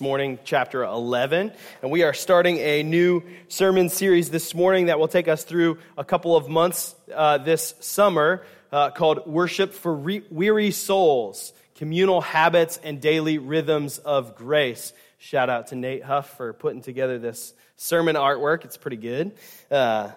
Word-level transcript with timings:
morning 0.00 0.38
chapter 0.44 0.84
11 0.84 1.52
and 1.82 1.90
we 1.90 2.02
are 2.02 2.12
starting 2.12 2.58
a 2.58 2.82
new 2.82 3.22
sermon 3.48 3.88
series 3.88 4.30
this 4.30 4.54
morning 4.54 4.86
that 4.86 4.98
will 4.98 5.08
take 5.08 5.28
us 5.28 5.44
through 5.44 5.78
a 5.96 6.04
couple 6.04 6.36
of 6.36 6.48
months 6.48 6.94
uh, 7.14 7.38
this 7.38 7.74
summer 7.80 8.44
uh, 8.70 8.90
called 8.90 9.26
worship 9.26 9.72
for 9.72 9.94
Re- 9.94 10.22
weary 10.30 10.70
souls 10.70 11.52
communal 11.74 12.20
habits 12.20 12.78
and 12.82 13.00
daily 13.00 13.38
rhythms 13.38 13.98
of 13.98 14.34
grace. 14.34 14.92
Shout 15.18 15.48
out 15.48 15.68
to 15.68 15.76
nate 15.76 16.02
huff 16.02 16.36
for 16.36 16.52
putting 16.52 16.82
together 16.82 17.18
this 17.18 17.54
sermon 17.76 18.16
artwork. 18.16 18.64
It's 18.64 18.76
pretty 18.76 18.96
good. 18.96 19.36
Uh, 19.70 20.10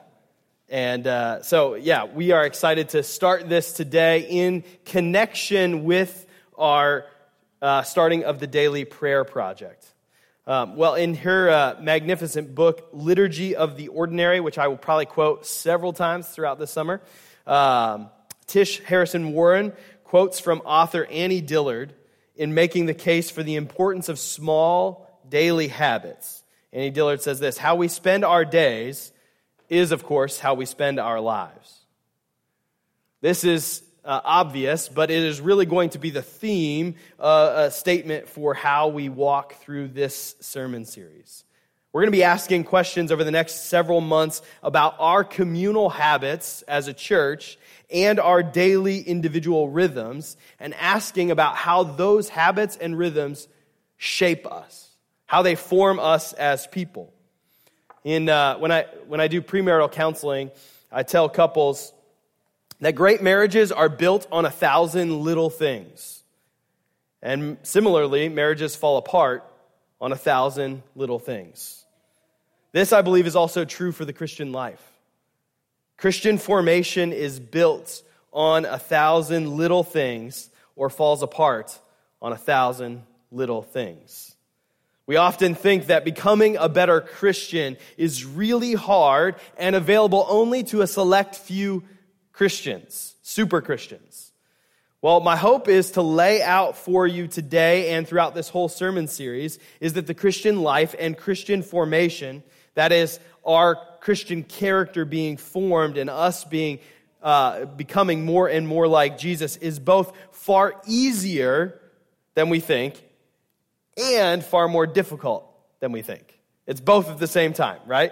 and 0.70 1.06
uh, 1.06 1.44
so 1.44 1.76
yeah 1.76 2.06
we 2.06 2.32
are 2.32 2.46
excited 2.46 2.90
to 2.90 3.04
start 3.04 3.50
this 3.50 3.74
today 3.74 4.28
in 4.30 4.64
connection 4.86 5.84
with 5.84 6.26
our 6.58 7.06
uh, 7.62 7.84
starting 7.84 8.24
of 8.24 8.40
the 8.40 8.48
Daily 8.48 8.86
Prayer 8.86 9.24
Project. 9.24 9.86
Um, 10.48 10.76
well, 10.76 10.96
in 10.96 11.14
her 11.16 11.50
uh, 11.50 11.76
magnificent 11.80 12.56
book, 12.56 12.90
Liturgy 12.92 13.56
of 13.56 13.78
the 13.78 13.90
Ordinary, 13.90 14.40
which 14.40 14.58
I 14.58 14.68
will 14.68 14.78
probably 14.78 15.06
quote 15.06 15.46
several 15.46 15.94
times 15.94 16.28
throughout 16.28 16.58
the 16.58 16.68
summer, 16.68 17.02
um, 17.46 18.10
Tish 18.48 18.80
Harrison 18.80 19.34
Warren 19.34 19.74
quotes 20.04 20.40
from 20.40 20.60
author 20.62 21.06
Annie 21.06 21.42
Dillard 21.42 21.94
in 22.36 22.54
making 22.54 22.88
the 22.88 22.94
case 22.94 23.30
for 23.30 23.44
the 23.44 23.56
importance 23.56 24.10
of 24.10 24.18
small 24.18 25.08
daily 25.30 25.68
habits. 25.68 26.44
Annie 26.74 26.90
Dillard 26.90 27.22
says 27.22 27.40
this 27.40 27.58
How 27.58 27.76
we 27.76 27.88
spend 27.88 28.26
our 28.26 28.44
days 28.44 29.12
is, 29.70 29.92
of 29.92 30.04
course, 30.04 30.40
how 30.40 30.56
we 30.56 30.66
spend 30.66 31.00
our 31.00 31.20
lives. 31.20 31.80
This 33.22 33.44
is 33.44 33.84
uh, 34.04 34.22
obvious, 34.24 34.90
but 34.90 35.12
it 35.12 35.24
is 35.24 35.40
really 35.42 35.66
going 35.66 35.92
to 35.92 36.00
be 36.00 36.10
the 36.10 36.22
theme, 36.22 36.96
uh, 37.20 37.54
a 37.68 37.72
statement 37.72 38.28
for 38.28 38.54
how 38.54 38.88
we 38.88 39.10
walk 39.10 39.56
through 39.56 39.90
this 39.90 40.36
sermon 40.40 40.86
series. 40.86 41.44
We're 41.94 42.02
going 42.02 42.12
to 42.12 42.18
be 42.18 42.24
asking 42.24 42.64
questions 42.64 43.12
over 43.12 43.24
the 43.24 43.32
next 43.32 43.66
several 43.66 44.00
months 44.00 44.42
about 44.64 44.96
our 44.98 45.24
communal 45.24 45.90
habits 45.90 46.62
as 46.64 46.88
a 46.88 46.94
church 46.94 47.58
and 47.92 48.18
our 48.20 48.42
daily 48.42 49.02
individual 49.02 49.70
rhythms, 49.70 50.38
and 50.60 50.74
asking 50.76 51.30
about 51.30 51.58
how 51.58 51.84
those 51.84 52.30
habits 52.30 52.78
and 52.78 52.98
rhythms 52.98 53.50
shape 53.98 54.48
us, 54.50 54.90
how 55.26 55.42
they 55.42 55.56
form 55.56 56.00
us 56.00 56.32
as 56.34 56.66
people. 56.68 57.14
In, 58.06 58.30
uh, 58.30 58.58
when, 58.58 58.72
I, 58.72 58.86
when 59.08 59.20
I 59.20 59.28
do 59.28 59.42
premarital 59.42 59.92
counseling, 59.92 60.52
I 60.90 61.04
tell 61.04 61.28
couples, 61.28 61.92
that 62.82 62.94
great 62.96 63.22
marriages 63.22 63.72
are 63.72 63.90
built 63.90 64.28
on 64.32 64.46
a 64.46 64.52
thousand 64.52 65.22
little 65.22 65.50
things. 65.50 66.24
And 67.22 67.58
similarly, 67.64 68.28
marriages 68.28 68.76
fall 68.76 68.98
apart 68.98 69.46
on 70.02 70.12
a 70.12 70.18
thousand 70.18 70.82
little 70.96 71.20
things. 71.20 71.86
This, 72.72 72.92
I 72.92 73.02
believe, 73.02 73.28
is 73.28 73.36
also 73.36 73.66
true 73.66 73.92
for 73.92 74.04
the 74.04 74.14
Christian 74.14 74.52
life. 74.52 74.82
Christian 75.98 76.40
formation 76.40 77.14
is 77.14 77.40
built 77.40 78.02
on 78.34 78.66
a 78.66 78.80
thousand 78.80 79.56
little 79.56 79.84
things 79.84 80.50
or 80.76 80.90
falls 80.90 81.22
apart 81.22 81.78
on 82.22 82.32
a 82.32 82.38
thousand 82.38 83.04
little 83.32 83.62
things. 83.62 84.36
We 85.06 85.18
often 85.18 85.54
think 85.54 85.88
that 85.88 86.06
becoming 86.06 86.58
a 86.58 86.70
better 86.70 87.02
Christian 87.02 87.78
is 87.98 88.26
really 88.26 88.74
hard 88.74 89.36
and 89.58 89.76
available 89.76 90.26
only 90.30 90.64
to 90.66 90.82
a 90.82 90.88
select 90.88 91.36
few 91.36 91.84
Christians, 92.34 93.16
super 93.22 93.62
Christians. 93.62 94.32
Well, 95.02 95.20
my 95.20 95.36
hope 95.36 95.68
is 95.68 95.92
to 95.92 96.04
lay 96.04 96.44
out 96.44 96.78
for 96.78 97.08
you 97.08 97.28
today 97.28 97.94
and 97.94 98.08
throughout 98.08 98.36
this 98.36 98.50
whole 98.50 98.70
sermon 98.70 99.08
series 99.08 99.58
is 99.80 99.94
that 99.94 100.06
the 100.06 100.14
Christian 100.14 100.62
life 100.62 100.94
and 101.00 101.18
Christian 101.18 101.64
formation, 101.64 102.44
that 102.76 102.92
is, 102.92 103.20
our 103.44 103.80
Christian 104.00 104.44
character 104.44 105.04
being 105.04 105.38
formed 105.38 105.98
and 105.98 106.10
us 106.10 106.44
being 106.44 106.80
uh, 107.24 107.66
becoming 107.66 108.26
more 108.26 108.48
and 108.48 108.68
more 108.68 108.88
like 108.88 109.18
Jesus, 109.18 109.58
is 109.58 109.80
both 109.80 110.16
far 110.32 110.80
easier 110.86 111.80
than 112.36 112.50
we 112.50 112.60
think 112.60 113.04
and 113.98 114.44
far 114.44 114.68
more 114.68 114.86
difficult 114.86 115.48
than 115.80 115.92
we 115.92 116.02
think. 116.04 116.40
It's 116.68 116.82
both 116.82 117.10
at 117.10 117.18
the 117.18 117.28
same 117.28 117.54
time, 117.54 117.80
right? 117.86 118.12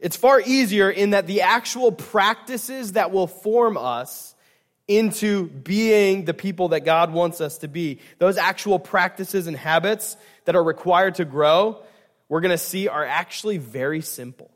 It's 0.00 0.16
far 0.16 0.40
easier 0.40 0.90
in 0.90 1.10
that 1.10 1.26
the 1.26 1.42
actual 1.42 1.92
practices 1.92 2.92
that 2.92 3.12
will 3.12 3.26
form 3.26 3.76
us 3.76 4.34
into 4.88 5.46
being 5.46 6.24
the 6.24 6.34
people 6.34 6.68
that 6.68 6.80
God 6.80 7.12
wants 7.12 7.40
us 7.40 7.58
to 7.58 7.68
be, 7.68 8.00
those 8.18 8.36
actual 8.36 8.78
practices 8.78 9.46
and 9.46 9.56
habits 9.56 10.16
that 10.46 10.56
are 10.56 10.64
required 10.64 11.16
to 11.16 11.24
grow, 11.24 11.80
we're 12.28 12.40
going 12.40 12.50
to 12.50 12.58
see 12.58 12.88
are 12.88 13.04
actually 13.04 13.58
very 13.58 14.00
simple. 14.00 14.50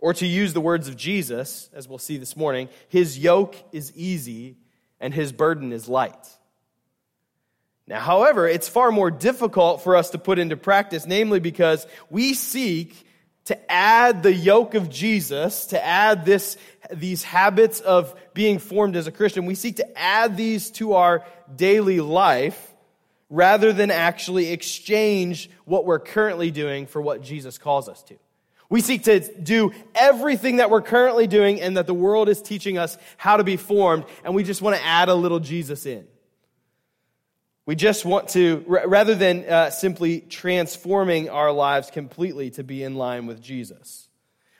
Or 0.00 0.14
to 0.14 0.26
use 0.26 0.54
the 0.54 0.60
words 0.60 0.88
of 0.88 0.96
Jesus, 0.96 1.68
as 1.74 1.88
we'll 1.88 1.98
see 1.98 2.16
this 2.16 2.36
morning, 2.36 2.68
his 2.88 3.18
yoke 3.18 3.56
is 3.72 3.92
easy 3.94 4.56
and 4.98 5.12
his 5.12 5.30
burden 5.30 5.72
is 5.72 5.88
light. 5.88 6.16
Now, 7.86 8.00
however, 8.00 8.46
it's 8.46 8.68
far 8.68 8.90
more 8.90 9.10
difficult 9.10 9.82
for 9.82 9.96
us 9.96 10.10
to 10.10 10.18
put 10.18 10.38
into 10.38 10.56
practice, 10.56 11.06
namely 11.06 11.40
because 11.40 11.86
we 12.10 12.34
seek 12.34 13.06
to 13.48 13.72
add 13.72 14.22
the 14.22 14.32
yoke 14.32 14.74
of 14.74 14.90
Jesus, 14.90 15.66
to 15.66 15.84
add 15.84 16.24
this, 16.26 16.58
these 16.92 17.22
habits 17.22 17.80
of 17.80 18.14
being 18.34 18.58
formed 18.58 18.94
as 18.94 19.06
a 19.06 19.12
Christian, 19.12 19.46
we 19.46 19.54
seek 19.54 19.76
to 19.76 19.98
add 19.98 20.36
these 20.36 20.70
to 20.72 20.92
our 20.92 21.24
daily 21.56 22.00
life 22.00 22.74
rather 23.30 23.72
than 23.72 23.90
actually 23.90 24.52
exchange 24.52 25.50
what 25.64 25.86
we're 25.86 25.98
currently 25.98 26.50
doing 26.50 26.86
for 26.86 27.00
what 27.00 27.22
Jesus 27.22 27.56
calls 27.56 27.88
us 27.88 28.02
to. 28.04 28.16
We 28.68 28.82
seek 28.82 29.04
to 29.04 29.20
do 29.20 29.72
everything 29.94 30.56
that 30.56 30.68
we're 30.68 30.82
currently 30.82 31.26
doing 31.26 31.62
and 31.62 31.78
that 31.78 31.86
the 31.86 31.94
world 31.94 32.28
is 32.28 32.42
teaching 32.42 32.76
us 32.76 32.98
how 33.16 33.38
to 33.38 33.44
be 33.44 33.56
formed, 33.56 34.04
and 34.24 34.34
we 34.34 34.44
just 34.44 34.60
want 34.60 34.76
to 34.76 34.84
add 34.84 35.08
a 35.08 35.14
little 35.14 35.40
Jesus 35.40 35.86
in. 35.86 36.06
We 37.68 37.76
just 37.76 38.06
want 38.06 38.30
to, 38.30 38.64
rather 38.66 39.14
than 39.14 39.44
uh, 39.44 39.68
simply 39.68 40.20
transforming 40.20 41.28
our 41.28 41.52
lives 41.52 41.90
completely 41.90 42.48
to 42.52 42.64
be 42.64 42.82
in 42.82 42.94
line 42.94 43.26
with 43.26 43.42
Jesus, 43.42 44.08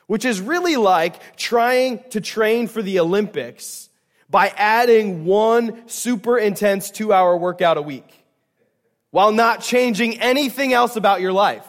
which 0.05 0.25
is 0.25 0.39
really 0.39 0.75
like 0.75 1.35
trying 1.35 2.03
to 2.11 2.21
train 2.21 2.67
for 2.67 2.83
the 2.83 2.99
Olympics 2.99 3.89
by 4.29 4.53
adding 4.55 5.25
one 5.25 5.89
super 5.89 6.37
intense 6.37 6.91
two 6.91 7.11
hour 7.11 7.35
workout 7.35 7.77
a 7.77 7.81
week 7.81 8.27
while 9.09 9.31
not 9.31 9.61
changing 9.61 10.19
anything 10.21 10.71
else 10.71 10.95
about 10.95 11.19
your 11.19 11.33
life. 11.33 11.65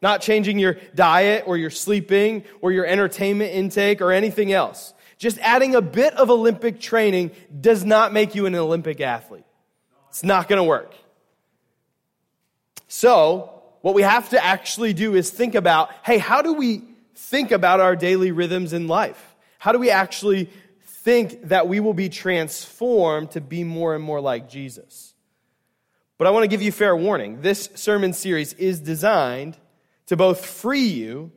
Not 0.00 0.20
changing 0.20 0.60
your 0.60 0.74
diet 0.94 1.42
or 1.48 1.56
your 1.56 1.70
sleeping 1.70 2.44
or 2.60 2.70
your 2.70 2.86
entertainment 2.86 3.52
intake 3.52 4.00
or 4.00 4.12
anything 4.12 4.52
else. 4.52 4.94
Just 5.18 5.40
adding 5.40 5.74
a 5.74 5.82
bit 5.82 6.14
of 6.14 6.30
Olympic 6.30 6.78
training 6.78 7.32
does 7.60 7.84
not 7.84 8.12
make 8.12 8.36
you 8.36 8.46
an 8.46 8.54
Olympic 8.54 9.00
athlete. 9.00 9.44
It's 10.14 10.22
not 10.22 10.46
going 10.46 10.58
to 10.58 10.64
work. 10.64 10.94
So, 12.86 13.62
what 13.80 13.96
we 13.96 14.02
have 14.02 14.28
to 14.28 14.42
actually 14.42 14.92
do 14.92 15.16
is 15.16 15.28
think 15.28 15.56
about 15.56 15.90
hey, 16.04 16.18
how 16.18 16.40
do 16.40 16.52
we 16.52 16.82
think 17.16 17.50
about 17.50 17.80
our 17.80 17.96
daily 17.96 18.30
rhythms 18.30 18.72
in 18.72 18.86
life? 18.86 19.34
How 19.58 19.72
do 19.72 19.80
we 19.80 19.90
actually 19.90 20.50
think 20.84 21.48
that 21.48 21.66
we 21.66 21.80
will 21.80 21.94
be 21.94 22.08
transformed 22.08 23.32
to 23.32 23.40
be 23.40 23.64
more 23.64 23.96
and 23.96 24.04
more 24.04 24.20
like 24.20 24.48
Jesus? 24.48 25.14
But 26.16 26.28
I 26.28 26.30
want 26.30 26.44
to 26.44 26.48
give 26.48 26.62
you 26.62 26.70
fair 26.70 26.94
warning. 26.94 27.40
This 27.40 27.68
sermon 27.74 28.12
series 28.12 28.52
is 28.52 28.78
designed 28.78 29.58
to 30.06 30.16
both 30.16 30.46
free 30.46 30.86
you 30.86 31.32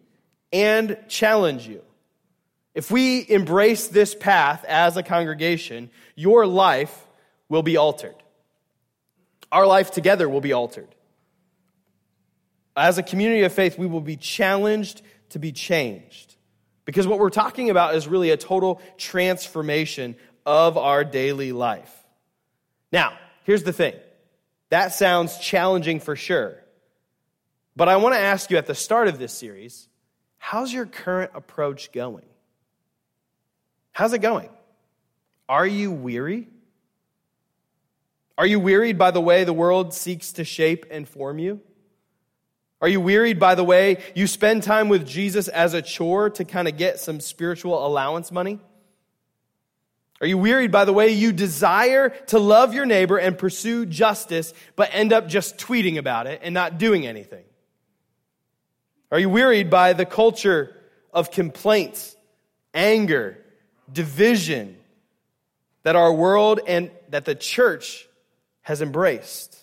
and 0.53 0.99
challenge 1.07 1.67
you. 1.67 1.81
If 2.75 2.91
we 2.91 3.27
embrace 3.27 3.87
this 3.87 4.13
path 4.13 4.63
as 4.65 4.97
a 4.97 5.01
congregation, 5.01 5.89
your 6.15 6.45
life 6.45 7.07
will 7.49 7.63
be 7.63 7.75
altered. 7.75 8.13
Our 9.51 9.65
life 9.65 9.91
together 9.91 10.27
will 10.27 10.41
be 10.41 10.53
altered. 10.53 10.89
As 12.75 12.97
a 12.97 13.03
community 13.03 13.43
of 13.43 13.53
faith, 13.53 13.77
we 13.77 13.87
will 13.87 14.01
be 14.01 14.17
challenged 14.17 15.01
to 15.29 15.39
be 15.39 15.51
changed. 15.51 16.35
Because 16.85 17.07
what 17.07 17.19
we're 17.19 17.29
talking 17.29 17.69
about 17.69 17.95
is 17.95 18.07
really 18.07 18.29
a 18.29 18.37
total 18.37 18.81
transformation 18.97 20.15
of 20.45 20.77
our 20.77 21.03
daily 21.03 21.51
life. 21.51 21.93
Now, 22.91 23.17
here's 23.43 23.63
the 23.63 23.73
thing 23.73 23.93
that 24.69 24.93
sounds 24.93 25.37
challenging 25.39 25.99
for 25.99 26.15
sure. 26.15 26.63
But 27.75 27.89
I 27.89 27.97
want 27.97 28.15
to 28.15 28.19
ask 28.19 28.49
you 28.49 28.57
at 28.57 28.65
the 28.65 28.75
start 28.75 29.07
of 29.07 29.19
this 29.19 29.33
series 29.33 29.87
how's 30.37 30.71
your 30.71 30.85
current 30.85 31.31
approach 31.33 31.91
going? 31.91 32.25
How's 33.91 34.13
it 34.13 34.19
going? 34.19 34.49
Are 35.49 35.67
you 35.67 35.91
weary? 35.91 36.47
Are 38.37 38.45
you 38.45 38.59
wearied 38.59 38.97
by 38.97 39.11
the 39.11 39.21
way 39.21 39.43
the 39.43 39.53
world 39.53 39.93
seeks 39.93 40.33
to 40.33 40.43
shape 40.43 40.85
and 40.91 41.07
form 41.07 41.39
you? 41.39 41.61
Are 42.79 42.87
you 42.87 43.01
wearied 43.01 43.39
by 43.39 43.55
the 43.55 43.63
way 43.63 43.97
you 44.13 44.27
spend 44.27 44.61
time 44.61 44.87
with 44.87 45.07
Jesus 45.07 45.47
as 45.47 45.73
a 45.73 45.81
chore 45.81 46.29
to 46.31 46.45
kind 46.45 46.67
of 46.67 46.77
get 46.77 46.99
some 46.99 47.19
spiritual 47.19 47.85
allowance 47.85 48.31
money? 48.31 48.59
Are 50.21 50.27
you 50.27 50.37
wearied 50.37 50.71
by 50.71 50.85
the 50.85 50.93
way 50.93 51.09
you 51.09 51.31
desire 51.31 52.09
to 52.27 52.39
love 52.39 52.73
your 52.73 52.85
neighbor 52.85 53.17
and 53.17 53.37
pursue 53.37 53.85
justice, 53.85 54.53
but 54.75 54.89
end 54.91 55.13
up 55.13 55.27
just 55.27 55.57
tweeting 55.57 55.97
about 55.97 56.27
it 56.27 56.41
and 56.43 56.53
not 56.53 56.77
doing 56.77 57.05
anything? 57.07 57.45
Are 59.11 59.19
you 59.19 59.29
wearied 59.29 59.69
by 59.69 59.93
the 59.93 60.05
culture 60.05 60.75
of 61.13 61.31
complaints, 61.31 62.15
anger, 62.73 63.43
division 63.91 64.77
that 65.83 65.95
our 65.95 66.11
world 66.11 66.59
and 66.67 66.91
that 67.09 67.25
the 67.25 67.35
church 67.35 68.07
has 68.67 68.81
embraced? 68.81 69.57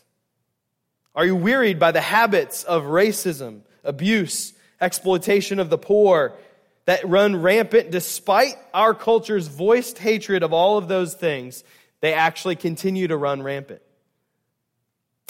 Are 1.15 1.27
you 1.27 1.37
wearied 1.37 1.79
by 1.79 1.93
the 1.93 2.01
habits 2.01 2.65
of 2.65 2.85
racism, 2.85 3.61
abuse, 3.85 4.55
exploitation 4.81 5.61
of 5.61 5.69
the 5.69 5.77
poor 5.77 6.33
that 6.87 7.07
run 7.07 7.43
rampant 7.43 7.91
despite 7.91 8.57
our 8.73 8.95
culture's 8.95 9.47
voiced 9.47 9.99
hatred 9.99 10.43
of 10.43 10.55
all 10.55 10.79
of 10.79 10.89
those 10.89 11.13
things? 11.13 11.65
They 12.01 12.15
actually 12.15 12.57
continue 12.57 13.07
to 13.09 13.17
run 13.19 13.43
rampant. 13.43 13.83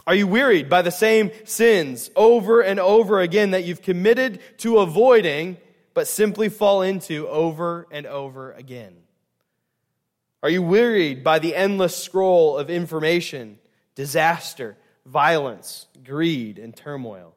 Are 0.06 0.15
you 0.15 0.29
wearied 0.29 0.69
by 0.69 0.82
the 0.82 0.93
same 0.93 1.32
sins 1.43 2.12
over 2.15 2.61
and 2.61 2.79
over 2.79 3.20
again 3.20 3.50
that 3.50 3.65
you've 3.65 3.82
committed 3.82 4.38
to 4.59 4.79
avoiding, 4.79 5.56
but 5.94 6.06
simply 6.06 6.49
fall 6.49 6.82
into 6.82 7.27
over 7.27 7.88
and 7.91 8.06
over 8.06 8.53
again? 8.53 8.94
Are 10.44 10.50
you 10.50 10.62
wearied 10.62 11.25
by 11.25 11.38
the 11.38 11.56
endless 11.56 11.97
scroll 11.97 12.59
of 12.59 12.69
information, 12.69 13.59
disaster, 13.94 14.76
violence, 15.06 15.87
greed, 16.05 16.58
and 16.58 16.75
turmoil? 16.75 17.35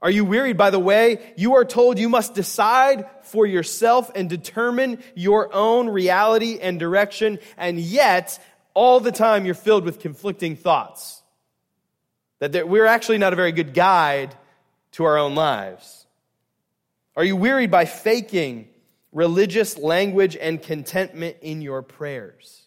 Are 0.00 0.10
you 0.10 0.26
wearied 0.26 0.58
by 0.58 0.68
the 0.68 0.78
way 0.78 1.32
you 1.36 1.54
are 1.54 1.64
told 1.64 1.98
you 1.98 2.10
must 2.10 2.34
decide 2.34 3.06
for 3.22 3.46
yourself 3.46 4.10
and 4.14 4.28
determine 4.28 5.02
your 5.14 5.48
own 5.54 5.88
reality 5.88 6.58
and 6.60 6.78
direction, 6.78 7.38
and 7.56 7.80
yet 7.80 8.38
all 8.74 9.00
the 9.00 9.12
time 9.12 9.46
you're 9.46 9.54
filled 9.54 9.84
with 9.84 10.00
conflicting 10.00 10.56
thoughts? 10.56 11.22
That 12.40 12.68
we're 12.68 12.84
actually 12.84 13.16
not 13.16 13.32
a 13.32 13.36
very 13.36 13.52
good 13.52 13.72
guide 13.72 14.36
to 14.92 15.04
our 15.04 15.16
own 15.16 15.34
lives. 15.34 16.06
Are 17.16 17.24
you 17.24 17.36
wearied 17.36 17.70
by 17.70 17.86
faking 17.86 18.68
religious 19.10 19.78
language 19.78 20.36
and 20.36 20.62
contentment 20.62 21.38
in 21.40 21.62
your 21.62 21.80
prayers? 21.80 22.63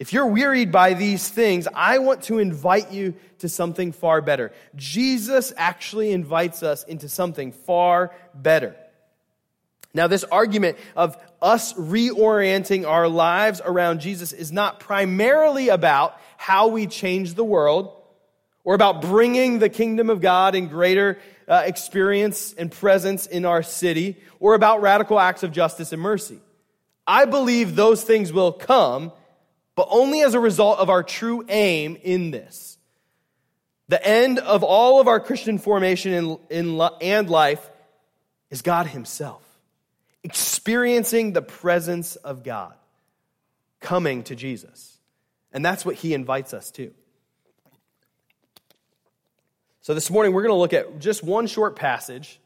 If 0.00 0.14
you're 0.14 0.26
wearied 0.26 0.72
by 0.72 0.94
these 0.94 1.28
things, 1.28 1.68
I 1.74 1.98
want 1.98 2.22
to 2.22 2.38
invite 2.38 2.90
you 2.90 3.14
to 3.40 3.50
something 3.50 3.92
far 3.92 4.22
better. 4.22 4.50
Jesus 4.74 5.52
actually 5.58 6.12
invites 6.12 6.62
us 6.62 6.84
into 6.84 7.06
something 7.06 7.52
far 7.52 8.10
better. 8.34 8.74
Now, 9.92 10.06
this 10.06 10.24
argument 10.24 10.78
of 10.96 11.18
us 11.42 11.74
reorienting 11.74 12.88
our 12.88 13.08
lives 13.08 13.60
around 13.62 14.00
Jesus 14.00 14.32
is 14.32 14.50
not 14.50 14.80
primarily 14.80 15.68
about 15.68 16.18
how 16.38 16.68
we 16.68 16.86
change 16.86 17.34
the 17.34 17.44
world 17.44 17.92
or 18.64 18.74
about 18.74 19.02
bringing 19.02 19.58
the 19.58 19.68
kingdom 19.68 20.08
of 20.08 20.22
God 20.22 20.54
in 20.54 20.68
greater 20.68 21.18
uh, 21.46 21.64
experience 21.66 22.54
and 22.54 22.72
presence 22.72 23.26
in 23.26 23.44
our 23.44 23.62
city 23.62 24.16
or 24.38 24.54
about 24.54 24.80
radical 24.80 25.20
acts 25.20 25.42
of 25.42 25.52
justice 25.52 25.92
and 25.92 26.00
mercy. 26.00 26.38
I 27.06 27.26
believe 27.26 27.76
those 27.76 28.02
things 28.02 28.32
will 28.32 28.52
come 28.52 29.12
but 29.80 29.88
only 29.92 30.20
as 30.20 30.34
a 30.34 30.38
result 30.38 30.78
of 30.78 30.90
our 30.90 31.02
true 31.02 31.42
aim 31.48 31.96
in 32.02 32.30
this. 32.30 32.76
The 33.88 34.06
end 34.06 34.38
of 34.38 34.62
all 34.62 35.00
of 35.00 35.08
our 35.08 35.18
Christian 35.18 35.56
formation 35.56 36.12
in, 36.12 36.38
in, 36.50 36.88
and 37.00 37.30
life 37.30 37.70
is 38.50 38.60
God 38.60 38.88
Himself, 38.88 39.42
experiencing 40.22 41.32
the 41.32 41.40
presence 41.40 42.16
of 42.16 42.44
God, 42.44 42.74
coming 43.80 44.22
to 44.24 44.36
Jesus. 44.36 44.98
And 45.50 45.64
that's 45.64 45.86
what 45.86 45.94
He 45.94 46.12
invites 46.12 46.52
us 46.52 46.70
to. 46.72 46.92
So 49.80 49.94
this 49.94 50.10
morning, 50.10 50.34
we're 50.34 50.42
going 50.42 50.52
to 50.52 50.58
look 50.58 50.74
at 50.74 50.98
just 50.98 51.24
one 51.24 51.46
short 51.46 51.74
passage 51.74 52.38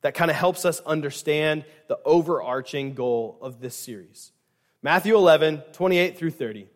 that 0.00 0.14
kind 0.14 0.30
of 0.30 0.36
helps 0.38 0.64
us 0.64 0.80
understand 0.80 1.66
the 1.88 1.98
overarching 2.06 2.94
goal 2.94 3.36
of 3.42 3.60
this 3.60 3.74
series. 3.74 4.32
Matthew 4.82 5.14
11, 5.14 5.62
28 5.72 6.16
through 6.16 6.30
30. 6.30 6.66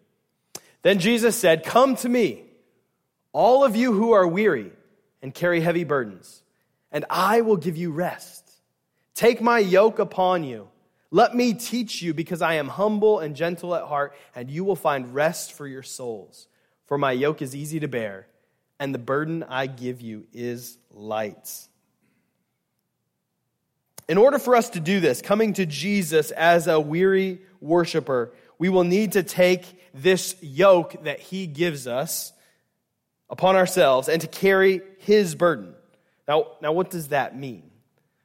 Then 0.83 0.99
Jesus 0.99 1.37
said, 1.37 1.65
Come 1.65 1.97
to 1.97 2.09
me, 2.09 2.45
all 3.33 3.65
of 3.65 3.77
you 3.77 3.93
who 3.93 4.13
are 4.13 4.27
weary 4.27 4.73
and 5.23 5.33
carry 5.33 5.61
heavy 5.61 5.85
burdens, 5.85 6.43
and 6.93 7.05
I 7.09 7.41
will 7.41 7.57
give 7.57 7.77
you 7.77 7.91
rest. 7.91 8.43
Take 9.15 9.41
my 9.41 9.59
yoke 9.59 9.99
upon 9.99 10.45
you. 10.45 10.69
Let 11.11 11.35
me 11.35 11.55
teach 11.55 12.03
you, 12.03 12.13
because 12.13 12.43
I 12.43 12.55
am 12.55 12.69
humble 12.69 13.21
and 13.21 13.37
gentle 13.37 13.75
at 13.75 13.85
heart, 13.85 14.15
and 14.35 14.51
you 14.51 14.65
will 14.65 14.77
find 14.77 15.15
rest 15.15 15.53
for 15.53 15.67
your 15.67 15.85
souls. 15.85 16.49
For 16.87 16.99
my 16.99 17.13
yoke 17.13 17.41
is 17.41 17.55
easy 17.55 17.81
to 17.81 17.89
bear, 17.89 18.27
and 18.79 18.93
the 18.93 18.99
burden 18.99 19.45
I 19.45 19.67
give 19.67 20.01
you 20.01 20.27
is 20.33 20.77
light. 20.91 21.49
In 24.09 24.19
order 24.19 24.39
for 24.39 24.55
us 24.55 24.71
to 24.71 24.81
do 24.81 25.01
this, 25.01 25.23
coming 25.23 25.55
to 25.55 25.65
Jesus 25.65 26.31
as 26.33 26.67
a 26.67 26.79
weary 26.79 27.41
worshiper, 27.65 28.33
we 28.59 28.69
will 28.69 28.85
need 28.85 29.13
to 29.13 29.23
take 29.23 29.65
this 29.95 30.37
yoke 30.41 31.05
that 31.05 31.21
he 31.21 31.47
gives 31.47 31.87
us 31.87 32.33
upon 33.31 33.57
ourselves 33.57 34.09
and 34.09 34.21
to 34.21 34.29
carry 34.29 34.81
his 34.99 35.35
burden. 35.35 35.75
Now, 36.29 36.49
now 36.63 36.73
what 36.73 36.91
does 36.91 37.09
that 37.09 37.37
mean? 37.37 37.71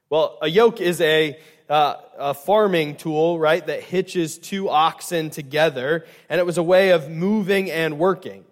Well, 0.10 0.38
a 0.42 0.48
yoke 0.48 0.82
is 0.82 1.02
a, 1.02 1.40
uh, 1.70 1.96
a 2.18 2.34
farming 2.34 2.96
tool, 2.96 3.40
right, 3.40 3.66
that 3.66 3.84
hitches 3.84 4.38
two 4.38 4.70
oxen 4.70 5.30
together, 5.30 6.06
and 6.30 6.40
it 6.40 6.46
was 6.46 6.58
a 6.58 6.64
way 6.64 6.92
of 6.92 7.10
moving 7.10 7.70
and 7.70 8.00
working. 8.00 8.44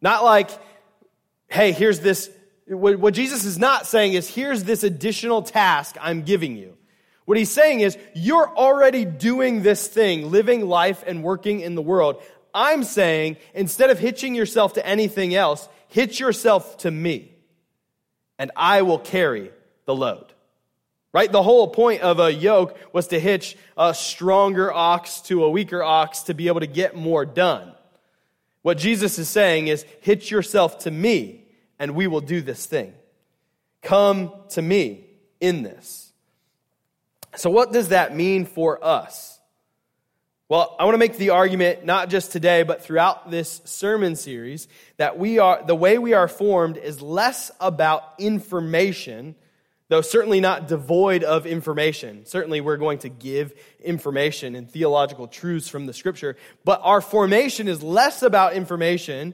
Not 0.00 0.24
like, 0.24 0.50
hey, 1.48 1.72
here's 1.72 2.00
this. 2.00 2.30
What, 2.66 2.98
what 2.98 3.14
Jesus 3.14 3.44
is 3.44 3.58
not 3.58 3.86
saying 3.86 4.14
is, 4.14 4.28
here's 4.28 4.64
this 4.64 4.82
additional 4.82 5.42
task 5.42 5.96
I'm 6.00 6.22
giving 6.22 6.56
you. 6.56 6.76
What 7.24 7.38
he's 7.38 7.50
saying 7.50 7.80
is, 7.80 7.96
you're 8.14 8.48
already 8.48 9.04
doing 9.04 9.62
this 9.62 9.88
thing, 9.88 10.30
living 10.30 10.66
life 10.66 11.02
and 11.06 11.22
working 11.22 11.60
in 11.60 11.74
the 11.74 11.82
world. 11.82 12.22
I'm 12.52 12.84
saying, 12.84 13.38
instead 13.54 13.90
of 13.90 13.98
hitching 13.98 14.34
yourself 14.34 14.74
to 14.74 14.86
anything 14.86 15.34
else, 15.34 15.68
hitch 15.88 16.20
yourself 16.20 16.78
to 16.78 16.90
me, 16.90 17.32
and 18.38 18.50
I 18.54 18.82
will 18.82 18.98
carry 18.98 19.50
the 19.86 19.94
load. 19.94 20.26
Right? 21.12 21.30
The 21.30 21.42
whole 21.42 21.68
point 21.68 22.02
of 22.02 22.18
a 22.18 22.32
yoke 22.32 22.76
was 22.92 23.06
to 23.08 23.20
hitch 23.20 23.56
a 23.78 23.94
stronger 23.94 24.72
ox 24.72 25.20
to 25.22 25.44
a 25.44 25.50
weaker 25.50 25.82
ox 25.82 26.22
to 26.24 26.34
be 26.34 26.48
able 26.48 26.60
to 26.60 26.66
get 26.66 26.96
more 26.96 27.24
done. 27.24 27.72
What 28.62 28.78
Jesus 28.78 29.18
is 29.18 29.28
saying 29.28 29.68
is, 29.68 29.86
hitch 30.00 30.30
yourself 30.30 30.80
to 30.80 30.90
me, 30.90 31.44
and 31.78 31.94
we 31.94 32.06
will 32.06 32.20
do 32.20 32.40
this 32.40 32.66
thing. 32.66 32.94
Come 33.80 34.32
to 34.50 34.62
me 34.62 35.06
in 35.40 35.62
this. 35.62 36.03
So, 37.36 37.50
what 37.50 37.72
does 37.72 37.88
that 37.88 38.14
mean 38.14 38.46
for 38.46 38.84
us? 38.84 39.34
Well, 40.48 40.76
I 40.78 40.84
want 40.84 40.94
to 40.94 40.98
make 40.98 41.16
the 41.16 41.30
argument, 41.30 41.86
not 41.86 42.10
just 42.10 42.30
today, 42.30 42.64
but 42.64 42.82
throughout 42.82 43.30
this 43.30 43.62
sermon 43.64 44.14
series, 44.14 44.68
that 44.98 45.18
we 45.18 45.38
are, 45.38 45.64
the 45.66 45.74
way 45.74 45.96
we 45.96 46.12
are 46.12 46.28
formed 46.28 46.76
is 46.76 47.00
less 47.00 47.50
about 47.60 48.04
information, 48.18 49.36
though 49.88 50.02
certainly 50.02 50.40
not 50.40 50.68
devoid 50.68 51.24
of 51.24 51.46
information. 51.46 52.26
Certainly, 52.26 52.60
we're 52.60 52.76
going 52.76 52.98
to 52.98 53.08
give 53.08 53.54
information 53.82 54.54
and 54.54 54.70
theological 54.70 55.28
truths 55.28 55.68
from 55.68 55.86
the 55.86 55.94
scripture, 55.94 56.36
but 56.62 56.78
our 56.84 57.00
formation 57.00 57.66
is 57.66 57.82
less 57.82 58.22
about 58.22 58.52
information 58.52 59.32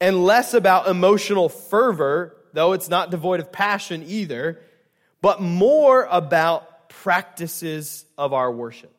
and 0.00 0.24
less 0.24 0.52
about 0.52 0.88
emotional 0.88 1.48
fervor, 1.48 2.36
though 2.52 2.74
it's 2.74 2.90
not 2.90 3.10
devoid 3.10 3.40
of 3.40 3.50
passion 3.50 4.04
either, 4.06 4.60
but 5.22 5.40
more 5.40 6.06
about 6.10 6.77
practices 7.02 8.04
of 8.16 8.32
our 8.32 8.50
worship, 8.50 8.92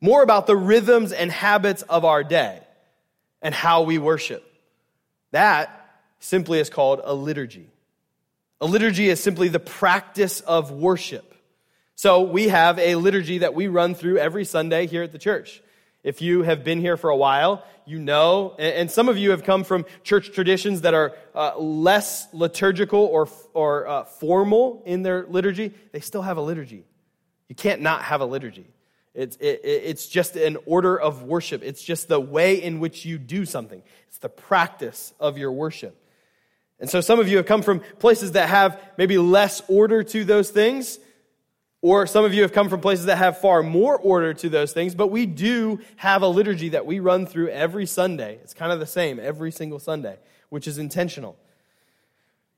more 0.00 0.22
about 0.22 0.46
the 0.46 0.56
rhythms 0.56 1.12
and 1.12 1.30
habits 1.30 1.82
of 1.82 2.04
our 2.04 2.24
day 2.24 2.60
and 3.42 3.54
how 3.54 3.82
we 3.82 3.98
worship. 3.98 4.44
That 5.32 5.74
simply 6.20 6.58
is 6.58 6.70
called 6.70 7.00
a 7.04 7.14
liturgy. 7.14 7.68
A 8.60 8.66
liturgy 8.66 9.08
is 9.08 9.22
simply 9.22 9.48
the 9.48 9.60
practice 9.60 10.40
of 10.40 10.72
worship. 10.72 11.34
So 11.94 12.22
we 12.22 12.48
have 12.48 12.78
a 12.78 12.94
liturgy 12.94 13.38
that 13.38 13.54
we 13.54 13.68
run 13.68 13.94
through 13.94 14.18
every 14.18 14.44
Sunday 14.44 14.86
here 14.86 15.02
at 15.02 15.12
the 15.12 15.18
church. 15.18 15.62
If 16.02 16.22
you 16.22 16.42
have 16.42 16.64
been 16.64 16.80
here 16.80 16.96
for 16.96 17.10
a 17.10 17.16
while, 17.16 17.64
you 17.84 17.98
know, 17.98 18.54
and 18.58 18.90
some 18.90 19.08
of 19.08 19.18
you 19.18 19.32
have 19.32 19.44
come 19.44 19.64
from 19.64 19.84
church 20.04 20.32
traditions 20.32 20.82
that 20.82 20.94
are 20.94 21.14
uh, 21.34 21.58
less 21.58 22.28
liturgical 22.32 23.00
or, 23.00 23.28
or 23.52 23.86
uh, 23.86 24.04
formal 24.04 24.82
in 24.86 25.02
their 25.02 25.26
liturgy, 25.26 25.74
they 25.92 26.00
still 26.00 26.22
have 26.22 26.36
a 26.36 26.40
liturgy. 26.40 26.84
You 27.48 27.54
can't 27.54 27.80
not 27.80 28.02
have 28.02 28.20
a 28.20 28.26
liturgy. 28.26 28.66
It's, 29.14 29.36
it, 29.36 29.60
it's 29.64 30.06
just 30.06 30.36
an 30.36 30.58
order 30.66 30.98
of 30.98 31.24
worship. 31.24 31.62
It's 31.64 31.82
just 31.82 32.08
the 32.08 32.20
way 32.20 32.62
in 32.62 32.78
which 32.78 33.04
you 33.04 33.18
do 33.18 33.44
something. 33.44 33.82
It's 34.06 34.18
the 34.18 34.28
practice 34.28 35.12
of 35.18 35.38
your 35.38 35.50
worship. 35.50 36.00
And 36.78 36.88
so 36.88 37.00
some 37.00 37.18
of 37.18 37.28
you 37.28 37.38
have 37.38 37.46
come 37.46 37.62
from 37.62 37.80
places 37.98 38.32
that 38.32 38.48
have 38.48 38.80
maybe 38.96 39.18
less 39.18 39.62
order 39.68 40.04
to 40.04 40.24
those 40.24 40.50
things, 40.50 41.00
or 41.80 42.06
some 42.06 42.24
of 42.24 42.34
you 42.34 42.42
have 42.42 42.52
come 42.52 42.68
from 42.68 42.80
places 42.80 43.06
that 43.06 43.18
have 43.18 43.40
far 43.40 43.62
more 43.62 43.98
order 43.98 44.34
to 44.34 44.48
those 44.48 44.72
things, 44.72 44.94
but 44.94 45.08
we 45.08 45.26
do 45.26 45.80
have 45.96 46.22
a 46.22 46.28
liturgy 46.28 46.70
that 46.70 46.86
we 46.86 47.00
run 47.00 47.26
through 47.26 47.48
every 47.48 47.86
Sunday. 47.86 48.38
It's 48.42 48.54
kind 48.54 48.72
of 48.72 48.78
the 48.78 48.86
same 48.86 49.18
every 49.18 49.50
single 49.50 49.78
Sunday, 49.78 50.18
which 50.50 50.68
is 50.68 50.78
intentional. 50.78 51.36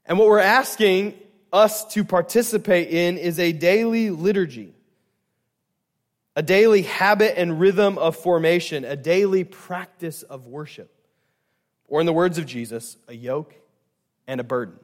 And 0.04 0.18
what 0.18 0.28
we're 0.28 0.38
asking 0.38 1.14
us 1.52 1.84
to 1.94 2.04
participate 2.04 2.88
in 2.88 3.18
is 3.18 3.38
a 3.38 3.52
daily 3.52 4.10
liturgy, 4.10 4.74
a 6.36 6.42
daily 6.42 6.82
habit 6.82 7.38
and 7.38 7.60
rhythm 7.60 7.98
of 7.98 8.16
formation, 8.16 8.84
a 8.84 8.96
daily 8.96 9.44
practice 9.44 10.22
of 10.22 10.46
worship. 10.46 10.94
Or, 11.88 12.00
in 12.00 12.06
the 12.06 12.12
words 12.12 12.38
of 12.38 12.46
Jesus, 12.46 12.96
a 13.08 13.14
yoke 13.14 13.54
and 14.28 14.40
a 14.40 14.44
burden. 14.44 14.78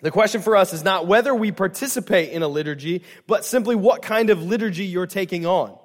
The 0.00 0.10
question 0.10 0.42
for 0.42 0.56
us 0.56 0.72
is 0.72 0.82
not 0.82 1.06
whether 1.06 1.32
we 1.32 1.52
participate 1.52 2.30
in 2.30 2.42
a 2.42 2.48
liturgy, 2.48 3.04
but 3.28 3.44
simply 3.44 3.76
what 3.76 4.02
kind 4.02 4.30
of 4.30 4.42
liturgy 4.42 4.84
you're 4.84 5.06
taking 5.06 5.46
on. 5.46 5.78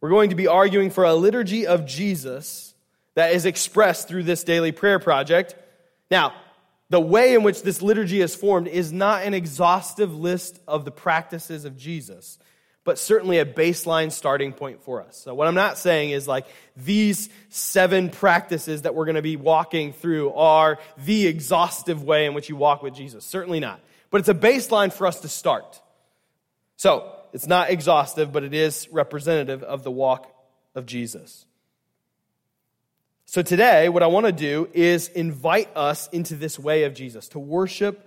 We're 0.00 0.10
going 0.10 0.30
to 0.30 0.36
be 0.36 0.48
arguing 0.48 0.90
for 0.90 1.04
a 1.04 1.14
liturgy 1.14 1.68
of 1.68 1.86
Jesus 1.86 2.74
that 3.14 3.32
is 3.32 3.46
expressed 3.46 4.08
through 4.08 4.24
this 4.24 4.42
daily 4.42 4.72
prayer 4.72 4.98
project. 4.98 5.54
Now, 6.10 6.32
the 6.88 7.00
way 7.00 7.34
in 7.34 7.44
which 7.44 7.62
this 7.62 7.82
liturgy 7.82 8.20
is 8.20 8.34
formed 8.34 8.66
is 8.66 8.92
not 8.92 9.22
an 9.22 9.34
exhaustive 9.34 10.12
list 10.12 10.58
of 10.66 10.84
the 10.84 10.90
practices 10.90 11.64
of 11.64 11.76
Jesus, 11.76 12.38
but 12.84 12.98
certainly 12.98 13.38
a 13.38 13.44
baseline 13.44 14.10
starting 14.10 14.52
point 14.52 14.82
for 14.82 15.02
us. 15.02 15.16
So, 15.16 15.34
what 15.34 15.46
I'm 15.46 15.54
not 15.54 15.78
saying 15.78 16.10
is 16.10 16.26
like 16.26 16.46
these 16.76 17.28
seven 17.48 18.10
practices 18.10 18.82
that 18.82 18.94
we're 18.94 19.04
going 19.04 19.16
to 19.16 19.22
be 19.22 19.36
walking 19.36 19.92
through 19.92 20.32
are 20.32 20.78
the 20.98 21.26
exhaustive 21.26 22.02
way 22.02 22.26
in 22.26 22.34
which 22.34 22.48
you 22.48 22.56
walk 22.56 22.82
with 22.82 22.94
Jesus. 22.94 23.24
Certainly 23.24 23.60
not. 23.60 23.80
But 24.10 24.20
it's 24.20 24.28
a 24.28 24.34
baseline 24.34 24.92
for 24.92 25.06
us 25.06 25.20
to 25.20 25.28
start. 25.28 25.80
So, 26.76 27.12
it's 27.32 27.46
not 27.46 27.70
exhaustive, 27.70 28.32
but 28.32 28.42
it 28.42 28.54
is 28.54 28.88
representative 28.90 29.62
of 29.62 29.84
the 29.84 29.90
walk 29.90 30.34
of 30.74 30.86
Jesus. 30.86 31.46
So 33.26 33.42
today, 33.42 33.88
what 33.88 34.02
I 34.02 34.08
want 34.08 34.26
to 34.26 34.32
do 34.32 34.68
is 34.72 35.06
invite 35.06 35.68
us 35.76 36.08
into 36.08 36.34
this 36.34 36.58
way 36.58 36.82
of 36.82 36.94
Jesus, 36.94 37.28
to 37.28 37.38
worship 37.38 38.04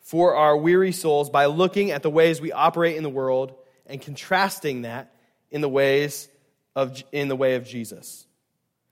for 0.00 0.34
our 0.34 0.56
weary 0.56 0.92
souls 0.92 1.28
by 1.28 1.44
looking 1.44 1.90
at 1.90 2.02
the 2.02 2.08
ways 2.08 2.40
we 2.40 2.52
operate 2.52 2.96
in 2.96 3.02
the 3.02 3.10
world 3.10 3.54
and 3.86 4.00
contrasting 4.00 4.82
that 4.82 5.12
in 5.50 5.60
the 5.60 5.68
ways 5.68 6.28
of 6.74 7.02
in 7.12 7.28
the 7.28 7.36
way 7.36 7.54
of 7.56 7.66
Jesus. 7.66 8.26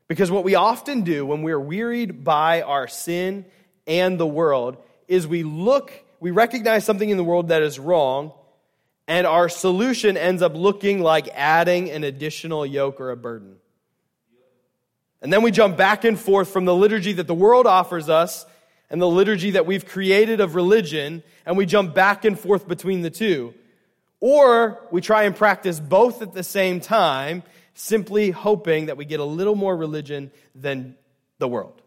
Because 0.08 0.30
what 0.30 0.44
we 0.44 0.56
often 0.56 1.02
do 1.02 1.24
when 1.24 1.42
we're 1.42 1.60
wearied 1.60 2.24
by 2.24 2.62
our 2.62 2.88
sin 2.88 3.44
and 3.86 4.18
the 4.18 4.26
world 4.26 4.76
is 5.06 5.26
we 5.26 5.42
look, 5.42 5.92
we 6.18 6.30
recognize 6.30 6.84
something 6.84 7.08
in 7.08 7.16
the 7.16 7.24
world 7.24 7.48
that 7.48 7.62
is 7.62 7.78
wrong, 7.78 8.32
and 9.06 9.26
our 9.26 9.48
solution 9.48 10.16
ends 10.16 10.42
up 10.42 10.54
looking 10.54 11.00
like 11.00 11.28
adding 11.34 11.90
an 11.90 12.04
additional 12.04 12.66
yoke 12.66 13.00
or 13.00 13.10
a 13.10 13.16
burden. 13.16 13.56
And 15.22 15.32
then 15.32 15.42
we 15.42 15.50
jump 15.50 15.76
back 15.76 16.04
and 16.04 16.18
forth 16.18 16.48
from 16.48 16.64
the 16.64 16.74
liturgy 16.74 17.12
that 17.14 17.26
the 17.26 17.34
world 17.34 17.66
offers 17.66 18.08
us 18.08 18.46
and 18.88 19.00
the 19.00 19.08
liturgy 19.08 19.52
that 19.52 19.66
we've 19.66 19.86
created 19.86 20.40
of 20.40 20.54
religion, 20.54 21.22
and 21.46 21.56
we 21.56 21.66
jump 21.66 21.94
back 21.94 22.24
and 22.24 22.38
forth 22.38 22.66
between 22.66 23.02
the 23.02 23.10
two. 23.10 23.54
Or 24.20 24.78
we 24.90 25.00
try 25.00 25.24
and 25.24 25.34
practice 25.34 25.80
both 25.80 26.22
at 26.22 26.34
the 26.34 26.42
same 26.42 26.80
time, 26.80 27.42
simply 27.74 28.30
hoping 28.30 28.86
that 28.86 28.96
we 28.96 29.04
get 29.04 29.20
a 29.20 29.24
little 29.24 29.54
more 29.54 29.76
religion 29.76 30.30
than 30.54 30.96
the 31.38 31.48
world. 31.48 31.80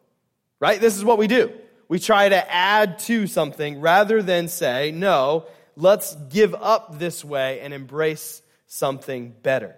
Right? 0.59 0.81
This 0.81 0.97
is 0.97 1.05
what 1.05 1.17
we 1.17 1.27
do. 1.27 1.51
We 1.87 1.99
try 1.99 2.29
to 2.29 2.51
add 2.51 2.99
to 2.99 3.27
something 3.27 3.79
rather 3.79 4.23
than 4.23 4.47
say, 4.47 4.91
no, 4.91 5.45
let's 5.75 6.15
give 6.15 6.55
up 6.55 6.97
this 6.97 7.23
way 7.23 7.59
and 7.59 7.73
embrace 7.73 8.41
something 8.67 9.35
better. 9.43 9.75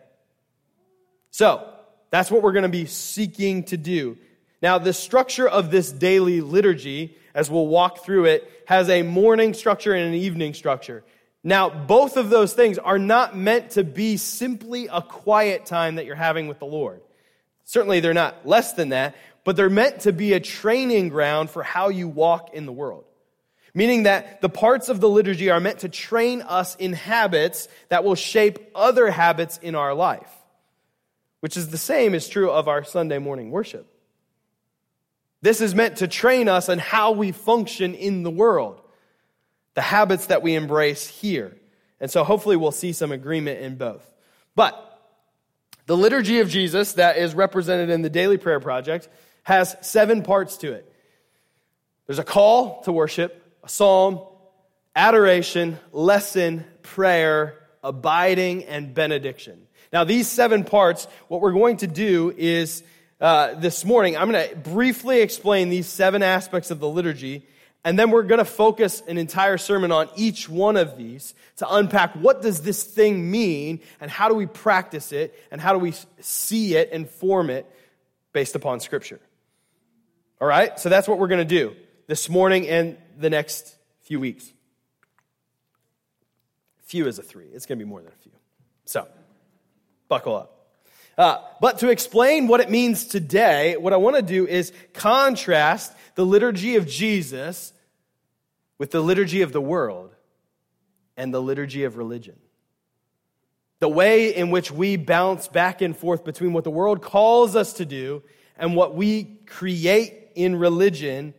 So, 1.31 1.69
that's 2.11 2.31
what 2.31 2.41
we're 2.43 2.53
going 2.53 2.63
to 2.63 2.69
be 2.69 2.85
seeking 2.85 3.63
to 3.65 3.75
do. 3.75 4.17
Now, 4.61 4.77
the 4.77 4.93
structure 4.93 5.47
of 5.47 5.69
this 5.71 5.91
daily 5.91 6.39
liturgy, 6.39 7.17
as 7.33 7.51
we'll 7.51 7.67
walk 7.67 8.05
through 8.05 8.25
it, 8.25 8.49
has 8.67 8.89
a 8.89 9.03
morning 9.03 9.53
structure 9.53 9.93
and 9.93 10.07
an 10.07 10.13
evening 10.13 10.53
structure. 10.53 11.03
Now, 11.45 11.69
both 11.69 12.17
of 12.17 12.29
those 12.29 12.53
things 12.53 12.77
are 12.77 12.99
not 12.99 13.37
meant 13.37 13.71
to 13.71 13.85
be 13.85 14.17
simply 14.17 14.89
a 14.91 15.01
quiet 15.01 15.65
time 15.65 15.95
that 15.95 16.05
you're 16.05 16.15
having 16.15 16.47
with 16.47 16.59
the 16.59 16.65
Lord. 16.65 17.01
Certainly, 17.63 18.01
they're 18.01 18.13
not 18.13 18.45
less 18.45 18.73
than 18.73 18.89
that, 18.89 19.15
but 19.45 19.55
they're 19.55 19.69
meant 19.69 20.01
to 20.01 20.11
be 20.11 20.33
a 20.33 20.41
training 20.41 21.07
ground 21.07 21.49
for 21.49 21.63
how 21.63 21.87
you 21.87 22.09
walk 22.09 22.53
in 22.53 22.65
the 22.65 22.73
world. 22.73 23.05
Meaning 23.73 24.03
that 24.03 24.41
the 24.41 24.49
parts 24.49 24.89
of 24.89 24.99
the 24.99 25.09
liturgy 25.09 25.49
are 25.49 25.61
meant 25.61 25.79
to 25.79 25.89
train 25.89 26.41
us 26.41 26.75
in 26.75 26.91
habits 26.91 27.69
that 27.87 28.03
will 28.03 28.15
shape 28.15 28.59
other 28.75 29.09
habits 29.09 29.57
in 29.61 29.75
our 29.75 29.93
life 29.93 30.35
which 31.45 31.57
is 31.57 31.69
the 31.69 31.77
same 31.77 32.15
is 32.15 32.27
true 32.27 32.49
of 32.49 32.67
our 32.67 32.83
Sunday 32.83 33.19
morning 33.19 33.51
worship. 33.51 33.85
This 35.43 35.61
is 35.61 35.75
meant 35.75 35.97
to 35.97 36.07
train 36.07 36.49
us 36.49 36.69
on 36.69 36.79
how 36.79 37.11
we 37.11 37.31
function 37.31 37.93
in 37.93 38.23
the 38.23 38.31
world, 38.31 38.81
the 39.75 39.81
habits 39.81 40.27
that 40.27 40.41
we 40.41 40.55
embrace 40.55 41.07
here. 41.07 41.55
And 41.99 42.09
so 42.09 42.23
hopefully 42.23 42.55
we'll 42.55 42.71
see 42.71 42.91
some 42.91 43.11
agreement 43.11 43.61
in 43.61 43.75
both. 43.75 44.09
But 44.55 44.81
the 45.85 45.95
liturgy 45.95 46.39
of 46.39 46.49
Jesus 46.49 46.93
that 46.93 47.17
is 47.17 47.35
represented 47.35 47.89
in 47.89 48.01
the 48.01 48.09
Daily 48.09 48.37
Prayer 48.37 48.59
Project 48.59 49.07
has 49.43 49.75
seven 49.81 50.23
parts 50.23 50.57
to 50.57 50.73
it. 50.73 50.91
There's 52.07 52.19
a 52.19 52.23
call 52.23 52.81
to 52.83 52.91
worship, 52.91 53.59
a 53.63 53.69
psalm, 53.69 54.21
adoration, 54.95 55.77
lesson, 55.91 56.65
prayer, 56.81 57.61
abiding, 57.83 58.65
and 58.65 58.93
benediction. 58.93 59.67
Now, 59.93 60.03
these 60.03 60.27
seven 60.27 60.63
parts, 60.63 61.07
what 61.27 61.41
we're 61.41 61.53
going 61.53 61.77
to 61.77 61.87
do 61.87 62.33
is 62.35 62.83
uh, 63.21 63.53
this 63.55 63.85
morning, 63.85 64.17
I'm 64.17 64.29
going 64.31 64.49
to 64.49 64.55
briefly 64.55 65.21
explain 65.21 65.69
these 65.69 65.87
seven 65.87 66.21
aspects 66.21 66.71
of 66.71 66.79
the 66.79 66.89
liturgy, 66.89 67.45
and 67.85 67.97
then 67.97 68.11
we're 68.11 68.23
going 68.23 68.39
to 68.39 68.45
focus 68.45 69.01
an 69.07 69.17
entire 69.17 69.57
sermon 69.57 69.91
on 69.91 70.09
each 70.15 70.49
one 70.49 70.75
of 70.75 70.97
these 70.97 71.35
to 71.57 71.73
unpack 71.73 72.13
what 72.15 72.41
does 72.41 72.63
this 72.63 72.83
thing 72.83 73.31
mean, 73.31 73.79
and 74.01 74.11
how 74.11 74.27
do 74.27 74.35
we 74.35 74.47
practice 74.47 75.13
it, 75.13 75.39
and 75.51 75.61
how 75.61 75.71
do 75.71 75.79
we 75.79 75.93
see 76.19 76.75
it 76.75 76.89
and 76.91 77.09
form 77.09 77.49
it 77.49 77.65
based 78.33 78.55
upon 78.55 78.79
Scripture. 78.79 79.21
All 80.41 80.47
right? 80.47 80.77
So 80.79 80.89
that's 80.89 81.07
what 81.07 81.19
we're 81.19 81.27
going 81.27 81.47
to 81.47 81.55
do 81.55 81.75
this 82.07 82.27
morning 82.27 82.67
and 82.67 82.97
the 83.17 83.29
next 83.29 83.73
few 84.01 84.19
weeks. 84.19 84.51
Few 86.85 87.07
is 87.07 87.19
a 87.19 87.23
three. 87.23 87.47
It's 87.53 87.65
going 87.65 87.79
to 87.79 87.85
be 87.85 87.89
more 87.89 88.01
than 88.01 88.11
a 88.11 88.23
few. 88.23 88.33
So. 88.83 89.07
Buckle 90.07 90.35
up. 90.35 90.51
Uh, 91.17 91.37
but 91.61 91.79
to 91.79 91.89
explain 91.89 92.47
what 92.47 92.59
it 92.59 92.69
means 92.69 93.05
today, 93.05 93.77
what 93.77 93.93
I 93.93 93.97
want 93.97 94.17
to 94.17 94.21
do 94.21 94.45
is 94.45 94.73
contrast 94.93 95.93
the 96.15 96.25
liturgy 96.25 96.75
of 96.75 96.87
Jesus 96.87 97.73
with 98.77 98.91
the 98.91 99.01
liturgy 99.01 99.41
of 99.41 99.51
the 99.51 99.61
world 99.61 100.15
and 101.17 101.33
the 101.33 101.41
liturgy 101.41 101.83
of 101.83 101.97
religion. 101.97 102.35
The 103.79 103.89
way 103.89 104.33
in 104.33 104.51
which 104.51 104.71
we 104.71 104.95
bounce 104.95 105.47
back 105.47 105.81
and 105.81 105.95
forth 105.95 106.23
between 106.23 106.53
what 106.53 106.63
the 106.63 106.71
world 106.71 107.01
calls 107.01 107.55
us 107.55 107.73
to 107.73 107.85
do 107.85 108.23
and 108.57 108.75
what 108.75 108.95
we 108.95 109.23
create 109.45 110.29
in 110.35 110.55
religion 110.55 111.33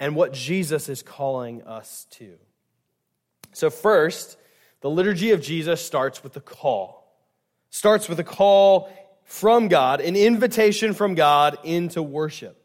and 0.00 0.14
what 0.14 0.32
Jesus 0.32 0.88
is 0.88 1.02
calling 1.02 1.62
us 1.62 2.06
to. 2.10 2.36
So, 3.52 3.70
first, 3.70 4.38
the 4.80 4.90
liturgy 4.90 5.32
of 5.32 5.42
Jesus 5.42 5.84
starts 5.84 6.22
with 6.22 6.32
the 6.32 6.40
call 6.40 6.98
starts 7.70 8.08
with 8.08 8.18
a 8.18 8.24
call 8.24 8.90
from 9.24 9.68
God, 9.68 10.00
an 10.00 10.16
invitation 10.16 10.94
from 10.94 11.14
God 11.14 11.58
into 11.64 12.02
worship. 12.02 12.56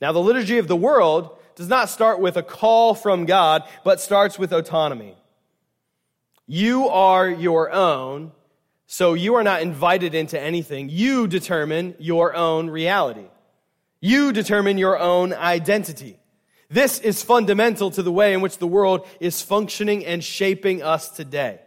Now, 0.00 0.12
the 0.12 0.20
liturgy 0.20 0.58
of 0.58 0.68
the 0.68 0.76
world 0.76 1.36
does 1.56 1.68
not 1.68 1.88
start 1.88 2.20
with 2.20 2.36
a 2.36 2.42
call 2.42 2.94
from 2.94 3.26
God, 3.26 3.62
but 3.84 4.00
starts 4.00 4.38
with 4.38 4.52
autonomy. 4.52 5.16
You 6.46 6.88
are 6.88 7.28
your 7.28 7.72
own, 7.72 8.32
so 8.86 9.14
you 9.14 9.34
are 9.36 9.42
not 9.42 9.62
invited 9.62 10.14
into 10.14 10.38
anything. 10.38 10.88
You 10.90 11.26
determine 11.26 11.94
your 11.98 12.34
own 12.34 12.68
reality. 12.68 13.26
You 14.00 14.32
determine 14.32 14.76
your 14.76 14.98
own 14.98 15.32
identity. 15.32 16.18
This 16.68 16.98
is 17.00 17.22
fundamental 17.22 17.90
to 17.92 18.02
the 18.02 18.12
way 18.12 18.34
in 18.34 18.40
which 18.40 18.58
the 18.58 18.66
world 18.66 19.06
is 19.20 19.40
functioning 19.40 20.04
and 20.04 20.22
shaping 20.22 20.82
us 20.82 21.08
today. 21.08 21.60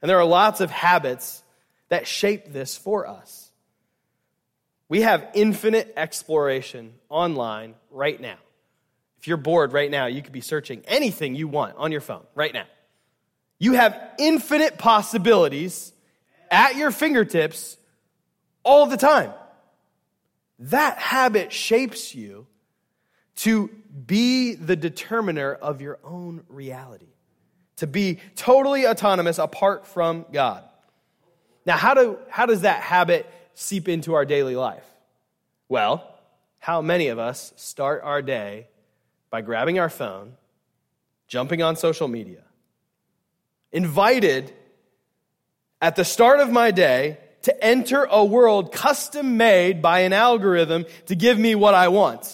And 0.00 0.08
there 0.08 0.18
are 0.18 0.24
lots 0.24 0.60
of 0.60 0.70
habits 0.70 1.42
that 1.88 2.06
shape 2.06 2.52
this 2.52 2.76
for 2.76 3.06
us. 3.06 3.50
We 4.88 5.00
have 5.00 5.26
infinite 5.34 5.92
exploration 5.96 6.92
online 7.08 7.74
right 7.90 8.20
now. 8.20 8.36
If 9.24 9.28
you're 9.28 9.38
bored 9.38 9.72
right 9.72 9.90
now, 9.90 10.04
you 10.04 10.20
could 10.20 10.34
be 10.34 10.42
searching 10.42 10.82
anything 10.86 11.34
you 11.34 11.48
want 11.48 11.76
on 11.78 11.90
your 11.90 12.02
phone 12.02 12.26
right 12.34 12.52
now. 12.52 12.66
You 13.58 13.72
have 13.72 13.98
infinite 14.18 14.76
possibilities 14.76 15.94
at 16.50 16.76
your 16.76 16.90
fingertips 16.90 17.78
all 18.64 18.84
the 18.84 18.98
time. 18.98 19.32
That 20.58 20.98
habit 20.98 21.54
shapes 21.54 22.14
you 22.14 22.46
to 23.36 23.70
be 24.06 24.56
the 24.56 24.76
determiner 24.76 25.54
of 25.54 25.80
your 25.80 25.98
own 26.04 26.44
reality, 26.50 27.14
to 27.76 27.86
be 27.86 28.18
totally 28.36 28.86
autonomous 28.86 29.38
apart 29.38 29.86
from 29.86 30.26
God. 30.34 30.64
Now, 31.64 31.78
how, 31.78 31.94
do, 31.94 32.18
how 32.28 32.44
does 32.44 32.60
that 32.60 32.82
habit 32.82 33.24
seep 33.54 33.88
into 33.88 34.12
our 34.12 34.26
daily 34.26 34.54
life? 34.54 34.84
Well, 35.70 36.14
how 36.58 36.82
many 36.82 37.08
of 37.08 37.18
us 37.18 37.54
start 37.56 38.02
our 38.04 38.20
day 38.20 38.66
by 39.34 39.40
grabbing 39.40 39.80
our 39.80 39.90
phone 39.90 40.32
jumping 41.26 41.60
on 41.60 41.74
social 41.74 42.06
media, 42.06 42.44
invited 43.72 44.52
at 45.82 45.96
the 45.96 46.04
start 46.04 46.38
of 46.38 46.52
my 46.52 46.70
day 46.70 47.18
to 47.42 47.64
enter 47.64 48.04
a 48.04 48.24
world 48.24 48.70
custom 48.70 49.36
made 49.36 49.82
by 49.82 50.02
an 50.02 50.12
algorithm 50.12 50.86
to 51.06 51.16
give 51.16 51.36
me 51.36 51.56
what 51.56 51.74
I 51.74 51.88
want 51.88 52.32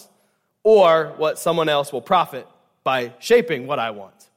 or 0.63 1.15
what 1.17 1.39
someone 1.39 1.71
else 1.71 1.91
will 1.91 2.03
profit 2.03 2.47
by 2.85 3.15
shaping 3.19 3.67
what 3.67 3.79
I 3.79 3.93
want. 3.93 4.29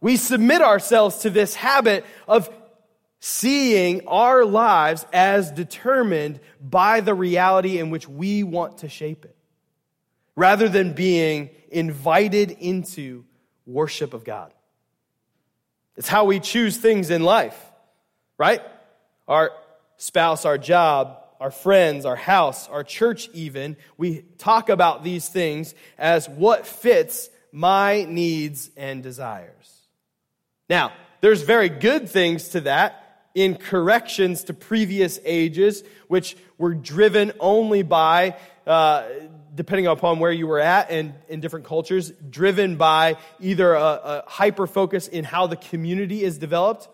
We 0.00 0.16
submit 0.16 0.60
ourselves 0.60 1.18
to 1.18 1.30
this 1.30 1.54
habit 1.54 2.04
of 2.26 2.50
seeing 3.20 4.08
our 4.08 4.44
lives 4.44 5.06
as 5.12 5.52
determined 5.52 6.40
by 6.60 6.98
the 7.00 7.14
reality 7.14 7.78
in 7.78 7.90
which 7.90 8.08
we 8.08 8.42
want 8.42 8.78
to 8.78 8.88
shape 8.88 9.24
it, 9.24 9.36
rather 10.36 10.68
than 10.68 10.92
being 10.92 11.50
invited 11.70 12.50
into 12.50 13.24
worship 13.66 14.14
of 14.14 14.24
God. 14.24 14.52
It's 15.96 16.08
how 16.08 16.24
we 16.24 16.40
choose 16.40 16.76
things 16.76 17.10
in 17.10 17.22
life, 17.22 17.58
right? 18.36 18.60
Our 19.28 19.52
spouse, 19.96 20.44
our 20.44 20.58
job, 20.58 21.18
our 21.40 21.50
friends, 21.50 22.04
our 22.04 22.16
house, 22.16 22.68
our 22.68 22.84
church, 22.84 23.28
even. 23.32 23.76
We 23.96 24.22
talk 24.38 24.68
about 24.68 25.04
these 25.04 25.28
things 25.28 25.74
as 25.98 26.28
what 26.28 26.66
fits 26.66 27.30
my 27.52 28.04
needs 28.04 28.70
and 28.76 29.02
desires. 29.02 29.86
Now, 30.68 30.92
there's 31.20 31.42
very 31.42 31.68
good 31.68 32.08
things 32.08 32.48
to 32.50 32.62
that 32.62 33.28
in 33.34 33.56
corrections 33.56 34.44
to 34.44 34.54
previous 34.54 35.18
ages, 35.24 35.84
which 36.08 36.36
were 36.58 36.74
driven 36.74 37.32
only 37.40 37.82
by, 37.82 38.36
uh, 38.66 39.04
depending 39.54 39.86
upon 39.86 40.18
where 40.18 40.32
you 40.32 40.46
were 40.46 40.58
at 40.58 40.90
and 40.90 41.14
in 41.28 41.40
different 41.40 41.66
cultures, 41.66 42.10
driven 42.30 42.76
by 42.76 43.16
either 43.40 43.74
a, 43.74 43.82
a 43.82 44.24
hyper 44.26 44.66
focus 44.66 45.08
in 45.08 45.24
how 45.24 45.46
the 45.46 45.56
community 45.56 46.22
is 46.22 46.38
developed, 46.38 46.88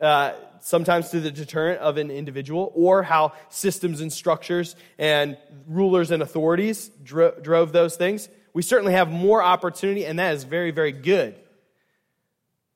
uh, 0.00 0.32
sometimes 0.60 1.10
to 1.10 1.20
the 1.20 1.30
deterrent 1.30 1.80
of 1.80 1.96
an 1.96 2.10
individual, 2.10 2.72
or 2.74 3.02
how 3.02 3.32
systems 3.48 4.00
and 4.00 4.12
structures 4.12 4.76
and 4.98 5.36
rulers 5.66 6.10
and 6.10 6.22
authorities 6.22 6.90
dro- 7.02 7.32
drove 7.40 7.72
those 7.72 7.96
things. 7.96 8.28
We 8.52 8.62
certainly 8.62 8.92
have 8.92 9.10
more 9.10 9.42
opportunity, 9.42 10.04
and 10.04 10.18
that 10.18 10.34
is 10.34 10.44
very, 10.44 10.70
very 10.70 10.92
good. 10.92 11.36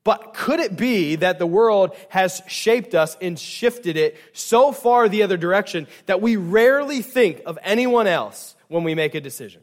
But 0.02 0.33
could 0.33 0.61
it 0.61 0.76
be 0.76 1.17
that 1.17 1.38
the 1.38 1.47
world 1.47 1.95
has 2.09 2.43
shaped 2.47 2.95
us 2.95 3.19
and 3.21 3.38
shifted 3.38 3.97
it 3.97 4.17
so 4.33 4.73
far 4.73 5.09
the 5.09 5.23
other 5.23 5.37
direction 5.37 5.87
that 6.07 6.23
we 6.23 6.37
rarely 6.37 7.02
think 7.02 7.43
of 7.45 7.59
anyone 7.62 8.07
else 8.07 8.57
when 8.71 8.85
we 8.85 8.95
make 8.95 9.15
a 9.15 9.21
decision? 9.21 9.61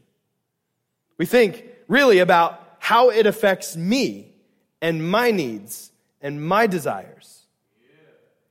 We 1.18 1.26
think 1.26 1.66
really 1.88 2.20
about 2.20 2.62
how 2.80 3.10
it 3.10 3.26
affects 3.26 3.76
me 3.76 4.36
and 4.82 5.10
my 5.10 5.32
needs 5.32 5.92
and 6.22 6.46
my 6.46 6.68
desires. 6.68 7.46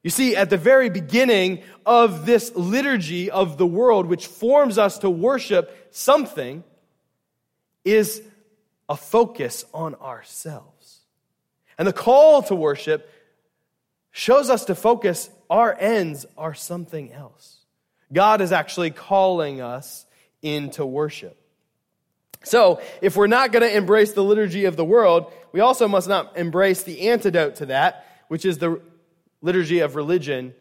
You 0.03 0.11
see, 0.11 0.37
at 0.37 0.51
the 0.51 0.57
very 0.57 0.89
beginning 0.89 1.63
of 1.85 2.27
this 2.27 2.55
liturgy 2.55 3.31
of 3.31 3.59
the 3.59 3.67
world, 3.67 4.07
which 4.07 4.27
forms 4.27 4.79
us 4.79 4.99
to 5.01 5.11
worship 5.11 5.89
something, 5.91 6.65
is 7.85 8.23
a 8.89 8.97
focus 8.97 9.65
on 9.75 9.95
ourselves. 9.97 11.01
And 11.77 11.87
the 11.87 11.93
call 11.93 12.43
to 12.45 12.55
worship 12.55 13.11
shows 14.11 14.49
us 14.49 14.65
to 14.67 14.75
focus 14.75 15.29
our 15.51 15.77
ends 15.79 16.25
are 16.39 16.55
something 16.55 17.13
else. 17.13 17.59
God 18.13 18.41
is 18.41 18.53
actually 18.53 18.93
calling 18.93 19.61
us 19.61 20.06
into 20.55 20.87
worship. 20.87 21.37
So, 22.45 22.81
if 23.03 23.17
we're 23.17 23.27
not 23.27 23.51
going 23.51 23.63
to 23.63 23.77
embrace 23.77 24.13
the 24.13 24.23
liturgy 24.23 24.67
of 24.67 24.77
the 24.77 24.85
world, 24.85 25.33
we 25.51 25.61
also 25.61 25.89
must 25.89 26.09
not 26.09 26.37
embrace 26.37 26.85
the 26.85 27.09
antidote 27.09 27.57
to 27.57 27.67
that, 27.67 28.07
which 28.29 28.45
is 28.45 28.59
the 28.59 28.81
liturgy 29.43 29.81
of 29.81 29.97
religion, 29.97 30.55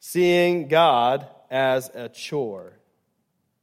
seeing 0.00 0.68
God 0.68 1.26
as 1.50 1.90
a 1.94 2.10
chore. 2.10 2.74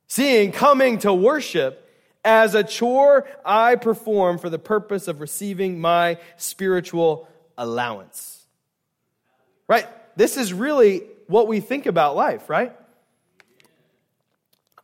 Seeing 0.08 0.52
coming 0.52 1.00
to 1.00 1.14
worship 1.14 1.88
as 2.26 2.56
a 2.56 2.64
chore 2.64 3.28
I 3.46 3.76
perform 3.76 4.38
for 4.38 4.50
the 4.50 4.60
purpose 4.60 5.08
of 5.08 5.22
receiving 5.22 5.80
my 5.80 6.18
spiritual 6.38 7.28
allowance. 7.58 8.46
Right? 9.68 9.88
This 10.16 10.38
is 10.38 10.54
really 10.54 11.04
what 11.28 11.48
we 11.48 11.60
think 11.60 11.86
about 11.86 12.16
life, 12.16 12.50
right? 12.50 12.76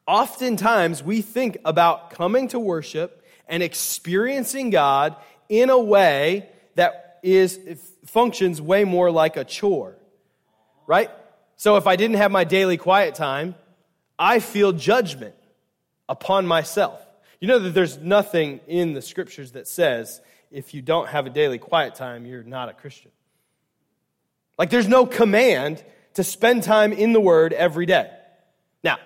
Oftentimes 0.10 1.04
we 1.04 1.22
think 1.22 1.60
about 1.64 2.10
coming 2.10 2.48
to 2.48 2.60
worship 2.60 3.24
and 3.48 3.62
experiencing 3.62 4.72
God 4.72 5.16
in 5.50 5.70
a 5.70 5.78
way 5.78 6.50
that 6.74 7.20
is 7.22 7.60
functions 8.08 8.60
way 8.60 8.86
more 8.86 9.12
like 9.12 9.38
a 9.38 9.44
chore. 9.44 9.98
Right? 10.88 11.12
So 11.58 11.76
if 11.76 11.86
I 11.86 11.96
didn't 11.96 12.18
have 12.18 12.32
my 12.32 12.44
daily 12.44 12.76
quiet 12.76 13.14
time, 13.14 13.54
I 14.18 14.40
feel 14.40 14.72
judgment 14.72 15.36
upon 16.10 16.48
myself. 16.48 17.06
You 17.40 17.48
know 17.48 17.60
that 17.60 17.76
there's 17.76 18.00
nothing 18.00 18.62
in 18.66 18.94
the 18.94 19.04
scriptures 19.04 19.52
that 19.52 19.68
says 19.68 20.22
if 20.50 20.74
you 20.74 20.82
don't 20.82 21.08
have 21.10 21.28
a 21.28 21.30
daily 21.30 21.60
quiet 21.60 21.94
time, 21.94 22.26
you're 22.26 22.42
not 22.42 22.68
a 22.68 22.74
Christian. 22.74 23.12
Like 24.58 24.72
there's 24.72 24.88
no 24.88 25.06
command 25.06 25.84
to 26.16 26.24
spend 26.24 26.64
time 26.64 26.94
in 26.94 27.14
the 27.14 27.22
Word 27.22 27.54
every 27.54 27.86
day. 27.86 28.10
Now, 28.84 28.98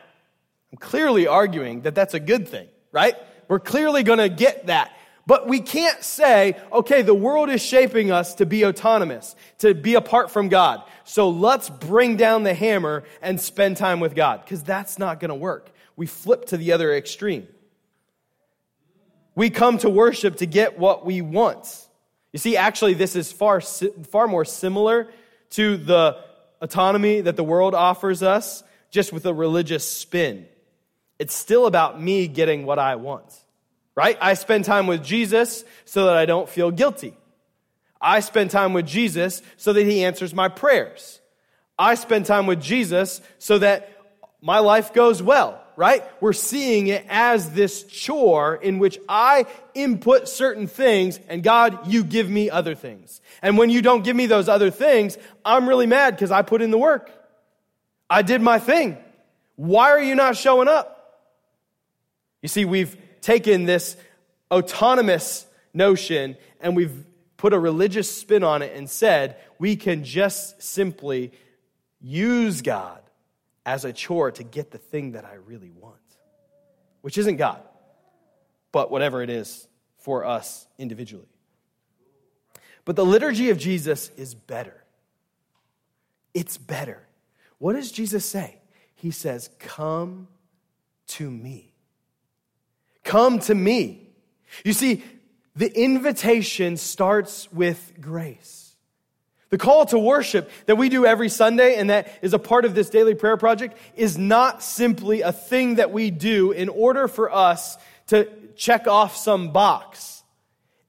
I'm 0.74 0.78
clearly 0.80 1.28
arguing 1.28 1.82
that 1.82 1.94
that's 1.94 2.16
a 2.16 2.20
good 2.20 2.48
thing, 2.48 2.68
right? 2.92 3.16
We're 3.48 3.60
clearly 3.60 4.02
going 4.02 4.18
to 4.18 4.28
get 4.28 4.66
that. 4.66 4.92
But 5.28 5.48
we 5.48 5.60
can't 5.60 6.04
say, 6.04 6.58
okay, 6.72 7.04
the 7.04 7.14
world 7.14 7.52
is 7.52 7.62
shaping 7.62 8.10
us 8.10 8.34
to 8.36 8.48
be 8.48 8.66
autonomous, 8.66 9.36
to 9.60 9.76
be 9.76 9.94
apart 9.94 10.32
from 10.32 10.50
God. 10.50 10.82
So 11.04 11.30
let's 11.30 11.70
bring 11.70 12.18
down 12.18 12.42
the 12.42 12.56
hammer 12.56 13.04
and 13.22 13.40
spend 13.40 13.78
time 13.78 14.00
with 14.00 14.16
God, 14.16 14.44
because 14.44 14.64
that's 14.64 14.98
not 14.98 15.20
going 15.20 15.30
to 15.30 15.36
work. 15.36 15.70
We 15.96 16.08
flip 16.08 16.46
to 16.46 16.58
the 16.58 16.72
other 16.72 16.92
extreme. 16.92 17.48
We 19.36 19.52
come 19.52 19.78
to 19.78 19.92
worship 19.92 20.38
to 20.38 20.48
get 20.48 20.80
what 20.80 21.06
we 21.06 21.22
want. 21.22 21.68
You 22.32 22.40
see, 22.40 22.58
actually, 22.58 22.96
this 22.96 23.16
is 23.16 23.32
far, 23.32 23.62
far 23.62 24.28
more 24.28 24.44
similar 24.44 25.12
to 25.52 25.78
the 25.78 26.18
autonomy 26.62 27.22
that 27.22 27.36
the 27.36 27.44
world 27.44 27.76
offers 27.76 28.24
us, 28.24 28.64
just 28.90 29.14
with 29.14 29.28
a 29.28 29.34
religious 29.36 29.88
spin. 29.88 30.48
It's 31.20 31.36
still 31.36 31.66
about 31.66 32.02
me 32.02 32.28
getting 32.28 32.66
what 32.66 32.80
I 32.80 32.96
want, 32.96 33.34
right? 33.96 34.18
I 34.22 34.34
spend 34.34 34.66
time 34.66 34.88
with 34.88 35.04
Jesus 35.04 35.64
so 35.86 36.06
that 36.06 36.18
I 36.18 36.26
don't 36.26 36.50
feel 36.50 36.72
guilty. 36.72 37.16
I 38.02 38.20
spend 38.20 38.52
time 38.52 38.74
with 38.74 38.86
Jesus 38.86 39.42
so 39.58 39.74
that 39.74 39.86
he 39.86 40.04
answers 40.04 40.34
my 40.34 40.50
prayers. 40.50 41.22
I 41.80 41.96
spend 41.96 42.26
time 42.26 42.46
with 42.46 42.62
Jesus 42.62 43.22
so 43.40 43.60
that 43.60 43.90
my 44.42 44.60
life 44.60 44.94
goes 44.94 45.24
well 45.24 45.64
right? 45.76 46.04
We're 46.22 46.34
seeing 46.34 46.88
it 46.88 47.06
as 47.10 47.52
this 47.52 47.84
chore 47.84 48.56
in 48.56 48.80
which 48.80 49.00
I 49.10 49.46
input 49.74 50.30
certain 50.30 50.68
things 50.68 51.20
and 51.28 51.44
God, 51.44 51.88
you 51.88 52.04
give 52.04 52.30
me 52.30 52.50
other 52.50 52.76
things. 52.76 53.22
And 53.42 53.58
when 53.58 53.70
you 53.70 53.82
don't 53.82 54.04
give 54.04 54.16
me 54.16 54.28
those 54.28 54.50
other 54.50 54.70
things, 54.70 55.18
I'm 55.44 55.68
really 55.68 55.88
mad 55.88 56.16
because 56.16 56.32
I 56.32 56.42
put 56.42 56.62
in 56.62 56.72
the 56.72 56.78
work. 56.78 57.12
I 58.10 58.22
did 58.22 58.42
my 58.42 58.60
thing. 58.60 58.98
Why 59.56 59.92
are 59.92 60.02
you 60.02 60.16
not 60.16 60.38
showing 60.38 60.68
up? 60.68 60.93
You 62.44 62.50
see, 62.50 62.66
we've 62.66 62.96
taken 63.22 63.66
this 63.66 63.98
autonomous 64.52 65.48
notion 65.74 66.36
and 66.60 66.76
we've 66.76 67.06
put 67.38 67.54
a 67.54 67.60
religious 67.60 68.16
spin 68.16 68.44
on 68.44 68.62
it 68.62 68.76
and 68.76 68.88
said 68.88 69.38
we 69.58 69.76
can 69.78 70.04
just 70.04 70.62
simply 70.62 71.32
use 72.02 72.62
God 72.62 73.02
as 73.66 73.86
a 73.86 73.94
chore 73.94 74.30
to 74.32 74.44
get 74.44 74.72
the 74.72 74.78
thing 74.78 75.14
that 75.14 75.24
I 75.24 75.36
really 75.36 75.72
want, 75.72 75.96
which 77.02 77.18
isn't 77.18 77.38
God, 77.38 77.62
but 78.74 78.92
whatever 78.92 79.24
it 79.24 79.30
is 79.30 79.68
for 80.00 80.26
us 80.26 80.68
individually. 80.78 81.30
But 82.84 82.98
the 82.98 83.06
liturgy 83.06 83.52
of 83.52 83.58
Jesus 83.58 84.10
is 84.18 84.36
better. 84.36 84.84
It's 86.34 86.58
better. 86.58 87.08
What 87.58 87.74
does 87.74 87.90
Jesus 87.90 88.26
say? 88.26 88.60
He 88.96 89.12
says, 89.12 89.50
Come 89.60 90.28
to 91.08 91.32
me. 91.32 91.73
Come 93.04 93.40
to 93.40 93.56
me. 93.56 94.10
You 94.64 94.74
see, 94.74 95.04
the 95.56 95.68
invitation 95.68 96.78
starts 96.78 97.52
with 97.52 97.94
grace. 98.00 98.76
The 99.50 99.58
call 99.60 99.86
to 99.88 100.00
worship 100.00 100.50
that 100.66 100.78
we 100.78 100.90
do 100.90 101.06
every 101.06 101.30
Sunday 101.30 101.76
and 101.76 101.92
that 101.92 102.12
is 102.24 102.34
a 102.34 102.40
part 102.40 102.66
of 102.66 102.74
this 102.74 102.90
daily 102.90 103.14
prayer 103.14 103.38
project 103.38 103.78
is 103.96 104.18
not 104.18 104.64
simply 104.64 105.22
a 105.22 105.32
thing 105.32 105.76
that 105.76 105.92
we 105.92 106.10
do 106.10 106.52
in 106.52 106.70
order 106.70 107.08
for 107.08 107.32
us 107.32 107.78
to 108.08 108.28
check 108.56 108.88
off 108.88 109.16
some 109.16 109.52
box. 109.52 110.24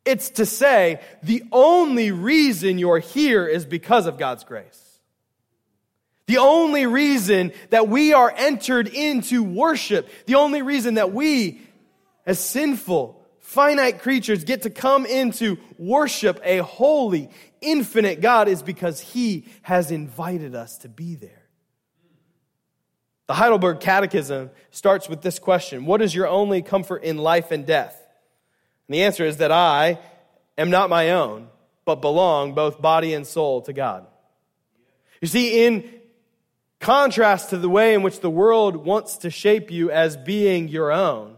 It's 0.06 0.30
to 0.30 0.46
say 0.46 1.02
the 1.22 1.42
only 1.52 2.10
reason 2.10 2.78
you're 2.78 3.00
here 3.00 3.46
is 3.46 3.66
because 3.66 4.06
of 4.06 4.16
God's 4.16 4.44
grace. 4.44 4.80
The 6.26 6.38
only 6.38 6.86
reason 6.86 7.52
that 7.68 7.88
we 7.88 8.14
are 8.14 8.32
entered 8.34 8.88
into 8.88 9.42
worship, 9.42 10.08
the 10.24 10.36
only 10.36 10.62
reason 10.62 10.94
that 10.94 11.12
we, 11.12 11.60
as 12.26 12.38
sinful, 12.38 13.22
finite 13.40 14.00
creatures 14.00 14.44
get 14.44 14.62
to 14.62 14.70
come 14.70 15.06
into 15.06 15.58
worship 15.78 16.40
a 16.44 16.58
holy, 16.58 17.30
infinite 17.60 18.20
God 18.20 18.48
is 18.48 18.62
because 18.62 19.00
He 19.00 19.46
has 19.62 19.90
invited 19.90 20.54
us 20.54 20.78
to 20.78 20.88
be 20.88 21.14
there. 21.14 21.44
The 23.26 23.34
Heidelberg 23.34 23.80
Catechism 23.80 24.50
starts 24.70 25.08
with 25.08 25.22
this 25.22 25.38
question 25.38 25.86
What 25.86 26.02
is 26.02 26.14
your 26.14 26.28
only 26.28 26.62
comfort 26.62 27.04
in 27.04 27.18
life 27.18 27.50
and 27.50 27.66
death? 27.66 28.00
And 28.88 28.94
the 28.94 29.02
answer 29.04 29.24
is 29.24 29.38
that 29.38 29.52
I 29.52 29.98
am 30.58 30.70
not 30.70 30.90
my 30.90 31.10
own, 31.10 31.48
but 31.84 31.96
belong, 31.96 32.54
both 32.54 32.80
body 32.80 33.14
and 33.14 33.26
soul, 33.26 33.62
to 33.62 33.72
God. 33.72 34.06
You 35.20 35.28
see, 35.28 35.64
in 35.64 35.88
contrast 36.80 37.50
to 37.50 37.56
the 37.56 37.68
way 37.68 37.94
in 37.94 38.02
which 38.02 38.20
the 38.20 38.30
world 38.30 38.76
wants 38.76 39.18
to 39.18 39.30
shape 39.30 39.70
you 39.70 39.90
as 39.90 40.18
being 40.18 40.68
your 40.68 40.92
own, 40.92 41.33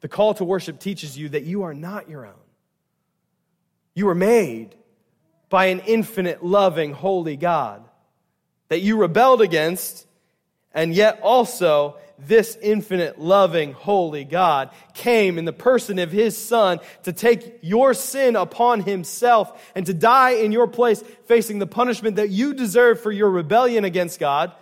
the 0.00 0.08
call 0.08 0.34
to 0.34 0.44
worship 0.44 0.78
teaches 0.78 1.16
you 1.16 1.30
that 1.30 1.44
you 1.44 1.62
are 1.62 1.74
not 1.74 2.08
your 2.08 2.26
own. 2.26 2.34
You 3.94 4.06
were 4.06 4.14
made 4.14 4.76
by 5.48 5.66
an 5.66 5.80
infinite, 5.80 6.44
loving, 6.44 6.92
holy 6.92 7.36
God 7.36 7.84
that 8.68 8.80
you 8.80 8.96
rebelled 8.96 9.40
against 9.40 10.06
and 10.72 10.94
yet 10.94 11.20
also, 11.22 11.96
this 12.18 12.56
infinite, 12.60 13.18
loving, 13.18 13.72
holy 13.72 14.24
God 14.24 14.70
came 14.92 15.38
in 15.38 15.44
the 15.44 15.52
person 15.52 15.98
of 15.98 16.12
his 16.12 16.36
son 16.36 16.80
to 17.04 17.12
take 17.12 17.58
your 17.62 17.94
sin 17.94 18.36
upon 18.36 18.80
himself 18.80 19.70
and 19.74 19.86
to 19.86 19.94
die 19.94 20.32
in 20.32 20.52
your 20.52 20.66
place, 20.66 21.02
facing 21.26 21.58
the 21.58 21.66
punishment 21.66 22.16
that 22.16 22.30
you 22.30 22.54
deserve 22.54 23.00
for 23.00 23.10
your 23.10 23.30
rebellion 23.30 23.84
against 23.84 24.20
God, 24.20 24.52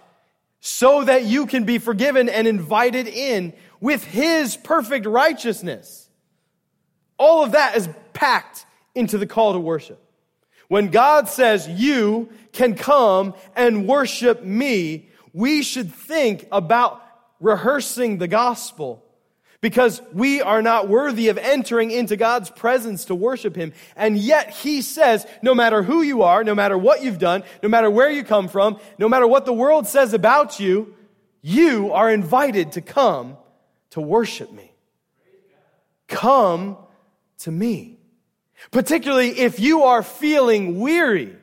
so 0.61 1.05
that 1.05 1.25
you 1.25 1.47
can 1.47 1.65
be 1.65 1.79
forgiven 1.79 2.29
and 2.29 2.47
invited 2.47 3.09
in 3.09 3.53
with 3.81 4.05
his 4.05 4.57
perfect 4.57 5.07
righteousness. 5.07 6.09
All 7.19 7.45
of 7.45 7.53
that 7.53 7.77
is 7.77 7.89
packed 8.13 8.67
into 8.95 9.19
the 9.19 9.27
call 9.27 9.53
to 9.53 9.59
worship. 9.59 10.03
When 10.69 10.89
God 10.89 11.29
says, 11.29 11.69
You 11.69 12.29
can 12.53 12.75
come 12.75 13.35
and 13.55 13.87
worship 13.87 14.43
me, 14.43 15.09
we 15.33 15.63
should 15.63 15.93
think 15.93 16.47
about 16.51 17.03
rehearsing 17.41 18.19
the 18.19 18.29
gospel 18.29 19.03
because 19.61 20.01
we 20.13 20.41
are 20.43 20.63
not 20.63 20.89
worthy 20.89 21.29
of 21.29 21.39
entering 21.39 21.91
into 21.91 22.17
God's 22.17 22.51
presence 22.51 23.07
to 23.07 23.15
worship 23.15 23.57
Him. 23.57 23.73
And 23.97 24.17
yet 24.17 24.51
He 24.51 24.83
says, 24.83 25.27
no 25.43 25.55
matter 25.55 25.83
who 25.83 26.03
you 26.03 26.23
are, 26.23 26.45
no 26.45 26.55
matter 26.55 26.77
what 26.79 27.03
you've 27.03 27.19
done, 27.19 27.43
no 27.63 27.69
matter 27.69 27.91
where 27.91 28.11
you 28.11 28.25
come 28.25 28.49
from, 28.49 28.79
no 28.99 29.09
matter 29.09 29.27
what 29.27 29.45
the 29.45 29.53
world 29.53 29.87
says 29.87 30.15
about 30.15 30.61
you, 30.61 30.95
you 31.43 31.93
are 31.93 32.11
invited 32.11 32.73
to 32.73 32.81
come 32.81 33.37
to 33.97 34.01
worship 34.03 34.53
me. 34.53 34.71
Come 36.07 36.77
to 37.39 37.51
me. 37.51 37.99
Particularly 38.71 39.31
if 39.41 39.59
you 39.59 39.83
are 39.83 40.03
feeling 40.03 40.79
weary 40.79 41.35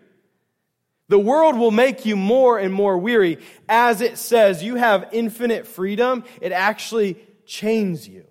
the 1.10 1.20
world 1.20 1.58
will 1.58 1.70
make 1.70 2.06
you 2.06 2.16
more 2.16 2.58
and 2.58 2.74
more 2.74 2.98
weary. 2.98 3.38
As 3.70 4.02
it 4.02 4.18
says, 4.18 4.64
you 4.64 4.76
have 4.76 5.10
infinite 5.12 5.68
freedom. 5.68 6.24
It 6.42 6.52
actually 6.52 7.18
chains 7.46 8.08
you. 8.08 8.26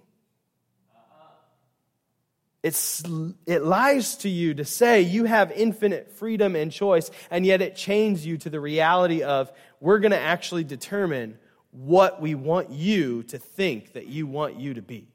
It's, 2.63 3.05
it 3.47 3.63
lies 3.63 4.17
to 4.19 4.29
you 4.29 4.55
to 4.55 4.65
say 4.65 5.03
you 5.03 5.25
have 5.25 5.53
infinite 5.53 6.11
freedom 6.13 6.57
and 6.57 6.73
choice, 6.73 7.11
and 7.31 7.47
yet 7.47 7.63
it 7.63 7.77
chains 7.77 8.27
you 8.27 8.37
to 8.39 8.51
the 8.51 8.59
reality 8.59 9.23
of 9.23 9.53
we're 9.79 9.99
going 9.99 10.13
to 10.13 10.19
actually 10.19 10.65
determine 10.65 11.39
what 11.73 12.21
we 12.21 12.35
want 12.35 12.71
you 12.71 13.23
to 13.25 13.39
think 13.39 13.95
that 13.95 14.07
you 14.07 14.27
want 14.27 14.61
you 14.61 14.75
to 14.75 14.83
be. 14.83 15.09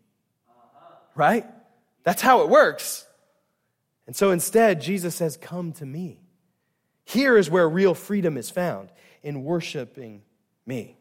Right? 1.15 1.46
That's 2.04 2.22
how 2.22 2.41
it 2.41 2.50
works. 2.50 3.06
And 4.06 4.15
so 4.15 4.32
instead, 4.32 4.82
Jesus 4.82 5.15
says, 5.15 5.38
Come 5.38 5.72
to 5.74 5.86
me. 5.86 6.20
Here 7.06 7.38
is 7.38 7.50
where 7.50 7.70
real 7.70 7.93
freedom 7.93 8.38
is 8.38 8.50
found 8.50 8.89
in 9.24 9.43
worshiping 9.43 10.24
me. 10.65 10.98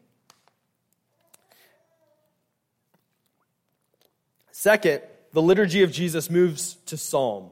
Second, 4.51 5.01
the 5.33 5.41
liturgy 5.41 5.83
of 5.83 5.91
Jesus 5.91 6.29
moves 6.29 6.75
to 6.87 6.97
psalm. 6.97 7.51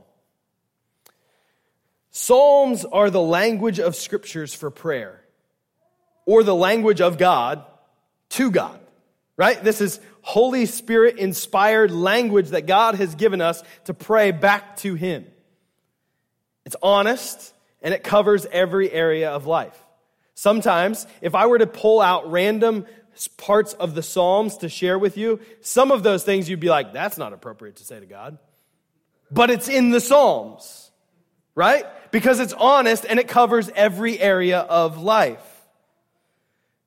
Psalms 2.12 2.86
are 2.86 3.10
the 3.10 3.22
language 3.22 3.80
of 3.80 3.96
scriptures 3.96 4.54
for 4.54 4.72
prayer, 4.72 5.22
or 6.26 6.44
the 6.44 6.56
language 6.56 7.02
of 7.02 7.18
God 7.18 7.64
to 8.30 8.52
God, 8.52 8.80
right? 9.38 9.64
This 9.64 9.82
is 9.82 10.00
Holy 10.22 10.66
Spirit 10.66 11.18
inspired 11.18 11.92
language 11.92 12.50
that 12.50 12.66
God 12.66 12.96
has 12.96 13.16
given 13.16 13.42
us 13.42 13.62
to 13.86 13.94
pray 13.94 14.32
back 14.32 14.78
to 14.78 14.96
Him. 14.96 15.26
It's 16.66 16.76
honest, 16.82 17.54
and 17.82 17.94
it 17.94 18.04
covers 18.04 18.46
every 18.48 18.92
area 18.92 19.30
of 19.30 19.46
life. 19.46 19.78
Sometimes, 20.34 21.06
if 21.22 21.36
I 21.36 21.46
were 21.46 21.60
to 21.60 21.68
pull 21.68 22.02
out 22.02 22.32
random 22.32 22.86
parts 23.38 23.74
of 23.74 23.96
the 23.96 24.04
Psalms 24.04 24.58
to 24.58 24.70
share 24.70 25.00
with 25.00 25.18
you, 25.18 25.40
some 25.62 25.92
of 25.92 26.04
those 26.04 26.24
things 26.24 26.50
you'd 26.50 26.60
be 26.60 26.70
like, 26.70 26.92
that's 26.92 27.18
not 27.18 27.32
appropriate 27.32 27.78
to 27.78 27.86
say 27.86 28.00
to 28.00 28.06
God. 28.06 28.38
But 29.32 29.50
it's 29.50 29.70
in 29.70 29.92
the 29.92 30.02
Psalms, 30.02 30.92
right? 31.54 31.86
Because 32.12 32.40
it's 32.40 32.54
honest 32.54 33.06
and 33.08 33.20
it 33.20 33.28
covers 33.28 33.70
every 33.76 34.20
area 34.20 34.60
of 34.60 35.02
life. 35.02 35.45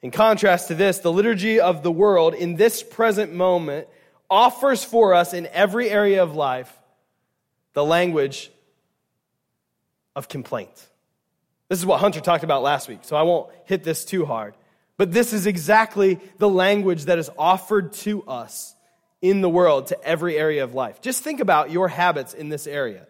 In 0.02 0.11
contrast 0.11 0.68
to 0.68 0.74
this, 0.74 0.98
the 0.98 1.12
liturgy 1.12 1.61
of 1.61 1.82
the 1.82 1.90
world 1.90 2.34
in 2.34 2.56
this 2.56 2.82
present 2.82 3.32
moment 3.32 3.88
offers 4.30 4.84
for 4.84 5.14
us 5.14 5.34
in 5.34 5.46
every 5.48 5.90
area 5.90 6.22
of 6.22 6.37
life 6.37 6.72
the 7.72 7.84
language 7.84 8.50
of 10.14 10.28
complaint. 10.28 10.88
This 11.68 11.78
is 11.78 11.87
what 11.87 12.00
Hunter 12.00 12.20
talked 12.20 12.44
about 12.44 12.62
last 12.62 12.88
week, 12.88 13.00
so 13.02 13.16
I 13.16 13.22
won't 13.22 13.50
hit 13.64 13.84
this 13.84 14.04
too 14.04 14.24
hard. 14.24 14.54
But 14.96 15.12
this 15.12 15.32
is 15.32 15.46
exactly 15.46 16.18
the 16.38 16.48
language 16.48 17.04
that 17.04 17.18
is 17.18 17.30
offered 17.38 17.92
to 17.94 18.24
us 18.24 18.74
in 19.20 19.40
the 19.40 19.48
world 19.48 19.88
to 19.88 20.04
every 20.04 20.37
area 20.37 20.64
of 20.64 20.74
life. 20.74 21.00
Just 21.00 21.22
think 21.22 21.40
about 21.40 21.70
your 21.70 21.88
habits 21.88 22.34
in 22.34 22.48
this 22.48 22.66
area. 22.66 23.06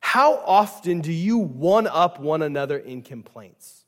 How 0.00 0.36
often 0.36 1.00
do 1.00 1.12
you 1.12 1.38
one 1.38 1.86
up 1.86 2.18
one 2.20 2.42
another 2.42 2.78
in 2.78 3.02
complaints? 3.02 3.84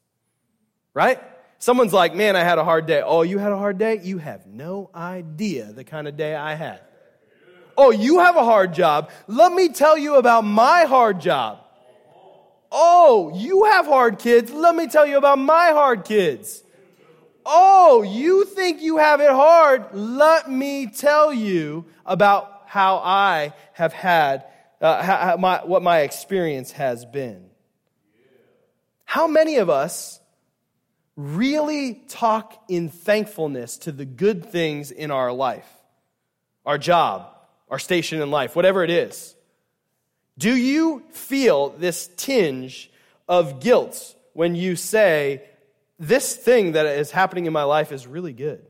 Right? 0.93 1.21
Someone's 1.61 1.93
like, 1.93 2.15
man, 2.15 2.37
I 2.37 2.43
had 2.43 2.57
a 2.57 2.65
hard 2.65 2.87
day. 2.87 3.03
Oh, 3.05 3.21
you 3.21 3.37
had 3.37 3.53
a 3.53 3.57
hard 3.57 3.77
day? 3.77 4.01
You 4.03 4.17
have 4.17 4.47
no 4.47 4.89
idea 4.95 5.71
the 5.73 5.85
kind 5.85 6.09
of 6.09 6.17
day 6.17 6.35
I 6.35 6.55
had. 6.55 6.81
Oh, 7.77 7.91
you 7.91 8.21
have 8.21 8.37
a 8.37 8.45
hard 8.45 8.73
job. 8.73 9.11
Let 9.27 9.53
me 9.53 9.69
tell 9.69 9.97
you 9.97 10.17
about 10.17 10.43
my 10.43 10.85
hard 10.85 11.21
job. 11.21 11.59
Oh, 12.73 13.31
you 13.35 13.65
have 13.65 13.85
hard 13.85 14.19
kids. 14.19 14.51
Let 14.51 14.75
me 14.75 14.87
tell 14.87 15.05
you 15.05 15.19
about 15.19 15.39
my 15.39 15.73
hard 15.73 16.07
kids. 16.07 16.63
Oh, 17.45 18.03
you 18.03 18.47
think 18.47 18.81
you 18.81 18.97
have 18.97 19.21
it 19.21 19.31
hard. 19.31 19.85
Let 19.93 20.51
me 20.51 20.87
tell 20.87 21.31
you 21.31 21.85
about 22.07 22.63
how 22.65 22.97
I 23.05 23.53
have 23.75 23.93
had, 23.93 24.45
uh, 24.81 25.03
how, 25.03 25.37
my, 25.37 25.63
what 25.65 25.83
my 25.83 26.01
experience 26.01 26.73
has 26.73 27.05
been. 27.05 27.51
How 29.05 29.27
many 29.27 29.57
of 29.57 29.69
us 29.69 30.20
really 31.21 31.95
talk 32.09 32.63
in 32.69 32.89
thankfulness 32.89 33.79
to 33.79 33.93
the 33.93 34.05
good 34.05 34.47
things 34.47 34.91
in 34.91 35.11
our 35.11 35.33
life? 35.33 35.69
Our 36.65 36.79
job, 36.79 37.27
our 37.69 37.79
station 37.79 38.23
in 38.23 38.31
life, 38.31 38.57
whatever 38.57 38.83
it 38.85 38.91
is. 38.91 39.35
Do 40.39 40.55
you 40.55 41.03
feel 41.11 41.71
this 41.71 42.09
tinge 42.17 42.91
of 43.29 43.61
guilt 43.61 44.15
when 44.33 44.55
you 44.55 44.77
say, 44.77 45.43
This 45.99 46.35
thing 46.35 46.73
that 46.73 46.87
is 46.87 47.11
happening 47.11 47.47
in 47.47 47.53
my 47.53 47.65
life 47.65 47.93
is 47.93 48.07
really 48.07 48.33
good? 48.33 48.65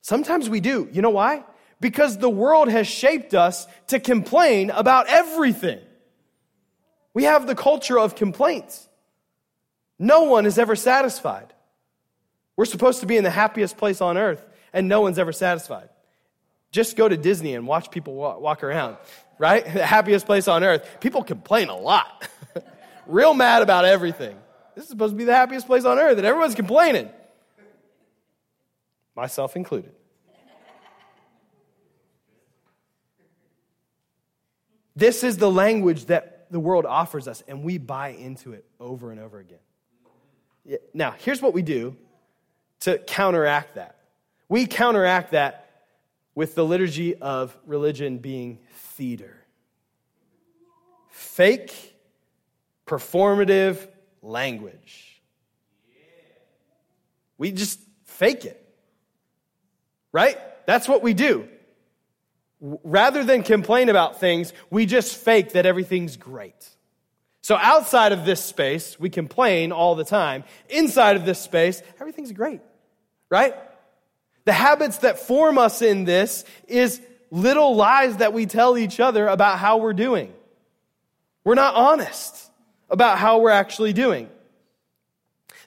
Sometimes 0.00 0.48
we 0.48 0.60
do. 0.60 0.88
You 0.92 1.02
know 1.02 1.10
why? 1.10 1.44
Because 1.80 2.18
the 2.18 2.30
world 2.30 2.68
has 2.68 2.86
shaped 2.86 3.34
us 3.34 3.66
to 3.88 3.98
complain 3.98 4.70
about 4.70 5.08
everything. 5.08 5.80
We 7.14 7.24
have 7.24 7.46
the 7.46 7.54
culture 7.54 7.98
of 7.98 8.14
complaints. 8.14 8.88
No 9.98 10.24
one 10.24 10.46
is 10.46 10.58
ever 10.58 10.76
satisfied. 10.76 11.52
We're 12.56 12.64
supposed 12.64 13.00
to 13.00 13.06
be 13.06 13.16
in 13.16 13.24
the 13.24 13.30
happiest 13.30 13.76
place 13.76 14.00
on 14.00 14.16
earth, 14.16 14.44
and 14.72 14.88
no 14.88 15.00
one's 15.00 15.18
ever 15.18 15.32
satisfied. 15.32 15.88
Just 16.70 16.96
go 16.96 17.08
to 17.08 17.16
Disney 17.16 17.54
and 17.54 17.66
watch 17.66 17.90
people 17.90 18.14
walk 18.14 18.64
around 18.64 18.96
right? 19.38 19.64
The 19.74 19.86
happiest 19.86 20.26
place 20.26 20.48
on 20.48 20.64
earth. 20.64 21.00
People 21.00 21.22
complain 21.22 21.68
a 21.68 21.76
lot. 21.76 22.28
Real 23.06 23.34
mad 23.34 23.62
about 23.62 23.84
everything. 23.84 24.36
This 24.74 24.84
is 24.84 24.90
supposed 24.90 25.12
to 25.12 25.16
be 25.16 25.24
the 25.24 25.34
happiest 25.34 25.66
place 25.66 25.84
on 25.84 25.98
earth, 25.98 26.16
and 26.18 26.26
everyone's 26.26 26.54
complaining. 26.54 27.08
Myself 29.14 29.56
included. 29.56 29.92
This 34.96 35.24
is 35.24 35.38
the 35.38 35.50
language 35.50 36.06
that 36.06 36.46
the 36.50 36.60
world 36.60 36.86
offers 36.86 37.26
us, 37.26 37.42
and 37.48 37.64
we 37.64 37.78
buy 37.78 38.08
into 38.10 38.52
it 38.52 38.64
over 38.78 39.10
and 39.10 39.20
over 39.20 39.38
again. 39.38 39.58
Now, 40.92 41.14
here's 41.18 41.42
what 41.42 41.52
we 41.52 41.62
do 41.62 41.96
to 42.80 42.98
counteract 42.98 43.74
that 43.74 43.94
we 44.48 44.66
counteract 44.66 45.32
that 45.32 45.68
with 46.34 46.54
the 46.54 46.64
liturgy 46.64 47.14
of 47.16 47.56
religion 47.66 48.18
being 48.18 48.58
theater. 48.72 49.36
Fake, 51.10 51.96
performative 52.86 53.88
language. 54.22 55.20
We 57.38 57.52
just 57.52 57.80
fake 58.04 58.44
it. 58.44 58.60
Right? 60.12 60.38
That's 60.66 60.88
what 60.88 61.02
we 61.02 61.14
do. 61.14 61.48
Rather 62.60 63.24
than 63.24 63.42
complain 63.42 63.88
about 63.88 64.20
things, 64.20 64.52
we 64.70 64.86
just 64.86 65.16
fake 65.16 65.52
that 65.52 65.66
everything's 65.66 66.16
great. 66.16 66.68
So 67.44 67.58
outside 67.60 68.12
of 68.12 68.24
this 68.24 68.42
space, 68.42 68.98
we 68.98 69.10
complain 69.10 69.70
all 69.70 69.96
the 69.96 70.04
time. 70.04 70.44
Inside 70.70 71.16
of 71.16 71.26
this 71.26 71.38
space, 71.38 71.82
everything's 72.00 72.32
great. 72.32 72.62
Right? 73.28 73.54
The 74.46 74.54
habits 74.54 74.96
that 74.98 75.18
form 75.18 75.58
us 75.58 75.82
in 75.82 76.04
this 76.04 76.46
is 76.68 77.02
little 77.30 77.76
lies 77.76 78.16
that 78.16 78.32
we 78.32 78.46
tell 78.46 78.78
each 78.78 78.98
other 78.98 79.28
about 79.28 79.58
how 79.58 79.76
we're 79.76 79.92
doing. 79.92 80.32
We're 81.44 81.54
not 81.54 81.74
honest 81.74 82.50
about 82.88 83.18
how 83.18 83.40
we're 83.40 83.50
actually 83.50 83.92
doing. 83.92 84.30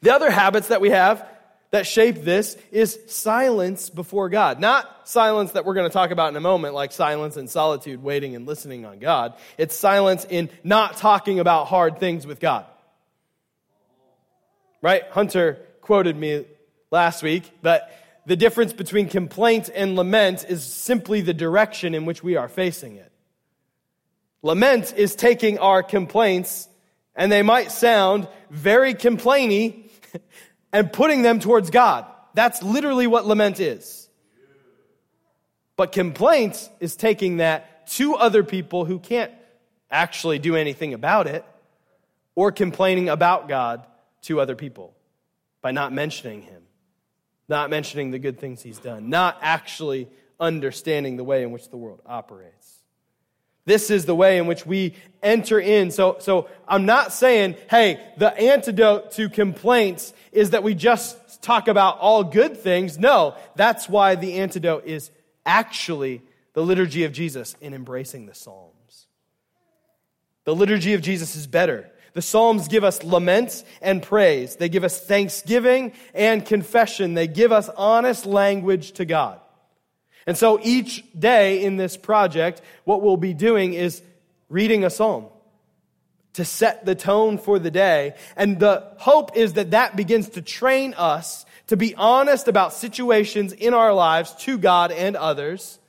The 0.01 0.15
other 0.15 0.31
habits 0.31 0.69
that 0.69 0.81
we 0.81 0.89
have 0.89 1.29
that 1.71 1.85
shape 1.85 2.23
this 2.23 2.57
is 2.71 2.99
silence 3.07 3.89
before 3.89 4.29
God. 4.29 4.59
Not 4.59 5.07
silence 5.07 5.51
that 5.51 5.65
we're 5.65 5.73
going 5.73 5.89
to 5.89 5.93
talk 5.93 6.11
about 6.11 6.29
in 6.29 6.35
a 6.35 6.41
moment, 6.41 6.73
like 6.73 6.91
silence 6.91 7.37
and 7.37 7.49
solitude, 7.49 8.01
waiting 8.01 8.35
and 8.35 8.45
listening 8.45 8.85
on 8.85 8.99
God. 8.99 9.33
It's 9.57 9.75
silence 9.75 10.25
in 10.29 10.49
not 10.63 10.97
talking 10.97 11.39
about 11.39 11.67
hard 11.67 11.99
things 11.99 12.25
with 12.25 12.39
God. 12.39 12.65
Right? 14.81 15.03
Hunter 15.11 15.59
quoted 15.81 16.15
me 16.15 16.45
last 16.91 17.23
week, 17.23 17.51
but 17.61 17.91
the 18.25 18.35
difference 18.35 18.73
between 18.73 19.07
complaint 19.07 19.69
and 19.73 19.95
lament 19.95 20.45
is 20.47 20.63
simply 20.63 21.21
the 21.21 21.33
direction 21.33 21.95
in 21.95 22.05
which 22.05 22.21
we 22.21 22.35
are 22.35 22.49
facing 22.49 22.97
it. 22.97 23.11
Lament 24.41 24.93
is 24.95 25.15
taking 25.15 25.59
our 25.59 25.81
complaints, 25.81 26.67
and 27.15 27.31
they 27.31 27.41
might 27.41 27.71
sound 27.71 28.27
very 28.49 28.93
complainy, 28.93 29.89
and 30.71 30.91
putting 30.91 31.21
them 31.21 31.39
towards 31.39 31.69
God. 31.69 32.05
That's 32.33 32.61
literally 32.61 33.07
what 33.07 33.25
lament 33.25 33.59
is. 33.59 34.09
But 35.75 35.91
complaint 35.91 36.69
is 36.79 36.95
taking 36.95 37.37
that 37.37 37.87
to 37.91 38.15
other 38.15 38.43
people 38.43 38.85
who 38.85 38.99
can't 38.99 39.31
actually 39.89 40.39
do 40.39 40.55
anything 40.55 40.93
about 40.93 41.27
it, 41.27 41.45
or 42.35 42.51
complaining 42.51 43.09
about 43.09 43.47
God 43.47 43.85
to 44.23 44.41
other 44.41 44.55
people 44.55 44.93
by 45.61 45.71
not 45.71 45.93
mentioning 45.93 46.41
Him 46.41 46.57
not 47.49 47.69
mentioning 47.69 48.11
the 48.11 48.19
good 48.19 48.39
things 48.39 48.61
he's 48.61 48.79
done, 48.79 49.09
not 49.09 49.37
actually 49.41 50.09
understanding 50.39 51.17
the 51.17 51.23
way 51.23 51.43
in 51.43 51.51
which 51.51 51.69
the 51.69 51.77
world 51.77 52.01
operates. 52.05 52.76
This 53.67 53.91
is 53.91 54.05
the 54.05 54.15
way 54.15 54.37
in 54.37 54.47
which 54.47 54.65
we 54.65 54.95
enter 55.21 55.59
in. 55.59 55.91
So, 55.91 56.15
so 56.21 56.47
I'm 56.65 56.85
not 56.85 57.11
saying, 57.11 57.57
hey, 57.69 57.99
the 58.15 58.33
antidote 58.33 59.11
to 59.11 59.27
complaints 59.27 60.13
is 60.31 60.51
that 60.51 60.63
we 60.63 60.73
just 60.73 61.43
talk 61.43 61.67
about 61.67 61.99
all 61.99 62.23
good 62.23 62.55
things. 62.55 62.97
No, 62.97 63.35
that's 63.57 63.89
why 63.89 64.15
the 64.15 64.35
antidote 64.35 64.85
is 64.85 65.11
actually 65.45 66.21
the 66.53 66.63
liturgy 66.63 67.03
of 67.03 67.11
Jesus 67.11 67.57
in 67.59 67.73
embracing 67.73 68.25
the 68.25 68.33
Psalms. 68.33 69.07
The 70.45 70.55
liturgy 70.55 70.93
of 70.93 71.01
Jesus 71.01 71.35
is 71.35 71.45
better. 71.45 71.91
The 72.13 72.21
Psalms 72.21 72.69
give 72.69 72.85
us 72.85 73.03
lament 73.03 73.65
and 73.81 74.01
praise. 74.01 74.55
They 74.55 74.69
give 74.69 74.85
us 74.85 74.97
thanksgiving 74.97 75.91
and 76.13 76.45
confession. 76.45 77.15
They 77.15 77.27
give 77.27 77.51
us 77.51 77.67
honest 77.75 78.25
language 78.25 78.93
to 78.93 79.03
God. 79.03 79.41
And 80.27 80.37
so 80.37 80.59
each 80.61 81.05
day 81.17 81.63
in 81.63 81.77
this 81.77 81.95
project, 81.95 82.61
what 82.83 83.01
we'll 83.01 83.17
be 83.17 83.33
doing 83.33 83.73
is 83.73 84.01
reading 84.49 84.83
a 84.83 84.89
psalm 84.89 85.27
to 86.33 86.43
set 86.43 86.85
the 86.85 86.93
tone 86.93 87.37
for 87.37 87.57
the 87.57 87.71
day. 87.71 88.13
And 88.35 88.59
the 88.59 88.91
hope 88.97 89.35
is 89.37 89.53
that 89.53 89.71
that 89.71 89.95
begins 89.95 90.29
to 90.31 90.41
train 90.41 90.93
us 90.95 91.45
to 91.67 91.77
be 91.77 91.95
honest 91.95 92.47
about 92.47 92.73
situations 92.73 93.53
in 93.53 93.73
our 93.73 93.93
lives 93.93 94.33
to 94.39 94.57
God 94.57 94.91
and 94.91 95.15
others 95.15 95.79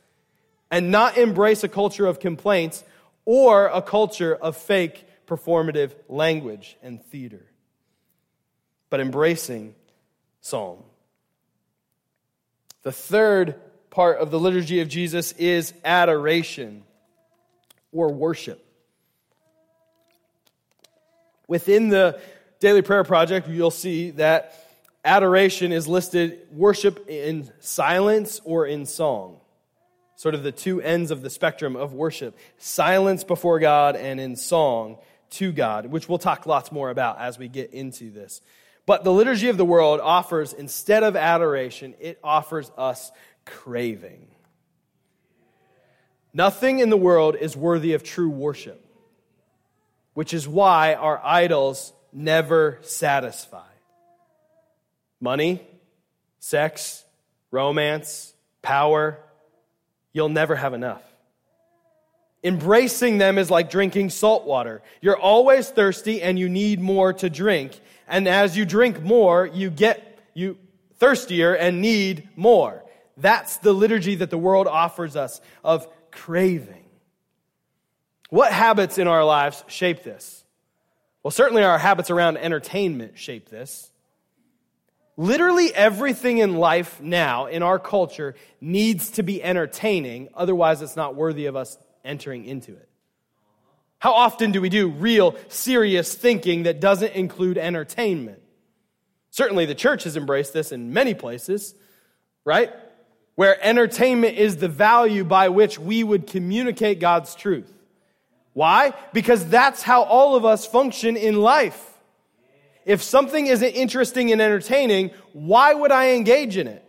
and 0.70 0.90
not 0.90 1.18
embrace 1.18 1.64
a 1.64 1.68
culture 1.68 2.06
of 2.06 2.20
complaints 2.20 2.84
or 3.24 3.66
a 3.66 3.82
culture 3.82 4.34
of 4.34 4.56
fake 4.56 5.04
performative 5.26 5.94
language 6.08 6.78
and 6.82 7.04
theater, 7.04 7.44
but 8.88 9.00
embracing 9.00 9.74
psalm. 10.40 10.82
The 12.82 12.92
third 12.92 13.56
part 13.90 14.18
of 14.18 14.30
the 14.30 14.38
liturgy 14.38 14.80
of 14.80 14.88
Jesus 14.88 15.32
is 15.32 15.72
adoration 15.84 16.82
or 17.92 18.12
worship. 18.12 18.64
Within 21.46 21.88
the 21.88 22.20
Daily 22.60 22.82
Prayer 22.82 23.04
Project, 23.04 23.48
you'll 23.48 23.70
see 23.70 24.10
that 24.12 24.54
adoration 25.04 25.72
is 25.72 25.88
listed 25.88 26.40
worship 26.52 27.08
in 27.08 27.50
silence 27.60 28.40
or 28.44 28.66
in 28.66 28.84
song. 28.84 29.40
Sort 30.16 30.34
of 30.34 30.42
the 30.42 30.52
two 30.52 30.80
ends 30.82 31.10
of 31.10 31.22
the 31.22 31.30
spectrum 31.30 31.76
of 31.76 31.94
worship 31.94 32.36
silence 32.58 33.24
before 33.24 33.60
God 33.60 33.96
and 33.96 34.20
in 34.20 34.36
song 34.36 34.98
to 35.30 35.52
God, 35.52 35.86
which 35.86 36.08
we'll 36.08 36.18
talk 36.18 36.46
lots 36.46 36.72
more 36.72 36.90
about 36.90 37.20
as 37.20 37.38
we 37.38 37.48
get 37.48 37.72
into 37.72 38.10
this. 38.10 38.40
But 38.84 39.04
the 39.04 39.12
liturgy 39.12 39.48
of 39.48 39.56
the 39.56 39.64
world 39.64 40.00
offers, 40.00 40.52
instead 40.52 41.02
of 41.02 41.14
adoration, 41.14 41.94
it 42.00 42.18
offers 42.24 42.72
us 42.76 43.12
craving. 43.48 44.26
Nothing 46.32 46.78
in 46.78 46.90
the 46.90 46.96
world 46.96 47.36
is 47.36 47.56
worthy 47.56 47.94
of 47.94 48.04
true 48.04 48.30
worship, 48.30 48.84
which 50.14 50.34
is 50.34 50.46
why 50.46 50.94
our 50.94 51.20
idols 51.24 51.92
never 52.12 52.78
satisfy. 52.82 53.66
Money, 55.20 55.60
sex, 56.38 57.04
romance, 57.50 58.32
power, 58.62 59.18
you'll 60.12 60.28
never 60.28 60.54
have 60.54 60.74
enough. 60.74 61.02
Embracing 62.44 63.18
them 63.18 63.36
is 63.36 63.50
like 63.50 63.70
drinking 63.70 64.10
salt 64.10 64.46
water. 64.46 64.80
You're 65.00 65.18
always 65.18 65.68
thirsty 65.68 66.22
and 66.22 66.38
you 66.38 66.48
need 66.48 66.80
more 66.80 67.12
to 67.14 67.28
drink. 67.28 67.80
And 68.06 68.28
as 68.28 68.56
you 68.56 68.64
drink 68.64 69.02
more, 69.02 69.44
you 69.46 69.70
get 69.70 70.20
you 70.34 70.56
thirstier 70.98 71.54
and 71.54 71.80
need 71.80 72.28
more. 72.36 72.84
That's 73.18 73.58
the 73.58 73.72
liturgy 73.72 74.16
that 74.16 74.30
the 74.30 74.38
world 74.38 74.66
offers 74.66 75.16
us 75.16 75.40
of 75.64 75.86
craving. 76.10 76.84
What 78.30 78.52
habits 78.52 78.98
in 78.98 79.08
our 79.08 79.24
lives 79.24 79.64
shape 79.66 80.02
this? 80.02 80.44
Well, 81.22 81.30
certainly 81.30 81.64
our 81.64 81.78
habits 81.78 82.10
around 82.10 82.36
entertainment 82.36 83.18
shape 83.18 83.48
this. 83.48 83.90
Literally 85.16 85.74
everything 85.74 86.38
in 86.38 86.56
life 86.56 87.00
now, 87.00 87.46
in 87.46 87.62
our 87.64 87.78
culture, 87.78 88.36
needs 88.60 89.10
to 89.12 89.24
be 89.24 89.42
entertaining, 89.42 90.28
otherwise, 90.32 90.80
it's 90.80 90.94
not 90.94 91.16
worthy 91.16 91.46
of 91.46 91.56
us 91.56 91.76
entering 92.04 92.44
into 92.44 92.72
it. 92.72 92.88
How 93.98 94.12
often 94.12 94.52
do 94.52 94.60
we 94.60 94.68
do 94.68 94.88
real, 94.88 95.34
serious 95.48 96.14
thinking 96.14 96.62
that 96.64 96.78
doesn't 96.78 97.14
include 97.14 97.58
entertainment? 97.58 98.40
Certainly, 99.30 99.66
the 99.66 99.74
church 99.74 100.04
has 100.04 100.16
embraced 100.16 100.52
this 100.52 100.70
in 100.70 100.92
many 100.92 101.14
places, 101.14 101.74
right? 102.44 102.72
Where 103.38 103.56
entertainment 103.64 104.36
is 104.36 104.56
the 104.56 104.66
value 104.66 105.22
by 105.22 105.50
which 105.50 105.78
we 105.78 106.02
would 106.02 106.26
communicate 106.26 106.98
God's 106.98 107.36
truth. 107.36 107.72
Why? 108.52 108.94
Because 109.12 109.46
that's 109.46 109.80
how 109.80 110.02
all 110.02 110.34
of 110.34 110.44
us 110.44 110.66
function 110.66 111.16
in 111.16 111.40
life. 111.40 111.80
If 112.84 113.00
something 113.00 113.46
isn't 113.46 113.68
interesting 113.68 114.32
and 114.32 114.42
entertaining, 114.42 115.12
why 115.34 115.72
would 115.72 115.92
I 115.92 116.16
engage 116.16 116.56
in 116.56 116.66
it? 116.66 116.84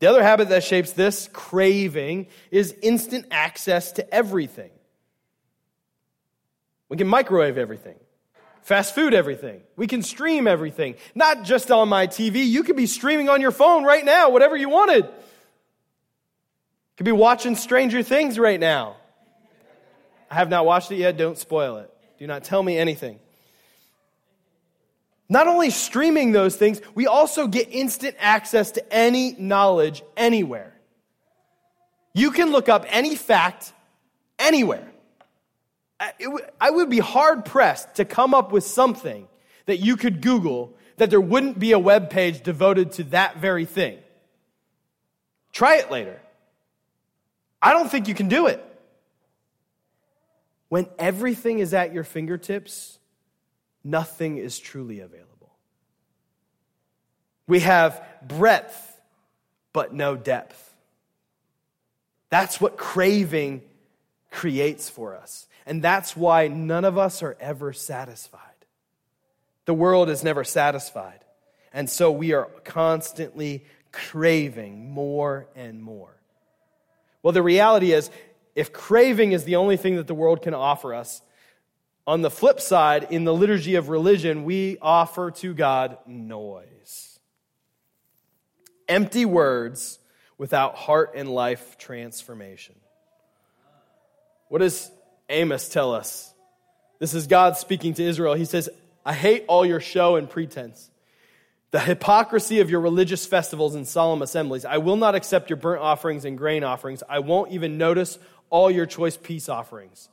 The 0.00 0.08
other 0.08 0.22
habit 0.22 0.50
that 0.50 0.62
shapes 0.62 0.92
this 0.92 1.30
craving 1.32 2.26
is 2.50 2.74
instant 2.82 3.24
access 3.30 3.92
to 3.92 4.14
everything. 4.14 4.72
We 6.90 6.98
can 6.98 7.08
microwave 7.08 7.56
everything, 7.56 7.96
fast 8.68 8.94
food 8.94 9.14
everything. 9.14 9.62
We 9.76 9.86
can 9.86 10.02
stream 10.02 10.46
everything. 10.46 10.96
Not 11.14 11.44
just 11.44 11.70
on 11.70 11.88
my 11.88 12.06
TV. 12.06 12.46
You 12.46 12.62
could 12.62 12.76
be 12.76 12.86
streaming 12.86 13.30
on 13.30 13.40
your 13.40 13.50
phone 13.50 13.82
right 13.82 14.04
now, 14.04 14.28
whatever 14.28 14.56
you 14.56 14.68
wanted. 14.68 15.06
You 15.06 15.10
could 16.98 17.06
be 17.06 17.12
watching 17.12 17.56
Stranger 17.56 18.02
Things 18.02 18.38
right 18.38 18.60
now. 18.60 18.96
I 20.30 20.34
have 20.34 20.50
not 20.50 20.66
watched 20.66 20.92
it 20.92 20.96
yet. 20.96 21.16
Don't 21.16 21.38
spoil 21.38 21.78
it. 21.78 21.90
Do 22.18 22.26
not 22.26 22.44
tell 22.44 22.62
me 22.62 22.76
anything. 22.76 23.18
Not 25.30 25.46
only 25.46 25.70
streaming 25.70 26.32
those 26.32 26.54
things, 26.54 26.82
we 26.94 27.06
also 27.06 27.46
get 27.46 27.68
instant 27.70 28.16
access 28.18 28.72
to 28.72 28.92
any 28.92 29.34
knowledge 29.38 30.02
anywhere. 30.14 30.74
You 32.12 32.32
can 32.32 32.52
look 32.52 32.68
up 32.68 32.84
any 32.88 33.16
fact 33.16 33.72
anywhere. 34.38 34.86
I 36.00 36.70
would 36.70 36.90
be 36.90 36.98
hard 36.98 37.44
pressed 37.44 37.96
to 37.96 38.04
come 38.04 38.34
up 38.34 38.52
with 38.52 38.64
something 38.64 39.26
that 39.66 39.78
you 39.78 39.96
could 39.96 40.22
Google 40.22 40.74
that 40.96 41.10
there 41.10 41.20
wouldn't 41.20 41.58
be 41.58 41.72
a 41.72 41.78
web 41.78 42.10
page 42.10 42.42
devoted 42.42 42.92
to 42.92 43.04
that 43.04 43.38
very 43.38 43.64
thing. 43.64 43.98
Try 45.52 45.76
it 45.76 45.90
later. 45.90 46.20
I 47.60 47.72
don't 47.72 47.90
think 47.90 48.08
you 48.08 48.14
can 48.14 48.28
do 48.28 48.46
it. 48.46 48.64
When 50.68 50.86
everything 50.98 51.60
is 51.60 51.72
at 51.74 51.92
your 51.92 52.04
fingertips, 52.04 52.98
nothing 53.82 54.36
is 54.36 54.58
truly 54.58 55.00
available. 55.00 55.26
We 57.46 57.60
have 57.60 58.04
breadth, 58.22 59.00
but 59.72 59.94
no 59.94 60.14
depth. 60.14 60.74
That's 62.28 62.60
what 62.60 62.76
craving 62.76 63.62
creates 64.30 64.90
for 64.90 65.16
us. 65.16 65.46
And 65.68 65.82
that's 65.82 66.16
why 66.16 66.48
none 66.48 66.86
of 66.86 66.96
us 66.96 67.22
are 67.22 67.36
ever 67.38 67.74
satisfied. 67.74 68.40
The 69.66 69.74
world 69.74 70.08
is 70.08 70.24
never 70.24 70.42
satisfied. 70.42 71.26
And 71.74 71.90
so 71.90 72.10
we 72.10 72.32
are 72.32 72.46
constantly 72.64 73.66
craving 73.92 74.90
more 74.90 75.46
and 75.54 75.82
more. 75.82 76.16
Well, 77.22 77.32
the 77.32 77.42
reality 77.42 77.92
is, 77.92 78.10
if 78.54 78.72
craving 78.72 79.32
is 79.32 79.44
the 79.44 79.56
only 79.56 79.76
thing 79.76 79.96
that 79.96 80.06
the 80.06 80.14
world 80.14 80.40
can 80.40 80.54
offer 80.54 80.94
us, 80.94 81.20
on 82.06 82.22
the 82.22 82.30
flip 82.30 82.60
side, 82.60 83.08
in 83.10 83.24
the 83.24 83.34
liturgy 83.34 83.74
of 83.74 83.90
religion, 83.90 84.44
we 84.44 84.78
offer 84.80 85.30
to 85.32 85.52
God 85.52 85.98
noise. 86.06 87.18
Empty 88.88 89.26
words 89.26 89.98
without 90.38 90.76
heart 90.76 91.12
and 91.14 91.28
life 91.28 91.76
transformation. 91.76 92.74
What 94.48 94.60
does 94.60 94.90
Amos 95.28 95.68
tell 95.68 95.94
us? 95.94 96.32
This 96.98 97.14
is 97.14 97.26
God 97.26 97.56
speaking 97.56 97.94
to 97.94 98.02
Israel. 98.02 98.34
He 98.34 98.44
says, 98.44 98.68
I 99.04 99.12
hate 99.12 99.44
all 99.48 99.64
your 99.64 99.80
show 99.80 100.16
and 100.16 100.28
pretense, 100.28 100.90
the 101.70 101.80
hypocrisy 101.80 102.60
of 102.60 102.70
your 102.70 102.80
religious 102.80 103.24
festivals 103.26 103.74
and 103.74 103.86
solemn 103.86 104.22
assemblies. 104.22 104.64
I 104.64 104.78
will 104.78 104.96
not 104.96 105.14
accept 105.14 105.50
your 105.50 105.56
burnt 105.56 105.82
offerings 105.82 106.24
and 106.24 106.36
grain 106.36 106.64
offerings. 106.64 107.02
I 107.08 107.20
won't 107.20 107.52
even 107.52 107.78
notice 107.78 108.18
all 108.50 108.70
your 108.70 108.86
choice 108.86 109.16
peace 109.16 109.48
offerings. 109.48 110.08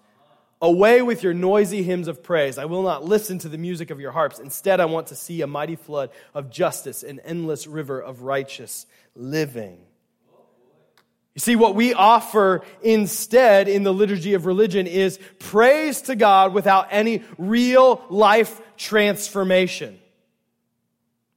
Away 0.61 1.01
with 1.01 1.23
your 1.23 1.33
noisy 1.33 1.83
hymns 1.83 2.07
of 2.07 2.23
praise. 2.23 2.57
I 2.57 2.65
will 2.65 2.83
not 2.83 3.03
listen 3.03 3.39
to 3.39 3.49
the 3.49 3.57
music 3.57 3.91
of 3.91 3.99
your 3.99 4.11
harps. 4.11 4.39
Instead, 4.39 4.79
I 4.79 4.85
want 4.85 5.07
to 5.07 5.15
see 5.15 5.41
a 5.41 5.47
mighty 5.47 5.75
flood 5.75 6.09
of 6.33 6.49
justice, 6.49 7.03
an 7.03 7.19
endless 7.25 7.67
river 7.67 7.99
of 7.99 8.21
righteous 8.21 8.85
living. 9.15 9.79
You 11.35 11.41
see, 11.41 11.57
what 11.57 11.75
we 11.75 11.93
offer 11.93 12.63
instead 12.81 13.67
in 13.67 13.83
the 13.83 13.93
liturgy 13.93 14.35
of 14.35 14.45
religion 14.45 14.87
is 14.87 15.19
praise 15.39 16.03
to 16.03 16.15
God 16.15 16.53
without 16.53 16.87
any 16.91 17.23
real 17.37 18.01
life 18.09 18.61
transformation. 18.77 19.99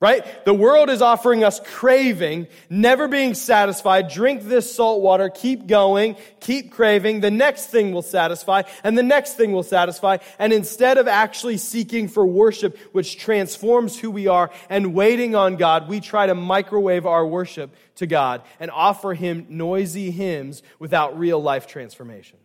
Right? 0.01 0.45
The 0.45 0.55
world 0.55 0.91
is 0.91 1.03
offering 1.03 1.43
us 1.43 1.59
craving, 1.59 2.47
never 2.71 3.09
being 3.09 3.35
satisfied. 3.35 4.09
Drink 4.09 4.45
this 4.45 4.73
salt 4.73 5.03
water, 5.03 5.29
keep 5.29 5.67
going, 5.67 6.15
keep 6.39 6.71
craving. 6.71 7.19
The 7.19 7.33
next 7.33 7.67
thing 7.67 7.93
will 7.93 8.03
satisfy, 8.03 8.63
and 8.85 8.97
the 8.97 9.03
next 9.03 9.35
thing 9.35 9.51
will 9.51 9.65
satisfy. 9.65 10.19
And 10.39 10.53
instead 10.53 10.99
of 10.99 11.09
actually 11.09 11.57
seeking 11.57 12.07
for 12.07 12.25
worship, 12.25 12.79
which 12.93 13.19
transforms 13.19 13.99
who 13.99 14.13
we 14.13 14.29
are, 14.29 14.53
and 14.71 14.95
waiting 14.95 15.35
on 15.35 15.57
God, 15.57 15.89
we 15.89 15.99
try 15.99 16.29
to 16.29 16.35
microwave 16.37 17.05
our 17.05 17.27
worship 17.27 17.75
to 17.97 18.07
God 18.07 18.43
and 18.61 18.71
offer 18.71 19.15
Him 19.15 19.47
noisy 19.49 20.13
hymns 20.13 20.63
without 20.79 21.19
real 21.19 21.43
life 21.43 21.67
transformation. 21.67 22.39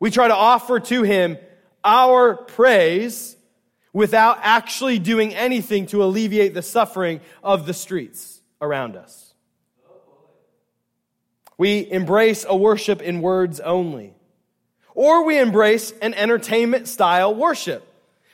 We 0.00 0.10
try 0.10 0.26
to 0.26 0.34
offer 0.34 0.80
to 0.80 1.02
Him 1.04 1.38
our 1.84 2.34
praise 2.34 3.36
without 3.92 4.38
actually 4.42 4.98
doing 4.98 5.34
anything 5.34 5.86
to 5.86 6.02
alleviate 6.02 6.54
the 6.54 6.62
suffering 6.62 7.20
of 7.42 7.66
the 7.66 7.74
streets 7.74 8.40
around 8.60 8.96
us. 8.96 9.34
We 11.58 11.90
embrace 11.90 12.44
a 12.48 12.56
worship 12.56 13.02
in 13.02 13.20
words 13.20 13.60
only. 13.60 14.14
Or 14.94 15.24
we 15.24 15.38
embrace 15.38 15.92
an 16.02 16.14
entertainment 16.14 16.88
style 16.88 17.34
worship 17.34 17.86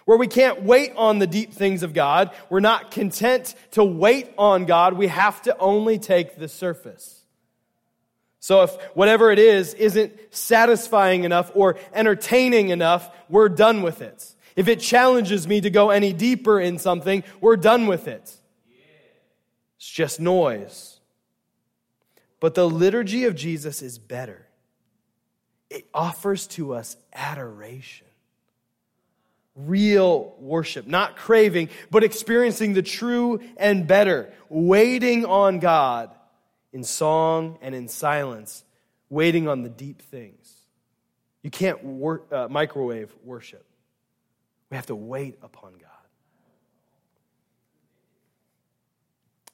where 0.05 0.17
we 0.17 0.27
can't 0.27 0.63
wait 0.63 0.93
on 0.97 1.19
the 1.19 1.27
deep 1.27 1.53
things 1.53 1.83
of 1.83 1.93
God. 1.93 2.31
We're 2.49 2.61
not 2.61 2.91
content 2.91 3.55
to 3.73 3.85
wait 3.85 4.31
on 4.39 4.65
God. 4.65 4.95
We 4.95 5.09
have 5.09 5.43
to 5.43 5.57
only 5.59 5.99
take 5.99 6.37
the 6.39 6.49
surface. 6.49 7.23
So 8.41 8.63
if 8.63 8.75
whatever 8.95 9.31
it 9.31 9.39
is 9.39 9.75
isn't 9.75 10.15
satisfying 10.31 11.25
enough 11.25 11.51
or 11.55 11.77
entertaining 11.93 12.71
enough, 12.71 13.11
we're 13.29 13.51
done 13.51 13.83
with 13.83 14.01
it. 14.01 14.35
If 14.59 14.67
it 14.67 14.81
challenges 14.81 15.47
me 15.47 15.61
to 15.61 15.71
go 15.71 15.91
any 15.91 16.13
deeper 16.13 16.59
in 16.59 16.81
something, 16.81 17.23
we're 17.41 17.55
done 17.55 17.87
with 17.87 18.09
it. 18.09 18.35
It's 19.77 19.89
just 19.89 20.19
noise. 20.19 20.99
But 22.41 22.57
the 22.57 22.69
liturgy 22.69 23.27
of 23.27 23.37
Jesus 23.37 23.83
is 23.83 24.01
better. 24.01 24.49
It 25.71 25.87
offers 25.95 26.49
to 26.49 26.75
us 26.75 26.97
adoration, 27.13 28.09
real 29.55 30.35
worship, 30.41 30.89
not 30.89 31.15
craving, 31.17 31.69
but 31.93 32.03
experiencing 32.03 32.73
the 32.73 32.83
true 32.83 33.39
and 33.59 33.87
better, 33.87 34.33
waiting 34.49 35.25
on 35.25 35.61
God 35.61 36.11
in 36.73 36.83
song 36.83 37.61
and 37.63 37.77
in 37.77 37.87
silence, 37.87 38.65
waiting 39.09 39.47
on 39.47 39.63
the 39.63 39.69
deep 39.69 40.03
things. 40.03 40.53
You 41.45 41.51
can't 41.53 41.85
wor- 41.85 42.23
uh, 42.33 42.49
microwave 42.51 43.15
worship. 43.23 43.65
We 44.71 44.77
have 44.77 44.87
to 44.87 44.95
wait 44.95 45.39
upon 45.43 45.73
God. 45.73 45.89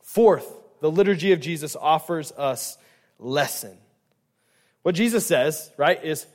Fourth, 0.03 0.47
the 0.81 0.91
liturgy 0.91 1.33
of 1.33 1.41
Jesus 1.41 1.77
offers 1.77 2.33
us 2.33 2.79
lesson. 3.19 3.77
What 4.83 4.95
Jesus 4.95 5.27
says, 5.27 5.73
right, 5.77 6.03
is 6.05 6.27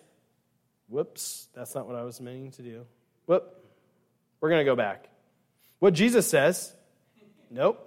whoops, 0.87 1.47
that's 1.53 1.75
not 1.75 1.87
what 1.87 1.95
I 1.95 2.03
was 2.03 2.19
meaning 2.19 2.51
to 2.51 2.61
do. 2.61 2.85
Whoop, 3.25 3.43
we're 4.41 4.49
going 4.49 4.61
to 4.61 4.65
go 4.65 4.75
back. 4.75 5.07
What 5.79 5.93
Jesus 5.93 6.27
says, 6.27 6.73
nope, 7.49 7.85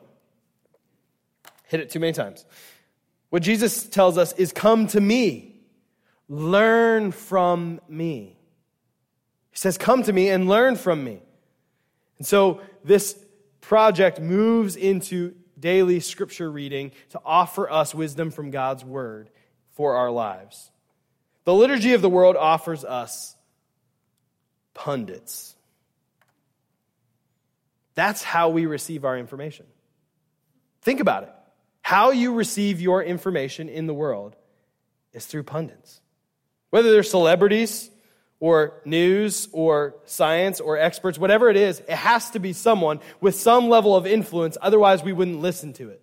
hit 1.66 1.81
it 1.81 1.90
too 1.90 2.00
many 2.00 2.12
times. 2.12 2.44
What 3.31 3.42
Jesus 3.42 3.85
tells 3.85 4.18
us 4.18 4.33
is 4.35 4.52
come 4.52 4.87
to 4.88 5.00
me, 5.00 5.61
learn 6.28 7.12
from 7.12 7.81
me. 7.88 8.38
He 9.53 9.59
says, 9.59 9.79
Come 9.79 10.03
to 10.03 10.12
me 10.12 10.31
and 10.31 10.49
learn 10.49 10.77
from 10.77 11.05
me. 11.05 11.23
And 12.19 12.27
so 12.27 12.61
this 12.83 13.17
project 13.61 14.21
moves 14.21 14.75
into 14.75 15.35
daily 15.59 16.01
scripture 16.01 16.51
reading 16.51 16.91
to 17.11 17.21
offer 17.25 17.71
us 17.71 17.95
wisdom 17.95 18.31
from 18.31 18.51
God's 18.51 18.85
word 18.85 19.31
for 19.73 19.95
our 19.97 20.11
lives. 20.11 20.71
The 21.45 21.55
liturgy 21.55 21.93
of 21.93 22.03
the 22.03 22.09
world 22.09 22.37
offers 22.37 22.85
us 22.85 23.37
pundits. 24.75 25.55
That's 27.95 28.23
how 28.23 28.49
we 28.49 28.67
receive 28.67 29.05
our 29.05 29.19
information. 29.19 29.67
Think 30.83 31.01
about 31.01 31.25
it. 31.25 31.33
How 31.83 32.11
you 32.11 32.35
receive 32.35 32.81
your 32.81 33.03
information 33.03 33.69
in 33.69 33.87
the 33.87 33.95
world 33.95 34.35
is 35.12 35.27
through 35.27 35.43
pundits. 35.43 36.01
Whether 36.71 36.91
they're 36.91 37.03
celebrities, 37.03 37.91
or 38.42 38.74
news 38.85 39.46
or 39.52 39.94
science 40.05 40.59
or 40.59 40.76
experts, 40.76 41.16
whatever 41.16 41.48
it 41.48 41.57
is, 41.57 41.78
it 41.78 41.90
has 41.90 42.28
to 42.31 42.40
be 42.40 42.52
someone 42.52 42.98
with 43.20 43.37
some 43.37 43.68
level 43.68 43.94
of 43.94 44.05
influence, 44.05 44.59
otherwise, 44.61 45.00
we 45.00 45.12
wouldn't 45.12 45.40
listen 45.40 45.72
to 45.72 45.88
it. 45.90 46.02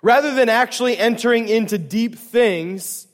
Rather 0.00 0.32
than 0.32 0.48
actually 0.48 0.96
entering 0.96 1.48
into 1.48 1.76
deep 1.76 2.14
things 2.14 3.08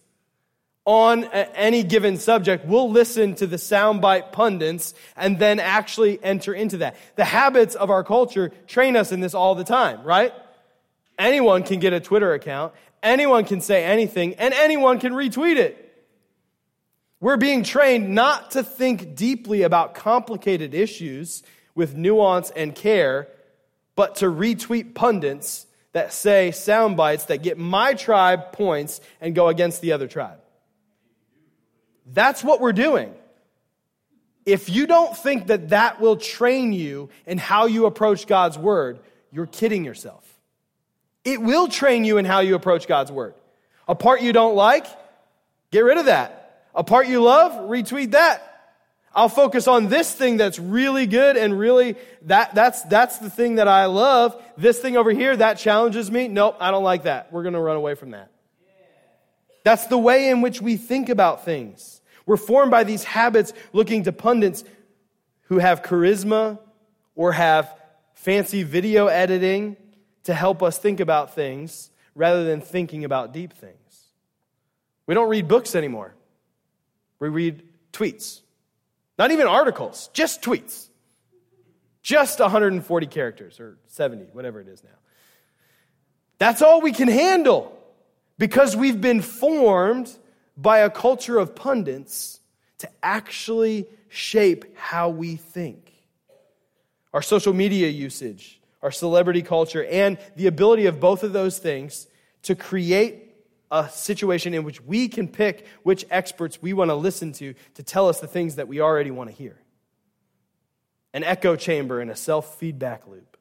on 0.84 1.24
any 1.24 1.82
given 1.82 2.18
subject, 2.18 2.66
we'll 2.66 2.90
listen 2.90 3.34
to 3.36 3.46
the 3.46 3.56
soundbite 3.56 4.32
pundits 4.32 4.92
and 5.16 5.38
then 5.38 5.58
actually 5.58 6.22
enter 6.22 6.52
into 6.52 6.76
that. 6.76 6.94
The 7.14 7.24
habits 7.24 7.74
of 7.74 7.88
our 7.88 8.04
culture 8.04 8.52
train 8.66 8.96
us 8.96 9.12
in 9.12 9.20
this 9.20 9.32
all 9.32 9.54
the 9.54 9.64
time, 9.64 10.02
right? 10.02 10.34
Anyone 11.18 11.62
can 11.62 11.80
get 11.80 11.94
a 11.94 12.00
Twitter 12.00 12.34
account, 12.34 12.74
anyone 13.02 13.46
can 13.46 13.62
say 13.62 13.82
anything, 13.82 14.34
and 14.34 14.52
anyone 14.52 15.00
can 15.00 15.14
retweet 15.14 15.56
it. 15.56 15.85
We're 17.20 17.36
being 17.36 17.62
trained 17.62 18.14
not 18.14 18.52
to 18.52 18.62
think 18.62 19.14
deeply 19.14 19.62
about 19.62 19.94
complicated 19.94 20.74
issues 20.74 21.42
with 21.74 21.96
nuance 21.96 22.50
and 22.50 22.74
care, 22.74 23.28
but 23.94 24.16
to 24.16 24.26
retweet 24.26 24.94
pundits 24.94 25.66
that 25.92 26.12
say 26.12 26.50
sound 26.50 26.96
bites 26.96 27.24
that 27.26 27.42
get 27.42 27.56
my 27.56 27.94
tribe 27.94 28.52
points 28.52 29.00
and 29.20 29.34
go 29.34 29.48
against 29.48 29.80
the 29.80 29.92
other 29.92 30.06
tribe. 30.06 30.38
That's 32.06 32.44
what 32.44 32.60
we're 32.60 32.72
doing. 32.72 33.14
If 34.44 34.68
you 34.68 34.86
don't 34.86 35.16
think 35.16 35.48
that 35.48 35.70
that 35.70 36.00
will 36.00 36.16
train 36.16 36.72
you 36.72 37.08
in 37.26 37.38
how 37.38 37.66
you 37.66 37.86
approach 37.86 38.26
God's 38.26 38.58
word, 38.58 39.00
you're 39.32 39.46
kidding 39.46 39.84
yourself. 39.84 40.22
It 41.24 41.40
will 41.40 41.66
train 41.66 42.04
you 42.04 42.18
in 42.18 42.24
how 42.24 42.40
you 42.40 42.54
approach 42.54 42.86
God's 42.86 43.10
word. 43.10 43.34
A 43.88 43.94
part 43.94 44.20
you 44.20 44.32
don't 44.32 44.54
like, 44.54 44.86
get 45.72 45.80
rid 45.80 45.98
of 45.98 46.04
that. 46.04 46.45
A 46.76 46.84
part 46.84 47.08
you 47.08 47.22
love, 47.22 47.52
retweet 47.70 48.12
that. 48.12 48.52
I'll 49.14 49.30
focus 49.30 49.66
on 49.66 49.88
this 49.88 50.12
thing 50.12 50.36
that's 50.36 50.58
really 50.58 51.06
good 51.06 51.38
and 51.38 51.58
really 51.58 51.96
that 52.22 52.54
that's 52.54 52.82
that's 52.82 53.16
the 53.16 53.30
thing 53.30 53.54
that 53.54 53.66
I 53.66 53.86
love. 53.86 54.40
This 54.58 54.78
thing 54.78 54.98
over 54.98 55.10
here 55.10 55.34
that 55.34 55.54
challenges 55.54 56.10
me. 56.10 56.28
Nope, 56.28 56.58
I 56.60 56.70
don't 56.70 56.84
like 56.84 57.04
that. 57.04 57.32
We're 57.32 57.42
going 57.42 57.54
to 57.54 57.60
run 57.60 57.76
away 57.76 57.94
from 57.94 58.10
that. 58.10 58.30
That's 59.64 59.86
the 59.86 59.96
way 59.96 60.28
in 60.28 60.42
which 60.42 60.60
we 60.60 60.76
think 60.76 61.08
about 61.08 61.46
things. 61.46 62.02
We're 62.26 62.36
formed 62.36 62.70
by 62.70 62.84
these 62.84 63.04
habits 63.04 63.54
looking 63.72 64.02
to 64.02 64.12
pundits 64.12 64.64
who 65.44 65.58
have 65.58 65.82
charisma 65.82 66.58
or 67.14 67.32
have 67.32 67.72
fancy 68.14 68.64
video 68.64 69.06
editing 69.06 69.76
to 70.24 70.34
help 70.34 70.62
us 70.62 70.76
think 70.76 71.00
about 71.00 71.34
things 71.34 71.90
rather 72.14 72.44
than 72.44 72.60
thinking 72.60 73.04
about 73.04 73.32
deep 73.32 73.54
things. 73.54 73.76
We 75.06 75.14
don't 75.14 75.30
read 75.30 75.48
books 75.48 75.74
anymore. 75.74 76.15
We 77.18 77.28
read 77.28 77.62
tweets. 77.92 78.40
Not 79.18 79.30
even 79.30 79.46
articles, 79.46 80.10
just 80.12 80.42
tweets. 80.42 80.88
Just 82.02 82.38
140 82.38 83.06
characters 83.06 83.58
or 83.58 83.78
70, 83.88 84.26
whatever 84.32 84.60
it 84.60 84.68
is 84.68 84.84
now. 84.84 84.90
That's 86.38 86.62
all 86.62 86.80
we 86.80 86.92
can 86.92 87.08
handle 87.08 87.76
because 88.38 88.76
we've 88.76 89.00
been 89.00 89.22
formed 89.22 90.14
by 90.56 90.78
a 90.78 90.90
culture 90.90 91.38
of 91.38 91.54
pundits 91.54 92.40
to 92.78 92.88
actually 93.02 93.86
shape 94.08 94.76
how 94.76 95.08
we 95.08 95.36
think. 95.36 95.92
Our 97.12 97.22
social 97.22 97.54
media 97.54 97.88
usage, 97.88 98.60
our 98.82 98.90
celebrity 98.90 99.42
culture, 99.42 99.84
and 99.84 100.18
the 100.36 100.46
ability 100.46 100.86
of 100.86 101.00
both 101.00 101.22
of 101.22 101.32
those 101.32 101.58
things 101.58 102.06
to 102.42 102.54
create 102.54 103.25
a 103.70 103.88
situation 103.88 104.54
in 104.54 104.64
which 104.64 104.80
we 104.80 105.08
can 105.08 105.28
pick 105.28 105.66
which 105.82 106.04
experts 106.10 106.60
we 106.62 106.72
want 106.72 106.90
to 106.90 106.94
listen 106.94 107.32
to 107.32 107.54
to 107.74 107.82
tell 107.82 108.08
us 108.08 108.20
the 108.20 108.26
things 108.26 108.56
that 108.56 108.68
we 108.68 108.80
already 108.80 109.10
want 109.10 109.30
to 109.30 109.36
hear. 109.36 109.58
An 111.12 111.24
echo 111.24 111.56
chamber 111.56 112.00
and 112.00 112.10
a 112.10 112.16
self 112.16 112.58
feedback 112.58 113.06
loop. 113.06 113.36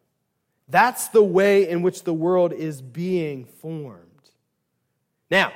That's 0.68 1.10
the 1.10 1.24
way 1.24 1.70
in 1.70 1.82
which 1.82 2.04
the 2.04 2.14
world 2.14 2.54
is 2.54 2.82
being 2.82 3.46
formed. 3.46 4.02
Now, 5.30 5.52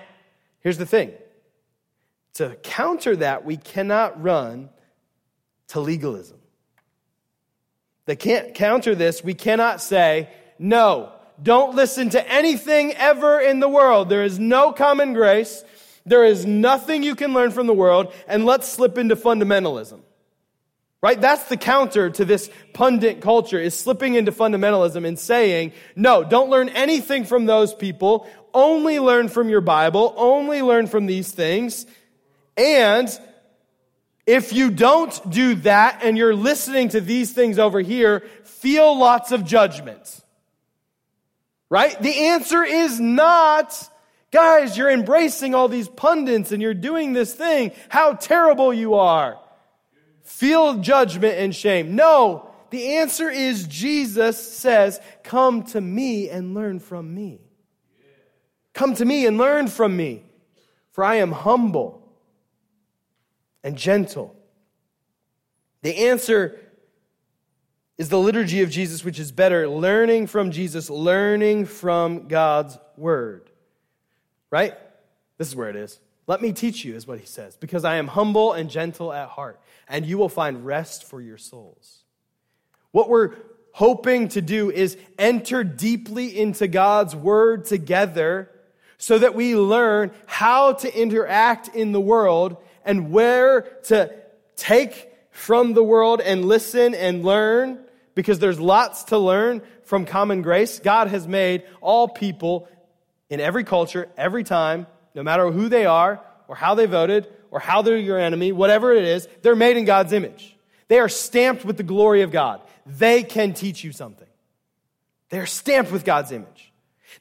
here's 0.61 0.77
the 0.77 0.85
thing 0.85 1.13
to 2.35 2.55
counter 2.63 3.15
that, 3.15 3.43
we 3.43 3.57
cannot 3.57 4.21
run 4.21 4.69
to 5.69 5.79
legalism. 5.79 6.37
They 8.05 8.15
can't 8.15 8.53
counter 8.55 8.95
this. 8.95 9.23
We 9.23 9.33
cannot 9.33 9.81
say, 9.81 10.29
no, 10.57 11.11
don't 11.41 11.75
listen 11.75 12.09
to 12.11 12.31
anything 12.31 12.93
ever 12.93 13.39
in 13.39 13.59
the 13.59 13.69
world. 13.69 14.09
There 14.09 14.23
is 14.23 14.39
no 14.39 14.71
common 14.71 15.13
grace. 15.13 15.63
There 16.05 16.23
is 16.23 16.45
nothing 16.45 17.03
you 17.03 17.15
can 17.15 17.33
learn 17.33 17.51
from 17.51 17.67
the 17.67 17.73
world, 17.73 18.13
and 18.27 18.45
let's 18.45 18.67
slip 18.67 18.97
into 18.97 19.15
fundamentalism. 19.15 19.99
Right? 21.01 21.19
That's 21.19 21.45
the 21.45 21.55
counter 21.55 22.09
to 22.09 22.25
this 22.25 22.49
pundit 22.73 23.21
culture 23.21 23.59
is 23.59 23.77
slipping 23.77 24.15
into 24.15 24.33
fundamentalism 24.33 25.07
and 25.07 25.17
saying, 25.17 25.71
no, 25.95 26.25
don't 26.25 26.49
learn 26.49 26.67
anything 26.69 27.23
from 27.23 27.45
those 27.45 27.73
people. 27.73 28.27
Only 28.53 28.99
learn 28.99 29.29
from 29.29 29.47
your 29.47 29.61
Bible. 29.61 30.13
Only 30.17 30.61
learn 30.61 30.87
from 30.87 31.05
these 31.05 31.31
things. 31.31 31.85
And 32.57 33.07
if 34.27 34.51
you 34.51 34.71
don't 34.71 35.31
do 35.31 35.55
that 35.55 35.99
and 36.03 36.17
you're 36.17 36.35
listening 36.35 36.89
to 36.89 36.99
these 36.99 37.31
things 37.31 37.59
over 37.59 37.79
here, 37.79 38.23
feel 38.43 38.97
lots 38.97 39.31
of 39.31 39.45
judgment. 39.45 40.21
Right? 41.69 41.99
The 42.01 42.27
answer 42.27 42.63
is 42.63 42.99
not, 42.99 43.89
guys, 44.31 44.77
you're 44.77 44.89
embracing 44.89 45.53
all 45.53 45.67
these 45.67 45.87
pundits 45.87 46.51
and 46.51 46.61
you're 46.61 46.73
doing 46.73 47.13
this 47.13 47.33
thing. 47.33 47.71
How 47.89 48.13
terrible 48.13 48.73
you 48.73 48.95
are. 48.95 49.39
Feel 50.23 50.75
judgment 50.75 51.35
and 51.37 51.55
shame. 51.55 51.95
No, 51.95 52.49
the 52.69 52.97
answer 52.97 53.29
is 53.29 53.67
Jesus 53.67 54.37
says, 54.41 54.99
Come 55.23 55.63
to 55.65 55.81
me 55.81 56.29
and 56.29 56.53
learn 56.53 56.79
from 56.79 57.13
me. 57.13 57.41
Come 58.73 58.95
to 58.95 59.05
me 59.05 59.25
and 59.25 59.37
learn 59.37 59.67
from 59.67 59.95
me, 59.97 60.23
for 60.91 61.03
I 61.03 61.15
am 61.15 61.31
humble 61.31 62.07
and 63.63 63.75
gentle. 63.75 64.35
The 65.81 66.07
answer 66.09 66.59
is 67.99 68.07
the 68.07 68.17
liturgy 68.17 68.61
of 68.61 68.69
Jesus, 68.69 69.03
which 69.03 69.19
is 69.19 69.33
better 69.33 69.67
learning 69.67 70.27
from 70.27 70.51
Jesus, 70.51 70.89
learning 70.89 71.65
from 71.65 72.29
God's 72.29 72.77
word. 72.95 73.51
Right? 74.49 74.73
This 75.37 75.49
is 75.49 75.55
where 75.55 75.69
it 75.69 75.75
is. 75.75 75.99
Let 76.25 76.41
me 76.41 76.53
teach 76.53 76.85
you, 76.85 76.95
is 76.95 77.05
what 77.05 77.19
he 77.19 77.25
says, 77.25 77.57
because 77.57 77.83
I 77.83 77.97
am 77.97 78.07
humble 78.07 78.53
and 78.53 78.69
gentle 78.69 79.11
at 79.11 79.27
heart, 79.27 79.59
and 79.87 80.05
you 80.05 80.17
will 80.17 80.29
find 80.29 80.65
rest 80.65 81.03
for 81.03 81.19
your 81.19 81.37
souls. 81.37 82.03
What 82.91 83.09
we're 83.09 83.35
hoping 83.73 84.29
to 84.29 84.41
do 84.41 84.71
is 84.71 84.97
enter 85.17 85.65
deeply 85.65 86.39
into 86.39 86.69
God's 86.69 87.15
word 87.15 87.65
together 87.65 88.49
so 88.97 89.19
that 89.19 89.35
we 89.35 89.57
learn 89.57 90.11
how 90.25 90.73
to 90.73 90.99
interact 90.99 91.67
in 91.75 91.91
the 91.91 92.01
world 92.01 92.55
and 92.85 93.11
where 93.11 93.61
to 93.83 94.13
take 94.55 95.11
from 95.31 95.73
the 95.73 95.83
world 95.83 96.21
and 96.21 96.45
listen 96.45 96.95
and 96.95 97.25
learn 97.25 97.79
because 98.15 98.39
there's 98.39 98.59
lots 98.59 99.05
to 99.05 99.17
learn 99.17 99.61
from 99.83 100.05
common 100.05 100.41
grace. 100.41 100.79
God 100.79 101.07
has 101.07 101.27
made 101.27 101.63
all 101.81 102.07
people 102.07 102.67
in 103.29 103.39
every 103.39 103.63
culture, 103.63 104.09
every 104.17 104.43
time, 104.43 104.87
no 105.15 105.23
matter 105.23 105.49
who 105.51 105.69
they 105.69 105.85
are, 105.85 106.21
or 106.47 106.55
how 106.55 106.75
they 106.75 106.85
voted, 106.85 107.27
or 107.51 107.59
how 107.59 107.81
they're 107.81 107.97
your 107.97 108.19
enemy, 108.19 108.51
whatever 108.51 108.93
it 108.93 109.03
is, 109.03 109.27
they're 109.41 109.55
made 109.55 109.77
in 109.77 109.85
God's 109.85 110.13
image. 110.13 110.55
They 110.87 110.99
are 110.99 111.09
stamped 111.09 111.63
with 111.63 111.77
the 111.77 111.83
glory 111.83 112.23
of 112.23 112.31
God. 112.31 112.61
They 112.85 113.23
can 113.23 113.53
teach 113.53 113.83
you 113.83 113.91
something. 113.91 114.27
They 115.29 115.39
are 115.39 115.45
stamped 115.45 115.91
with 115.91 116.03
God's 116.03 116.31
image. 116.31 116.71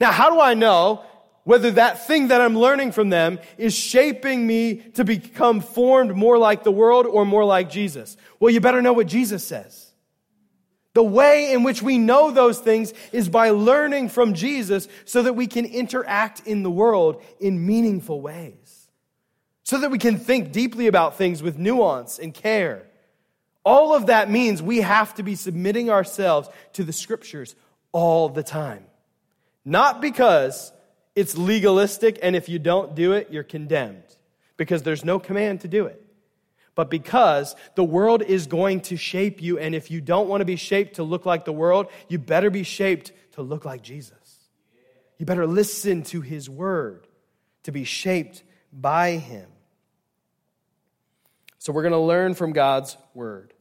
Now, 0.00 0.12
how 0.12 0.30
do 0.30 0.40
I 0.40 0.54
know 0.54 1.04
whether 1.44 1.70
that 1.72 2.06
thing 2.06 2.28
that 2.28 2.40
I'm 2.40 2.58
learning 2.58 2.92
from 2.92 3.10
them 3.10 3.38
is 3.56 3.74
shaping 3.74 4.46
me 4.46 4.76
to 4.94 5.04
become 5.04 5.60
formed 5.60 6.14
more 6.14 6.38
like 6.38 6.62
the 6.62 6.72
world 6.72 7.06
or 7.06 7.26
more 7.26 7.44
like 7.44 7.70
Jesus? 7.70 8.16
Well, 8.40 8.52
you 8.52 8.60
better 8.60 8.82
know 8.82 8.92
what 8.94 9.06
Jesus 9.06 9.44
says. 9.46 9.87
The 10.98 11.04
way 11.04 11.52
in 11.52 11.62
which 11.62 11.80
we 11.80 11.96
know 11.96 12.32
those 12.32 12.58
things 12.58 12.92
is 13.12 13.28
by 13.28 13.50
learning 13.50 14.08
from 14.08 14.34
Jesus 14.34 14.88
so 15.04 15.22
that 15.22 15.34
we 15.34 15.46
can 15.46 15.64
interact 15.64 16.44
in 16.44 16.64
the 16.64 16.72
world 16.72 17.22
in 17.38 17.64
meaningful 17.64 18.20
ways. 18.20 18.90
So 19.62 19.78
that 19.78 19.92
we 19.92 19.98
can 19.98 20.18
think 20.18 20.50
deeply 20.50 20.88
about 20.88 21.16
things 21.16 21.40
with 21.40 21.56
nuance 21.56 22.18
and 22.18 22.34
care. 22.34 22.84
All 23.64 23.94
of 23.94 24.06
that 24.06 24.28
means 24.28 24.60
we 24.60 24.78
have 24.78 25.14
to 25.14 25.22
be 25.22 25.36
submitting 25.36 25.88
ourselves 25.88 26.48
to 26.72 26.82
the 26.82 26.92
scriptures 26.92 27.54
all 27.92 28.28
the 28.28 28.42
time. 28.42 28.84
Not 29.64 30.00
because 30.00 30.72
it's 31.14 31.38
legalistic 31.38 32.18
and 32.24 32.34
if 32.34 32.48
you 32.48 32.58
don't 32.58 32.96
do 32.96 33.12
it, 33.12 33.28
you're 33.30 33.44
condemned. 33.44 34.02
Because 34.56 34.82
there's 34.82 35.04
no 35.04 35.20
command 35.20 35.60
to 35.60 35.68
do 35.68 35.86
it 35.86 36.07
but 36.78 36.90
because 36.90 37.56
the 37.74 37.82
world 37.82 38.22
is 38.22 38.46
going 38.46 38.82
to 38.82 38.96
shape 38.96 39.42
you. 39.42 39.58
And 39.58 39.74
if 39.74 39.90
you 39.90 40.00
don't 40.00 40.28
want 40.28 40.42
to 40.42 40.44
be 40.44 40.54
shaped 40.54 40.94
to 40.94 41.02
look 41.02 41.26
like 41.26 41.44
the 41.44 41.52
world, 41.52 41.88
you 42.06 42.20
better 42.20 42.50
be 42.50 42.62
shaped 42.62 43.10
to 43.32 43.42
look 43.42 43.64
like 43.64 43.82
Jesus. 43.82 44.12
You 45.18 45.26
better 45.26 45.44
listen 45.44 46.04
to 46.04 46.20
his 46.20 46.48
word 46.48 47.08
to 47.64 47.72
be 47.72 47.82
shaped 47.82 48.44
by 48.72 49.16
him. 49.16 49.48
So 51.58 51.72
we're 51.72 51.82
going 51.82 51.90
to 51.94 51.98
learn 51.98 52.34
from 52.34 52.52
God's 52.52 52.96
word. 53.12 53.54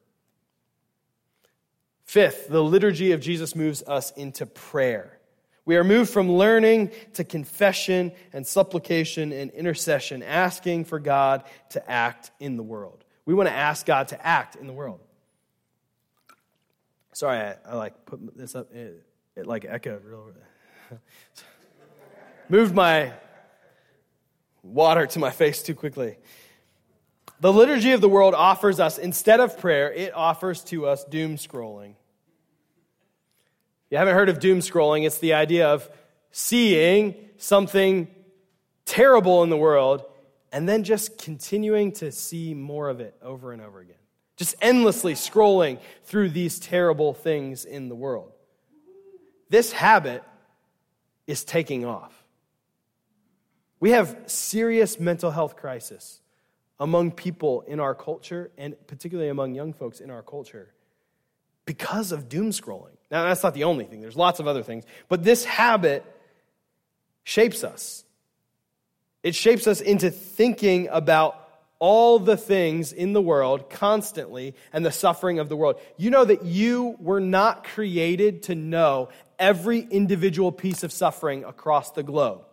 Fifth, 2.03 2.49
the 2.49 2.63
liturgy 2.63 3.13
of 3.13 3.19
Jesus 3.19 3.55
moves 3.55 3.81
us 3.81 4.11
into 4.11 4.45
prayer. 4.45 5.17
We 5.65 5.77
are 5.77 5.83
moved 5.83 6.11
from 6.11 6.31
learning 6.31 6.91
to 7.15 7.23
confession 7.23 8.11
and 8.31 8.45
supplication 8.45 9.31
and 9.31 9.49
intercession, 9.49 10.21
asking 10.21 10.85
for 10.85 10.99
God 10.99 11.45
to 11.71 11.91
act 11.91 12.29
in 12.39 12.57
the 12.57 12.63
world. 12.63 13.03
We 13.27 13.33
want 13.33 13.49
to 13.49 13.53
ask 13.53 13.85
God 13.85 14.07
to 14.07 14.25
act 14.25 14.55
in 14.55 14.67
the 14.67 14.73
world. 14.73 15.01
Sorry, 17.11 17.37
I, 17.37 17.55
I 17.67 17.75
like 17.75 18.05
put 18.05 18.37
this 18.37 18.55
up. 18.55 18.73
It, 18.73 19.05
it 19.35 19.45
like 19.45 19.65
echoed 19.65 20.05
real. 20.05 20.31
Moved 22.49 22.73
my 22.73 23.11
water 24.63 25.05
to 25.07 25.19
my 25.19 25.29
face 25.29 25.61
too 25.61 25.75
quickly. 25.75 26.17
The 27.41 27.51
liturgy 27.51 27.91
of 27.91 27.99
the 27.99 28.07
world 28.07 28.33
offers 28.33 28.79
us, 28.79 28.97
instead 28.97 29.41
of 29.41 29.59
prayer, 29.59 29.91
it 29.91 30.15
offers 30.15 30.63
to 30.65 30.87
us 30.87 31.03
doom 31.03 31.35
scrolling. 31.35 31.95
You 33.89 33.97
haven't 33.97 34.15
heard 34.15 34.29
of 34.29 34.39
doom 34.39 34.59
scrolling? 34.59 35.05
It's 35.05 35.19
the 35.19 35.33
idea 35.33 35.67
of 35.67 35.89
seeing 36.31 37.13
something 37.35 38.07
terrible 38.85 39.43
in 39.43 39.49
the 39.49 39.57
world 39.57 40.05
and 40.51 40.67
then 40.67 40.83
just 40.83 41.17
continuing 41.17 41.91
to 41.93 42.11
see 42.11 42.53
more 42.53 42.89
of 42.89 42.99
it 42.99 43.15
over 43.21 43.51
and 43.51 43.61
over 43.61 43.79
again. 43.79 43.95
Just 44.37 44.55
endlessly 44.61 45.13
scrolling 45.13 45.79
through 46.03 46.29
these 46.29 46.59
terrible 46.59 47.13
things 47.13 47.65
in 47.65 47.89
the 47.89 47.95
world. 47.95 48.31
This 49.49 49.71
habit 49.71 50.23
is 51.25 51.43
taking 51.43 51.85
off. 51.85 52.13
We 53.79 53.91
have 53.91 54.17
serious 54.25 54.99
mental 54.99 55.31
health 55.31 55.55
crisis 55.55 56.21
among 56.79 57.11
people 57.11 57.61
in 57.61 57.79
our 57.79 57.95
culture, 57.95 58.51
and 58.57 58.75
particularly 58.87 59.29
among 59.29 59.55
young 59.55 59.73
folks 59.73 59.99
in 59.99 60.09
our 60.09 60.21
culture, 60.21 60.71
because 61.65 62.11
of 62.11 62.29
doom 62.29 62.51
scrolling. 62.51 62.95
Now, 63.09 63.23
that's 63.25 63.43
not 63.43 63.53
the 63.53 63.63
only 63.63 63.85
thing, 63.85 64.01
there's 64.01 64.15
lots 64.15 64.39
of 64.39 64.47
other 64.47 64.63
things, 64.63 64.83
but 65.09 65.23
this 65.23 65.43
habit 65.43 66.05
shapes 67.23 67.63
us. 67.63 68.03
It 69.27 69.35
shapes 69.35 69.67
us 69.67 69.81
into 69.81 70.09
thinking 70.09 70.87
about 70.89 71.49
all 71.79 72.17
the 72.17 72.37
things 72.37 72.93
in 72.93 73.11
the 73.11 73.21
world 73.21 73.69
constantly 73.69 74.55
and 74.71 74.85
the 74.85 74.91
suffering 74.91 75.39
of 75.39 75.49
the 75.49 75.57
world. 75.57 75.81
You 75.97 76.11
know 76.11 76.23
that 76.23 76.45
you 76.45 76.95
were 77.01 77.19
not 77.19 77.65
created 77.65 78.43
to 78.43 78.55
know 78.55 79.09
every 79.37 79.81
individual 79.81 80.53
piece 80.53 80.81
of 80.81 80.93
suffering 80.93 81.43
across 81.43 81.91
the 81.91 82.03
globe. 82.03 82.45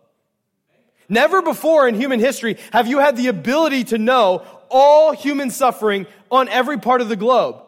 Never 1.07 1.41
before 1.41 1.87
in 1.87 1.95
human 1.95 2.19
history 2.19 2.57
have 2.73 2.87
you 2.87 2.99
had 2.99 3.15
the 3.15 3.27
ability 3.27 3.85
to 3.85 3.97
know 3.97 4.45
all 4.69 5.13
human 5.13 5.51
suffering 5.51 6.07
on 6.29 6.49
every 6.49 6.77
part 6.77 6.99
of 6.99 7.07
the 7.07 7.15
globe. 7.15 7.63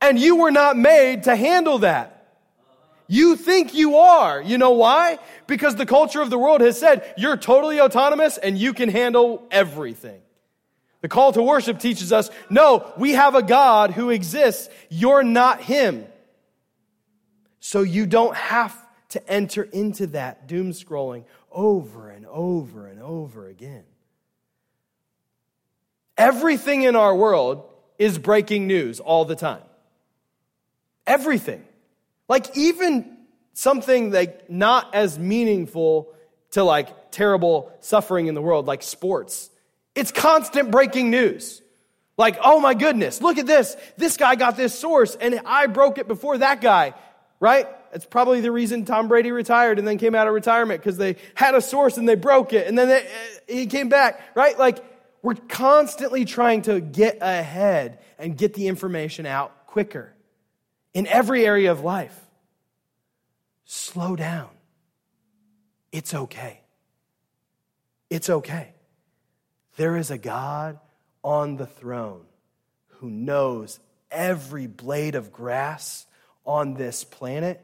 And 0.00 0.18
you 0.18 0.36
were 0.36 0.50
not 0.50 0.78
made 0.78 1.24
to 1.24 1.36
handle 1.36 1.80
that. 1.80 2.15
You 3.08 3.36
think 3.36 3.74
you 3.74 3.96
are. 3.96 4.42
You 4.42 4.58
know 4.58 4.72
why? 4.72 5.18
Because 5.46 5.76
the 5.76 5.86
culture 5.86 6.20
of 6.20 6.30
the 6.30 6.38
world 6.38 6.60
has 6.60 6.78
said 6.78 7.12
you're 7.16 7.36
totally 7.36 7.80
autonomous 7.80 8.36
and 8.38 8.58
you 8.58 8.72
can 8.72 8.88
handle 8.88 9.46
everything. 9.50 10.20
The 11.02 11.08
call 11.08 11.32
to 11.32 11.42
worship 11.42 11.78
teaches 11.78 12.12
us 12.12 12.30
no, 12.50 12.92
we 12.96 13.12
have 13.12 13.34
a 13.34 13.42
God 13.42 13.92
who 13.92 14.10
exists. 14.10 14.68
You're 14.88 15.22
not 15.22 15.60
Him. 15.60 16.06
So 17.60 17.82
you 17.82 18.06
don't 18.06 18.34
have 18.34 18.76
to 19.10 19.30
enter 19.30 19.62
into 19.62 20.08
that 20.08 20.46
doom 20.46 20.72
scrolling 20.72 21.24
over 21.52 22.10
and 22.10 22.26
over 22.26 22.86
and 22.86 23.00
over 23.00 23.46
again. 23.48 23.84
Everything 26.18 26.82
in 26.82 26.96
our 26.96 27.14
world 27.14 27.64
is 27.98 28.18
breaking 28.18 28.66
news 28.66 29.00
all 29.00 29.24
the 29.24 29.36
time. 29.36 29.62
Everything. 31.06 31.64
Like 32.28 32.56
even 32.56 33.16
something 33.52 34.10
like 34.10 34.50
not 34.50 34.94
as 34.94 35.18
meaningful 35.18 36.12
to 36.52 36.64
like 36.64 37.10
terrible 37.10 37.72
suffering 37.80 38.26
in 38.26 38.34
the 38.34 38.42
world, 38.42 38.66
like 38.66 38.82
sports. 38.82 39.50
It's 39.94 40.12
constant 40.12 40.70
breaking 40.70 41.10
news. 41.10 41.62
Like, 42.18 42.38
oh 42.42 42.60
my 42.60 42.74
goodness, 42.74 43.20
look 43.20 43.38
at 43.38 43.46
this. 43.46 43.76
This 43.96 44.16
guy 44.16 44.36
got 44.36 44.56
this 44.56 44.78
source 44.78 45.14
and 45.16 45.40
I 45.44 45.66
broke 45.66 45.98
it 45.98 46.08
before 46.08 46.38
that 46.38 46.60
guy, 46.60 46.94
right? 47.40 47.66
It's 47.92 48.06
probably 48.06 48.40
the 48.40 48.52
reason 48.52 48.84
Tom 48.84 49.08
Brady 49.08 49.32
retired 49.32 49.78
and 49.78 49.86
then 49.86 49.98
came 49.98 50.14
out 50.14 50.26
of 50.26 50.34
retirement 50.34 50.80
because 50.80 50.96
they 50.96 51.16
had 51.34 51.54
a 51.54 51.60
source 51.60 51.96
and 51.98 52.08
they 52.08 52.14
broke 52.14 52.52
it 52.52 52.66
and 52.66 52.76
then 52.76 52.88
they, 52.88 53.02
uh, 53.02 53.08
he 53.48 53.66
came 53.66 53.88
back, 53.88 54.20
right? 54.34 54.58
Like, 54.58 54.78
we're 55.22 55.34
constantly 55.34 56.24
trying 56.24 56.62
to 56.62 56.80
get 56.80 57.18
ahead 57.20 57.98
and 58.18 58.36
get 58.36 58.54
the 58.54 58.68
information 58.68 59.26
out 59.26 59.66
quicker 59.66 60.15
in 60.96 61.06
every 61.08 61.44
area 61.44 61.70
of 61.70 61.84
life. 61.84 62.18
Slow 63.66 64.16
down. 64.16 64.48
It's 65.92 66.14
okay. 66.14 66.62
It's 68.08 68.30
okay. 68.30 68.72
There 69.76 69.98
is 69.98 70.10
a 70.10 70.16
God 70.16 70.78
on 71.22 71.56
the 71.56 71.66
throne 71.66 72.24
who 72.86 73.10
knows 73.10 73.78
every 74.10 74.66
blade 74.66 75.16
of 75.16 75.32
grass 75.32 76.06
on 76.46 76.72
this 76.72 77.04
planet, 77.04 77.62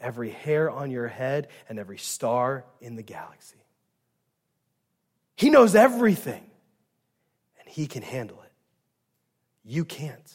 every 0.00 0.30
hair 0.30 0.68
on 0.68 0.90
your 0.90 1.06
head, 1.06 1.46
and 1.68 1.78
every 1.78 1.98
star 1.98 2.64
in 2.80 2.96
the 2.96 3.04
galaxy. 3.04 3.64
He 5.36 5.50
knows 5.50 5.76
everything, 5.76 6.50
and 7.60 7.68
He 7.68 7.86
can 7.86 8.02
handle 8.02 8.42
it. 8.42 8.52
You 9.62 9.84
can't, 9.84 10.32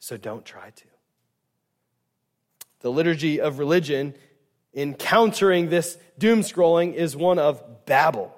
so 0.00 0.18
don't 0.18 0.44
try 0.44 0.68
to. 0.68 0.89
The 2.80 2.90
liturgy 2.90 3.40
of 3.40 3.58
religion 3.58 4.14
in 4.72 4.94
countering 4.94 5.68
this 5.68 5.98
doom 6.18 6.40
scrolling 6.40 6.94
is 6.94 7.16
one 7.16 7.38
of 7.38 7.86
babble. 7.86 8.34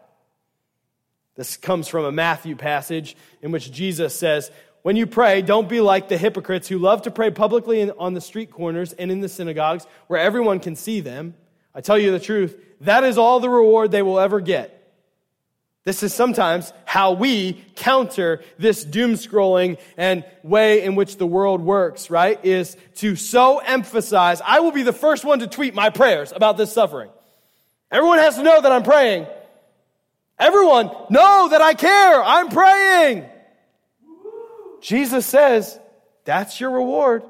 This 1.34 1.56
comes 1.56 1.88
from 1.88 2.04
a 2.04 2.12
Matthew 2.12 2.56
passage 2.56 3.16
in 3.40 3.52
which 3.52 3.72
Jesus 3.72 4.14
says, 4.18 4.50
When 4.82 4.96
you 4.96 5.06
pray, 5.06 5.42
don't 5.42 5.68
be 5.68 5.80
like 5.80 6.08
the 6.08 6.18
hypocrites 6.18 6.68
who 6.68 6.78
love 6.78 7.02
to 7.02 7.10
pray 7.10 7.30
publicly 7.30 7.90
on 7.90 8.14
the 8.14 8.20
street 8.20 8.50
corners 8.50 8.92
and 8.92 9.10
in 9.10 9.20
the 9.20 9.28
synagogues 9.28 9.86
where 10.08 10.20
everyone 10.20 10.60
can 10.60 10.76
see 10.76 11.00
them. 11.00 11.34
I 11.74 11.80
tell 11.80 11.98
you 11.98 12.10
the 12.10 12.20
truth, 12.20 12.56
that 12.82 13.04
is 13.04 13.16
all 13.16 13.40
the 13.40 13.48
reward 13.48 13.90
they 13.90 14.02
will 14.02 14.18
ever 14.18 14.40
get. 14.40 14.81
This 15.84 16.04
is 16.04 16.14
sometimes 16.14 16.72
how 16.84 17.12
we 17.12 17.54
counter 17.74 18.42
this 18.56 18.84
doom 18.84 19.14
scrolling 19.14 19.78
and 19.96 20.24
way 20.44 20.84
in 20.84 20.94
which 20.94 21.16
the 21.16 21.26
world 21.26 21.60
works, 21.60 22.08
right? 22.08 22.42
Is 22.44 22.76
to 22.96 23.16
so 23.16 23.58
emphasize, 23.58 24.40
I 24.44 24.60
will 24.60 24.70
be 24.70 24.84
the 24.84 24.92
first 24.92 25.24
one 25.24 25.40
to 25.40 25.48
tweet 25.48 25.74
my 25.74 25.90
prayers 25.90 26.32
about 26.32 26.56
this 26.56 26.72
suffering. 26.72 27.10
Everyone 27.90 28.18
has 28.18 28.36
to 28.36 28.44
know 28.44 28.60
that 28.60 28.70
I'm 28.70 28.84
praying. 28.84 29.26
Everyone, 30.38 30.90
know 31.10 31.48
that 31.50 31.60
I 31.60 31.74
care. 31.74 32.22
I'm 32.22 32.48
praying. 32.48 33.28
Jesus 34.80 35.26
says, 35.26 35.78
that's 36.24 36.60
your 36.60 36.70
reward. 36.70 37.24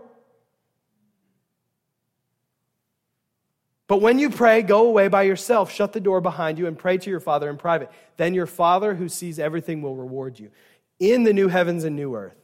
But 3.93 4.01
when 4.01 4.19
you 4.19 4.31
pray, 4.31 4.63
go 4.63 4.87
away 4.87 5.09
by 5.09 5.25
yourself, 5.25 5.71
shut 5.71 5.93
the 5.93 6.01
door 6.01 6.23
behind 6.23 6.59
you, 6.59 6.67
and 6.67 6.79
pray 6.79 6.97
to 6.97 7.11
your 7.11 7.21
Father 7.21 7.51
in 7.51 7.59
private. 7.59 7.91
Then 8.17 8.33
your 8.33 8.47
Father 8.47 8.95
who 8.95 9.07
sees 9.11 9.39
everything 9.39 9.83
will 9.83 9.95
reward 9.95 10.39
you. 10.39 10.51
In 10.99 11.25
the 11.25 11.35
new 11.35 11.49
heavens 11.49 11.85
and 11.85 11.95
new 11.95 12.17
earth, 12.17 12.41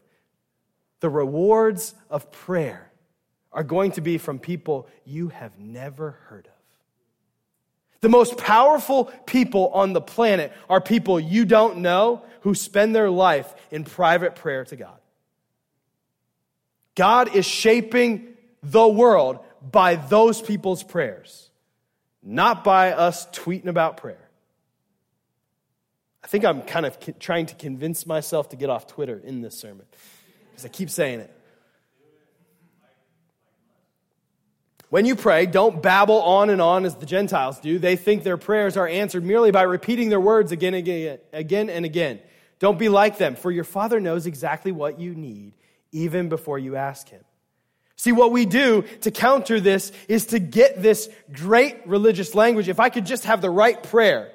the 1.01 1.09
rewards 1.09 1.95
of 2.11 2.31
prayer 2.31 2.93
are 3.51 3.63
going 3.65 3.93
to 3.93 4.03
be 4.03 4.19
from 4.19 4.39
people 4.39 4.89
you 5.07 5.29
have 5.29 5.59
never 5.59 6.19
heard 6.27 6.49
of. 6.49 6.53
The 8.03 8.11
most 8.11 8.37
powerful 8.37 9.07
people 9.25 9.69
on 9.69 9.95
the 9.95 10.03
planet 10.03 10.53
are 10.69 10.83
people 10.83 11.19
you 11.19 11.47
don't 11.47 11.79
know 11.79 12.21
who 12.43 12.55
spend 12.55 12.95
their 12.95 13.09
life 13.09 13.55
in 13.71 13.85
private 13.85 14.35
prayer 14.35 14.67
to 14.67 14.77
God. 14.77 14.99
God 16.95 17.35
is 17.35 17.47
shaping 17.47 18.35
the 18.63 18.87
world 18.87 19.39
by 19.63 19.97
those 19.97 20.41
people's 20.41 20.83
prayers, 20.83 21.51
not 22.23 22.65
by 22.65 22.93
us 22.93 23.27
tweeting 23.29 23.67
about 23.67 23.97
prayer. 23.97 24.29
I 26.23 26.27
think 26.27 26.45
I'm 26.45 26.63
kind 26.63 26.85
of 26.85 26.99
trying 27.19 27.47
to 27.47 27.55
convince 27.55 28.07
myself 28.07 28.51
to 28.51 28.57
get 28.57 28.71
off 28.71 28.87
Twitter 28.87 29.21
in 29.23 29.41
this 29.41 29.59
sermon 29.59 29.87
because 30.51 30.65
I 30.65 30.69
keep 30.69 30.91
saying 30.91 31.21
it. 31.21 31.35
When 34.91 35.05
you 35.05 35.17
pray, 35.17 35.45
don't 35.45 35.83
babble 35.83 36.21
on 36.23 36.49
and 36.49 36.63
on 36.63 36.87
as 36.87 36.95
the 36.97 37.05
Gentiles 37.05 37.61
do. 37.61 37.79
They 37.79 37.97
think 37.97 38.23
their 38.23 38.39
prayers 38.39 38.77
are 38.77 38.89
answered 38.89 39.23
merely 39.23 39.51
by 39.51 39.63
repeating 39.63 40.09
their 40.09 40.21
words 40.21 40.51
again 40.51 40.73
and 40.73 40.87
again, 40.87 41.19
again 41.33 41.71
and 41.71 41.85
again. 41.85 42.21
Don't 42.59 42.79
be 42.79 42.89
like 42.89 43.19
them, 43.19 43.37
for 43.37 43.51
your 43.51 43.65
Father 43.65 44.01
knows 44.01 44.27
exactly 44.27 44.73
what 44.73 44.99
you 44.99 45.15
need 45.15 45.53
even 45.93 46.29
before 46.29 46.59
you 46.59 46.77
ask 46.77 47.09
Him. 47.09 47.23
See, 47.99 48.13
what 48.13 48.31
we 48.31 48.47
do 48.47 48.85
to 49.01 49.11
counter 49.11 49.59
this 49.59 49.91
is 50.07 50.27
to 50.27 50.39
get 50.39 50.81
this 50.81 51.11
great 51.33 51.85
religious 51.85 52.33
language. 52.33 52.69
If 52.69 52.79
I 52.79 52.91
could 52.91 53.05
just 53.05 53.25
have 53.25 53.43
the 53.43 53.51
right 53.51 53.83
prayer, 53.83 54.31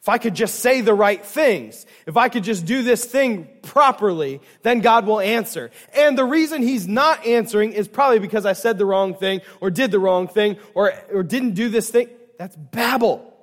if 0.00 0.08
I 0.08 0.16
could 0.16 0.34
just 0.34 0.60
say 0.60 0.80
the 0.80 0.94
right 0.94 1.24
things, 1.24 1.84
if 2.06 2.16
I 2.16 2.30
could 2.30 2.44
just 2.44 2.64
do 2.64 2.82
this 2.82 3.04
thing 3.04 3.46
properly, 3.60 4.40
then 4.62 4.80
God 4.80 5.06
will 5.06 5.20
answer. 5.20 5.70
And 5.94 6.16
the 6.16 6.24
reason 6.24 6.62
He's 6.62 6.88
not 6.88 7.26
answering 7.26 7.72
is 7.72 7.88
probably 7.88 8.20
because 8.20 8.46
I 8.46 8.54
said 8.54 8.78
the 8.78 8.86
wrong 8.86 9.14
thing, 9.14 9.42
or 9.60 9.70
did 9.70 9.90
the 9.90 9.98
wrong 9.98 10.26
thing, 10.26 10.56
or, 10.74 10.94
or 11.12 11.22
didn't 11.22 11.52
do 11.52 11.68
this 11.68 11.90
thing. 11.90 12.08
That's 12.38 12.56
babble. 12.56 13.34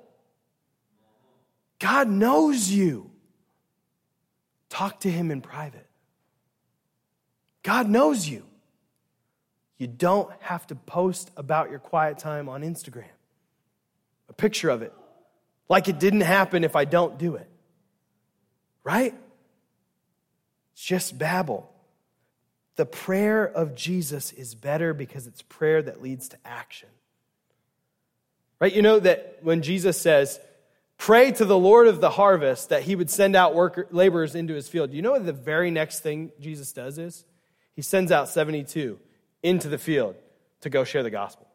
God 1.78 2.08
knows 2.08 2.68
you. 2.68 3.12
Talk 4.70 5.00
to 5.00 5.10
Him 5.10 5.30
in 5.30 5.40
private. 5.40 5.86
God 7.62 7.88
knows 7.88 8.28
you. 8.28 8.44
You 9.82 9.88
don't 9.88 10.30
have 10.42 10.64
to 10.68 10.76
post 10.76 11.32
about 11.36 11.70
your 11.70 11.80
quiet 11.80 12.16
time 12.16 12.48
on 12.48 12.62
Instagram. 12.62 13.02
A 14.28 14.32
picture 14.32 14.70
of 14.70 14.80
it. 14.82 14.92
Like 15.68 15.88
it 15.88 15.98
didn't 15.98 16.20
happen 16.20 16.62
if 16.62 16.76
I 16.76 16.84
don't 16.84 17.18
do 17.18 17.34
it. 17.34 17.50
Right? 18.84 19.12
It's 20.72 20.84
just 20.84 21.18
babble. 21.18 21.68
The 22.76 22.86
prayer 22.86 23.44
of 23.44 23.74
Jesus 23.74 24.30
is 24.30 24.54
better 24.54 24.94
because 24.94 25.26
it's 25.26 25.42
prayer 25.42 25.82
that 25.82 26.00
leads 26.00 26.28
to 26.28 26.36
action. 26.44 26.88
Right? 28.60 28.72
You 28.72 28.82
know 28.82 29.00
that 29.00 29.38
when 29.42 29.62
Jesus 29.62 30.00
says, 30.00 30.38
pray 30.96 31.32
to 31.32 31.44
the 31.44 31.58
Lord 31.58 31.88
of 31.88 32.00
the 32.00 32.10
harvest 32.10 32.68
that 32.68 32.84
he 32.84 32.94
would 32.94 33.10
send 33.10 33.34
out 33.34 33.56
worker, 33.56 33.88
laborers 33.90 34.36
into 34.36 34.54
his 34.54 34.68
field. 34.68 34.92
You 34.92 35.02
know 35.02 35.10
what 35.10 35.26
the 35.26 35.32
very 35.32 35.72
next 35.72 36.04
thing 36.04 36.30
Jesus 36.38 36.70
does 36.70 36.98
is? 36.98 37.24
He 37.74 37.82
sends 37.82 38.12
out 38.12 38.28
72 38.28 39.00
into 39.42 39.68
the 39.68 39.78
field 39.78 40.16
to 40.60 40.70
go 40.70 40.84
share 40.84 41.02
the 41.02 41.10
gospel. 41.10 41.46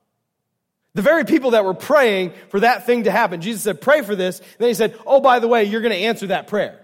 The 0.93 1.01
very 1.01 1.25
people 1.25 1.51
that 1.51 1.63
were 1.63 1.73
praying 1.73 2.33
for 2.49 2.61
that 2.61 2.85
thing 2.85 3.03
to 3.03 3.11
happen, 3.11 3.41
Jesus 3.41 3.61
said, 3.61 3.81
Pray 3.81 4.01
for 4.01 4.15
this. 4.15 4.39
And 4.39 4.47
then 4.59 4.67
he 4.69 4.73
said, 4.73 4.97
Oh, 5.05 5.21
by 5.21 5.39
the 5.39 5.47
way, 5.47 5.63
you're 5.65 5.81
going 5.81 5.93
to 5.93 6.05
answer 6.05 6.27
that 6.27 6.47
prayer. 6.47 6.81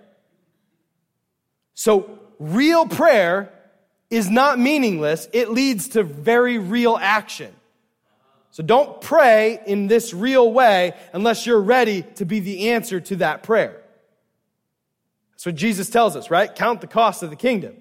So, 1.74 2.20
real 2.40 2.86
prayer 2.86 3.52
is 4.10 4.30
not 4.30 4.60
meaningless, 4.60 5.28
it 5.34 5.50
leads 5.50 5.90
to 5.90 6.04
very 6.04 6.60
real 6.60 6.96
action. 6.96 7.54
So 8.54 8.62
don't 8.62 9.02
pray 9.02 9.60
in 9.66 9.88
this 9.88 10.14
real 10.14 10.54
way 10.54 10.94
unless 11.12 11.48
you're 11.48 11.60
ready 11.60 12.04
to 12.18 12.26
be 12.26 12.40
the 12.40 12.70
answer 12.70 13.00
to 13.00 13.16
that 13.16 13.42
prayer. 13.42 13.82
That's 15.32 15.48
what 15.48 15.56
Jesus 15.56 15.90
tells 15.90 16.16
us, 16.16 16.30
right? 16.30 16.54
Count 16.54 16.80
the 16.80 16.86
cost 16.86 17.24
of 17.24 17.32
the 17.32 17.36
kingdom. 17.36 17.74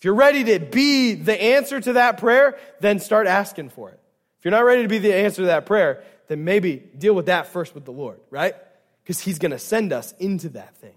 If 0.00 0.06
you're 0.06 0.14
ready 0.14 0.44
to 0.44 0.58
be 0.58 1.12
the 1.12 1.38
answer 1.38 1.78
to 1.78 1.92
that 1.92 2.16
prayer, 2.16 2.58
then 2.80 3.00
start 3.00 3.26
asking 3.26 3.68
for 3.68 3.90
it. 3.90 4.00
If 4.38 4.46
you're 4.46 4.50
not 4.50 4.64
ready 4.64 4.80
to 4.80 4.88
be 4.88 4.96
the 4.96 5.14
answer 5.14 5.42
to 5.42 5.46
that 5.48 5.66
prayer, 5.66 6.02
then 6.26 6.42
maybe 6.42 6.76
deal 6.76 7.12
with 7.12 7.26
that 7.26 7.48
first 7.48 7.74
with 7.74 7.84
the 7.84 7.92
Lord, 7.92 8.18
right? 8.30 8.54
Because 9.02 9.20
He's 9.20 9.38
going 9.38 9.50
to 9.50 9.58
send 9.58 9.92
us 9.92 10.14
into 10.18 10.48
that 10.50 10.74
thing. 10.76 10.94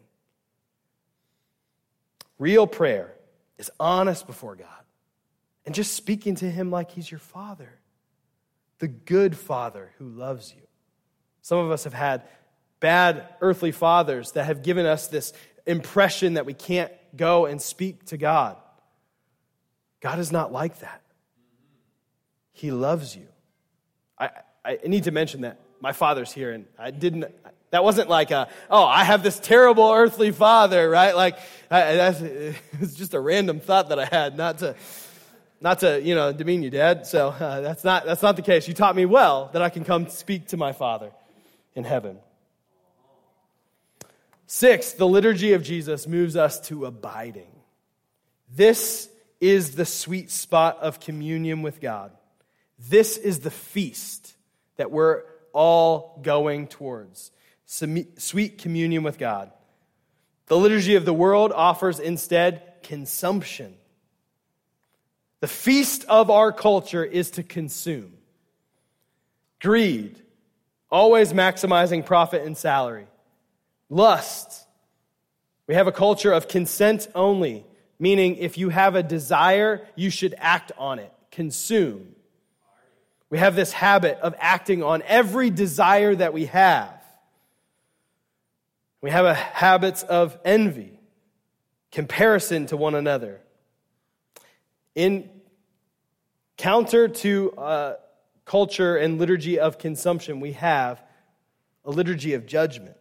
Real 2.39 2.65
prayer 2.65 3.13
is 3.57 3.69
honest 3.77 4.25
before 4.25 4.55
God 4.55 4.67
and 5.65 5.75
just 5.75 5.91
speaking 5.95 6.35
to 6.35 6.49
Him 6.49 6.71
like 6.71 6.91
He's 6.91 7.11
your 7.11 7.19
Father, 7.19 7.77
the 8.79 8.87
good 8.87 9.35
Father 9.35 9.91
who 9.97 10.07
loves 10.07 10.53
you. 10.55 10.61
Some 11.41 11.57
of 11.57 11.71
us 11.71 11.83
have 11.83 11.93
had 11.93 12.23
bad 12.79 13.27
earthly 13.41 13.73
fathers 13.73 14.31
that 14.31 14.45
have 14.45 14.63
given 14.63 14.85
us 14.85 15.07
this 15.09 15.33
impression 15.65 16.35
that 16.35 16.45
we 16.45 16.53
can't 16.53 16.93
go 17.17 17.47
and 17.47 17.61
speak 17.61 18.05
to 18.05 18.15
God. 18.15 18.55
God 20.03 20.19
is 20.19 20.33
not 20.33 20.51
like 20.51 20.79
that. 20.79 21.01
He 22.51 22.71
loves 22.71 23.15
you. 23.15 23.25
I, 24.19 24.31
I 24.63 24.77
need 24.85 25.05
to 25.05 25.11
mention 25.11 25.41
that 25.41 25.61
my 25.79 25.93
father's 25.93 26.31
here, 26.31 26.51
and 26.51 26.65
I 26.77 26.91
didn't. 26.91 27.33
That 27.69 27.85
wasn't 27.85 28.09
like 28.09 28.29
a, 28.31 28.49
oh, 28.69 28.83
I 28.83 29.05
have 29.05 29.23
this 29.23 29.39
terrible 29.39 29.89
earthly 29.89 30.31
father, 30.31 30.89
right? 30.89 31.15
Like 31.15 31.37
I, 31.71 31.95
that's 31.95 32.19
it's 32.81 32.95
just 32.95 33.13
a 33.13 33.19
random 33.19 33.61
thought 33.61 33.89
that 33.89 33.99
I 33.99 34.05
had, 34.05 34.37
not 34.37 34.57
to, 34.57 34.75
not 35.61 35.79
to 35.79 36.01
you 36.01 36.15
know 36.15 36.33
demean 36.33 36.63
you, 36.63 36.69
Dad. 36.69 37.07
So 37.07 37.29
uh, 37.29 37.61
that's 37.61 37.85
not 37.85 38.05
that's 38.05 38.21
not 38.21 38.35
the 38.35 38.41
case. 38.41 38.67
You 38.67 38.73
taught 38.73 38.97
me 38.97 39.05
well 39.05 39.51
that 39.53 39.61
I 39.61 39.69
can 39.69 39.85
come 39.85 40.09
speak 40.09 40.49
to 40.49 40.57
my 40.57 40.73
Father 40.73 41.11
in 41.75 41.85
heaven. 41.85 42.19
Six, 44.47 44.91
the 44.91 45.07
liturgy 45.07 45.53
of 45.53 45.63
Jesus 45.63 46.07
moves 46.07 46.35
us 46.35 46.59
to 46.67 46.85
abiding. 46.85 47.51
This 48.53 49.09
is 49.43 49.75
the 49.75 49.85
sweet 49.85 50.31
spot 50.31 50.77
of 50.79 51.01
communion 51.01 51.63
with 51.63 51.81
God. 51.81 52.13
This 52.79 53.17
is 53.17 53.41
the 53.41 53.51
feast 53.51 54.33
that 54.77 54.89
we're 54.89 55.23
all 55.51 56.17
going 56.23 56.67
towards 56.67 57.29
sweet 57.65 58.57
communion 58.57 59.03
with 59.03 59.17
God. 59.17 59.51
The 60.45 60.55
liturgy 60.55 60.95
of 60.95 61.03
the 61.03 61.13
world 61.13 61.51
offers 61.51 61.99
instead 61.99 62.61
consumption. 62.83 63.75
The 65.41 65.49
feast 65.49 66.05
of 66.05 66.29
our 66.29 66.53
culture 66.53 67.03
is 67.03 67.31
to 67.31 67.43
consume. 67.43 68.13
Greed, 69.59 70.21
always 70.89 71.33
maximizing 71.33 72.05
profit 72.05 72.45
and 72.45 72.57
salary. 72.57 73.07
Lust, 73.89 74.65
we 75.67 75.75
have 75.75 75.87
a 75.87 75.91
culture 75.91 76.31
of 76.31 76.47
consent 76.47 77.09
only 77.13 77.65
meaning 77.99 78.35
if 78.35 78.57
you 78.57 78.69
have 78.69 78.95
a 78.95 79.03
desire, 79.03 79.85
you 79.95 80.09
should 80.09 80.35
act 80.37 80.71
on 80.77 80.99
it, 80.99 81.11
consume. 81.31 82.15
We 83.29 83.39
have 83.39 83.55
this 83.55 83.71
habit 83.71 84.19
of 84.19 84.35
acting 84.37 84.83
on 84.83 85.01
every 85.07 85.49
desire 85.49 86.13
that 86.15 86.33
we 86.33 86.45
have. 86.45 87.01
We 89.01 89.09
have 89.09 89.25
a 89.25 89.33
habits 89.33 90.03
of 90.03 90.37
envy, 90.45 90.99
comparison 91.91 92.67
to 92.67 92.77
one 92.77 92.95
another. 92.95 93.41
In 94.95 95.29
counter 96.57 97.07
to 97.07 97.51
uh, 97.57 97.95
culture 98.45 98.95
and 98.97 99.19
liturgy 99.19 99.59
of 99.59 99.77
consumption, 99.77 100.39
we 100.39 100.53
have 100.53 101.01
a 101.85 101.91
liturgy 101.91 102.33
of 102.33 102.45
judgment. 102.45 102.95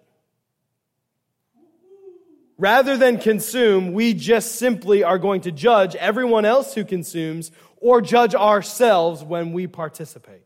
Rather 2.63 2.97
than 2.97 3.19
consume, 3.19 3.93
we 3.93 4.15
just 4.15 4.55
simply 4.55 5.03
are 5.03 5.19
going 5.19 5.41
to 5.41 5.51
judge 5.51 5.97
everyone 5.97 6.45
else 6.45 6.75
who 6.75 6.85
consumes 6.85 7.51
or 7.79 8.01
judge 8.01 8.37
ourselves 8.37 9.25
when 9.25 9.53
we 9.53 9.67
participate. 9.67 10.45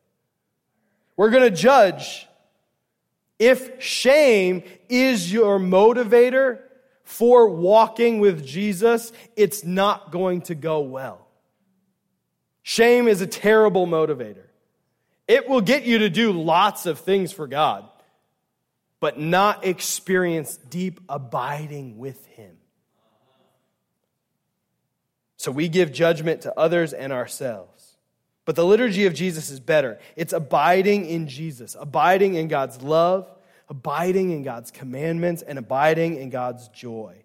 We're 1.18 1.28
going 1.28 1.42
to 1.42 1.54
judge 1.54 2.26
if 3.38 3.82
shame 3.82 4.62
is 4.88 5.30
your 5.30 5.58
motivator 5.58 6.60
for 7.04 7.50
walking 7.50 8.18
with 8.18 8.46
Jesus, 8.46 9.12
it's 9.36 9.62
not 9.62 10.10
going 10.10 10.40
to 10.42 10.54
go 10.54 10.80
well. 10.80 11.28
Shame 12.62 13.08
is 13.08 13.20
a 13.20 13.26
terrible 13.26 13.86
motivator. 13.86 14.46
It 15.28 15.50
will 15.50 15.60
get 15.60 15.84
you 15.84 15.98
to 15.98 16.08
do 16.08 16.32
lots 16.32 16.86
of 16.86 16.98
things 16.98 17.30
for 17.30 17.46
God 17.46 17.86
but 19.00 19.18
not 19.18 19.64
experience 19.64 20.56
deep 20.56 21.00
abiding 21.08 21.98
with 21.98 22.24
Him. 22.26 22.56
So 25.36 25.52
we 25.52 25.68
give 25.68 25.92
judgment 25.92 26.42
to 26.42 26.58
others 26.58 26.92
and 26.92 27.12
ourselves. 27.12 27.96
But 28.44 28.56
the 28.56 28.64
liturgy 28.64 29.06
of 29.06 29.14
Jesus 29.14 29.50
is 29.50 29.60
better. 29.60 29.98
It's 30.14 30.32
abiding 30.32 31.06
in 31.06 31.28
Jesus, 31.28 31.76
abiding 31.78 32.34
in 32.34 32.48
God's 32.48 32.80
love, 32.80 33.30
abiding 33.68 34.30
in 34.30 34.44
God's 34.44 34.70
commandments, 34.70 35.42
and 35.42 35.58
abiding 35.58 36.16
in 36.16 36.30
God's 36.30 36.68
joy. 36.68 37.16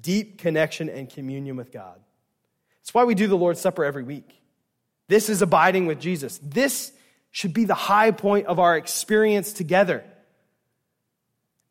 Deep 0.00 0.38
connection 0.38 0.88
and 0.88 1.10
communion 1.10 1.56
with 1.56 1.72
God. 1.72 1.98
It's 2.80 2.94
why 2.94 3.04
we 3.04 3.14
do 3.14 3.26
the 3.26 3.36
Lord's 3.36 3.60
Supper 3.60 3.84
every 3.84 4.04
week. 4.04 4.30
This 5.08 5.28
is 5.28 5.42
abiding 5.42 5.86
with 5.86 6.00
Jesus. 6.00 6.38
This 6.42 6.92
should 7.30 7.52
be 7.52 7.64
the 7.64 7.74
high 7.74 8.12
point 8.12 8.46
of 8.46 8.58
our 8.58 8.76
experience 8.76 9.52
together. 9.52 10.04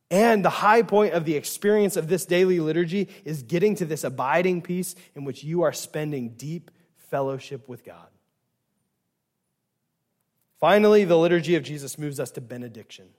And 0.09 0.43
the 0.43 0.49
high 0.49 0.83
point 0.83 1.13
of 1.13 1.25
the 1.25 1.35
experience 1.35 1.97
of 1.97 2.07
this 2.07 2.25
daily 2.25 2.59
liturgy 2.59 3.09
is 3.25 3.43
getting 3.43 3.75
to 3.75 3.85
this 3.85 4.03
abiding 4.03 4.61
peace 4.61 4.95
in 5.15 5.25
which 5.25 5.43
you 5.43 5.63
are 5.63 5.73
spending 5.73 6.29
deep 6.29 6.71
fellowship 7.09 7.67
with 7.67 7.83
God. 7.83 8.07
Finally, 10.59 11.03
the 11.03 11.17
liturgy 11.17 11.55
of 11.55 11.63
Jesus 11.63 11.97
moves 11.97 12.19
us 12.19 12.31
to 12.31 12.41
benediction. 12.41 13.09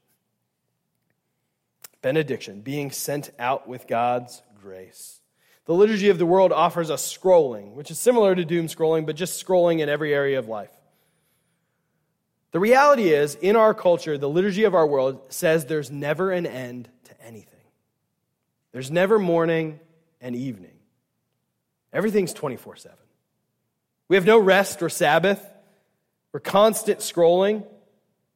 Benediction, 2.01 2.63
being 2.63 2.91
sent 2.91 3.31
out 3.39 3.69
with 3.69 3.87
God's 3.87 4.43
grace. 4.61 5.21
The 5.67 5.75
liturgy 5.75 6.09
of 6.09 6.19
the 6.19 6.27
world 6.27 6.53
offers 6.53 6.91
us 6.91 7.17
scrolling, 7.17 7.75
which 7.75 7.91
is 7.91 7.99
similar 7.99 8.35
to 8.35 8.45
doom 8.45 8.67
scrolling, 8.67 9.05
but 9.05 9.17
just 9.17 9.45
scrolling 9.45 9.81
in 9.81 9.89
every 9.89 10.15
area 10.15 10.39
of 10.39 10.49
life. 10.49 10.71
The 12.51 12.61
reality 12.61 13.11
is, 13.11 13.35
in 13.35 13.57
our 13.57 13.75
culture, 13.75 14.17
the 14.17 14.29
liturgy 14.29 14.65
of 14.65 14.75
our 14.75 14.87
world 14.87 15.21
says 15.29 15.67
there's 15.67 15.91
never 15.91 16.33
an 16.33 16.47
end 16.47 16.89
to 17.05 17.23
anything. 17.23 17.55
There's 18.73 18.91
never 18.91 19.19
morning 19.19 19.81
and 20.21 20.35
evening. 20.35 20.79
Everything's 21.93 22.33
24 22.33 22.77
7. 22.77 22.97
We 24.09 24.17
have 24.17 24.25
no 24.25 24.39
rest 24.39 24.83
or 24.83 24.89
Sabbath. 24.89 25.45
We're 26.33 26.41
constant 26.41 27.01
scrolling. 27.01 27.67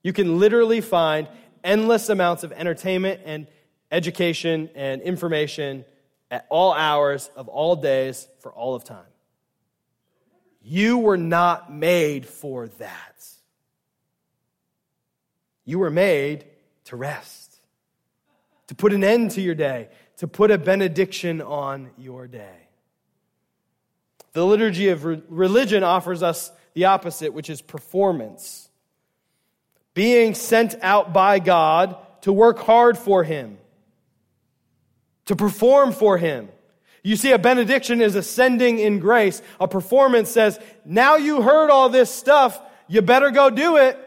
You 0.03 0.13
can 0.13 0.39
literally 0.39 0.81
find 0.81 1.29
endless 1.65 2.09
amounts 2.09 2.45
of 2.45 2.53
entertainment 2.53 3.21
and 3.25 3.47
education 3.91 4.71
and 4.75 5.01
information 5.03 5.85
at 6.31 6.47
all 6.49 6.73
hours 6.73 7.31
of 7.37 7.49
all 7.49 7.77
days 7.77 8.27
for 8.41 8.53
all 8.53 8.75
of 8.75 8.85
time. 8.85 9.05
You 10.63 10.99
were 10.99 11.17
not 11.17 11.73
made 11.73 12.27
for 12.27 12.69
that. 12.79 13.32
You 15.65 15.79
were 15.79 15.91
made 15.91 16.45
to 16.85 16.97
rest, 16.97 17.57
to 18.67 18.75
put 18.75 18.93
an 18.93 19.05
end 19.05 19.33
to 19.33 19.41
your 19.41 19.55
day, 19.55 19.89
to 20.19 20.27
put 20.27 20.51
a 20.51 20.59
benediction 20.59 21.41
on 21.41 21.91
your 21.97 22.27
day. 22.27 22.69
The 24.33 24.45
liturgy 24.45 24.89
of 24.89 25.05
religion 25.05 25.83
offers 25.83 26.23
us 26.23 26.51
the 26.75 26.87
opposite, 26.87 27.33
which 27.33 27.51
is 27.51 27.61
performance. 27.61 28.69
Being 29.95 30.35
sent 30.35 30.75
out 30.83 31.13
by 31.13 31.39
God 31.39 31.97
to 32.23 32.33
work 32.33 32.59
hard 32.61 32.97
for 32.97 33.25
Him, 33.25 33.59
to 35.27 35.37
perform 35.37 35.93
for 35.93 36.17
Him. 36.17 36.49
You 37.03 37.17
see, 37.17 37.33
a 37.33 37.39
benediction 37.39 38.01
is 38.01 38.15
ascending 38.15 38.79
in 38.79 39.01
grace. 39.01 39.43
A 39.61 39.69
performance 39.69 40.31
says, 40.31 40.59
now 40.85 41.17
you 41.17 41.43
heard 41.43 41.69
all 41.69 41.89
this 41.89 42.11
stuff, 42.11 42.61
you 42.89 43.03
better 43.03 43.31
go 43.31 43.51
do 43.51 43.77
it. 43.77 43.99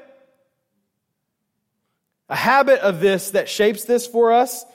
A 2.30 2.36
habit 2.36 2.80
of 2.80 3.00
this 3.00 3.32
that 3.32 3.48
shapes 3.50 3.86
this 3.86 4.08
for 4.08 4.34
us 4.34 4.66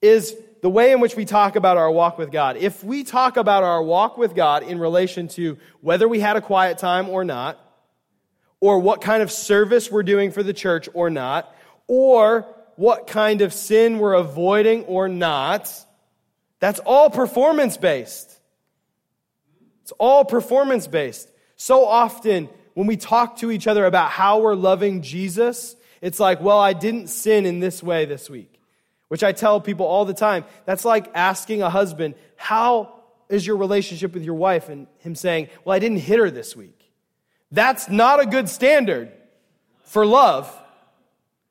is 0.00 0.34
the 0.62 0.70
way 0.70 0.92
in 0.92 1.00
which 1.00 1.16
we 1.16 1.24
talk 1.24 1.56
about 1.56 1.76
our 1.76 1.90
walk 1.90 2.18
with 2.18 2.30
God. 2.30 2.56
If 2.56 2.84
we 2.84 3.04
talk 3.04 3.36
about 3.36 3.62
our 3.62 3.82
walk 3.82 4.18
with 4.18 4.34
God 4.34 4.62
in 4.62 4.78
relation 4.78 5.28
to 5.28 5.58
whether 5.80 6.08
we 6.08 6.20
had 6.20 6.36
a 6.36 6.40
quiet 6.40 6.78
time 6.78 7.08
or 7.08 7.24
not, 7.24 7.58
or 8.60 8.78
what 8.78 9.00
kind 9.00 9.22
of 9.22 9.30
service 9.30 9.90
we're 9.90 10.02
doing 10.02 10.30
for 10.30 10.42
the 10.42 10.52
church 10.52 10.88
or 10.92 11.08
not, 11.08 11.54
or 11.86 12.46
what 12.76 13.06
kind 13.06 13.40
of 13.40 13.54
sin 13.54 13.98
we're 13.98 14.12
avoiding 14.12 14.84
or 14.84 15.08
not, 15.08 15.70
That's 16.60 16.78
all 16.80 17.10
performance 17.10 17.76
based. 17.76 18.38
It's 19.82 19.92
all 19.92 20.24
performance 20.24 20.86
based. 20.86 21.28
So 21.56 21.86
often, 21.86 22.48
when 22.74 22.86
we 22.86 22.96
talk 22.96 23.38
to 23.38 23.50
each 23.50 23.66
other 23.66 23.84
about 23.86 24.10
how 24.10 24.40
we're 24.40 24.54
loving 24.54 25.02
Jesus, 25.02 25.74
it's 26.00 26.20
like, 26.20 26.40
well, 26.40 26.58
I 26.58 26.72
didn't 26.72 27.08
sin 27.08 27.46
in 27.46 27.60
this 27.60 27.82
way 27.82 28.04
this 28.04 28.30
week, 28.30 28.60
which 29.08 29.22
I 29.22 29.32
tell 29.32 29.60
people 29.60 29.86
all 29.86 30.04
the 30.04 30.14
time. 30.14 30.44
That's 30.64 30.84
like 30.84 31.10
asking 31.14 31.62
a 31.62 31.70
husband, 31.70 32.14
how 32.36 32.94
is 33.28 33.46
your 33.46 33.56
relationship 33.56 34.14
with 34.14 34.24
your 34.24 34.34
wife? 34.34 34.68
And 34.68 34.86
him 34.98 35.14
saying, 35.14 35.48
well, 35.64 35.74
I 35.74 35.78
didn't 35.78 35.98
hit 35.98 36.18
her 36.18 36.30
this 36.30 36.56
week. 36.56 36.90
That's 37.52 37.88
not 37.88 38.20
a 38.20 38.26
good 38.26 38.48
standard 38.48 39.12
for 39.84 40.06
love. 40.06 40.50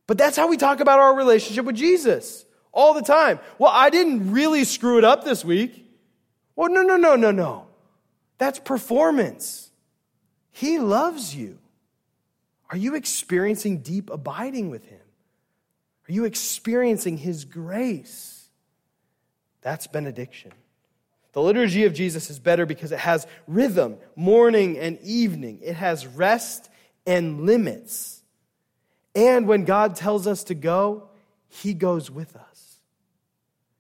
But 0.08 0.18
that's 0.18 0.36
how 0.36 0.48
we 0.48 0.58
talk 0.58 0.80
about 0.80 1.00
our 1.00 1.16
relationship 1.16 1.66
with 1.66 1.76
Jesus 1.76 2.46
all 2.72 2.94
the 2.94 3.02
time. 3.02 3.40
Well, 3.60 3.72
I 3.74 3.90
didn't 3.90 4.32
really 4.32 4.64
screw 4.64 4.98
it 4.98 5.04
up 5.04 5.24
this 5.24 5.46
week. 5.46 5.86
Well, 6.56 6.70
no, 6.72 6.82
no, 6.82 6.98
no, 6.98 7.16
no, 7.16 7.32
no. 7.32 7.68
That's 8.38 8.60
performance. 8.60 9.70
He 10.52 10.80
loves 10.80 11.36
you. 11.36 11.60
Are 12.70 12.78
you 12.78 12.96
experiencing 12.96 13.80
deep 13.80 14.10
abiding 14.10 14.70
with 14.70 14.86
Him? 14.86 15.00
Are 16.08 16.12
you 16.12 16.26
experiencing 16.26 17.18
His 17.18 17.46
grace? 17.46 18.48
That's 19.62 19.88
benediction. 19.88 20.52
The 21.34 21.42
liturgy 21.42 21.86
of 21.86 21.94
Jesus 21.94 22.30
is 22.30 22.40
better 22.40 22.66
because 22.66 22.92
it 22.92 23.00
has 23.00 23.28
rhythm, 23.48 23.98
morning 24.16 24.78
and 24.78 25.00
evening. 25.02 25.60
It 25.62 25.76
has 25.76 26.08
rest 26.08 26.70
and 27.06 27.42
limits. 27.42 28.22
And 29.16 29.48
when 29.48 29.66
God 29.66 29.96
tells 29.96 30.28
us 30.28 30.46
to 30.46 30.56
go, 30.56 31.10
He 31.48 31.74
goes 31.74 32.10
with 32.10 32.36
us. 32.36 32.78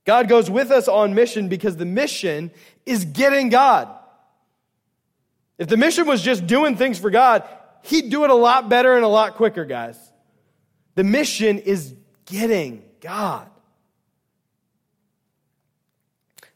God 0.06 0.28
goes 0.28 0.50
with 0.50 0.72
us 0.72 0.88
on 0.88 1.14
mission 1.14 1.50
because 1.50 1.78
the 1.78 1.86
mission 1.86 2.52
is 2.86 3.06
getting 3.06 3.50
God. 3.50 3.90
If 5.60 5.68
the 5.68 5.78
mission 5.78 6.08
was 6.08 6.22
just 6.22 6.48
doing 6.48 6.78
things 6.78 6.98
for 6.98 7.10
God, 7.12 7.44
He'd 7.84 8.10
do 8.10 8.24
it 8.24 8.30
a 8.30 8.36
lot 8.36 8.70
better 8.70 8.96
and 8.96 9.04
a 9.04 9.10
lot 9.10 9.36
quicker, 9.36 9.66
guys. 9.66 9.98
The 10.96 11.04
mission 11.04 11.60
is 11.60 11.96
getting 12.26 12.84
God. 13.00 13.50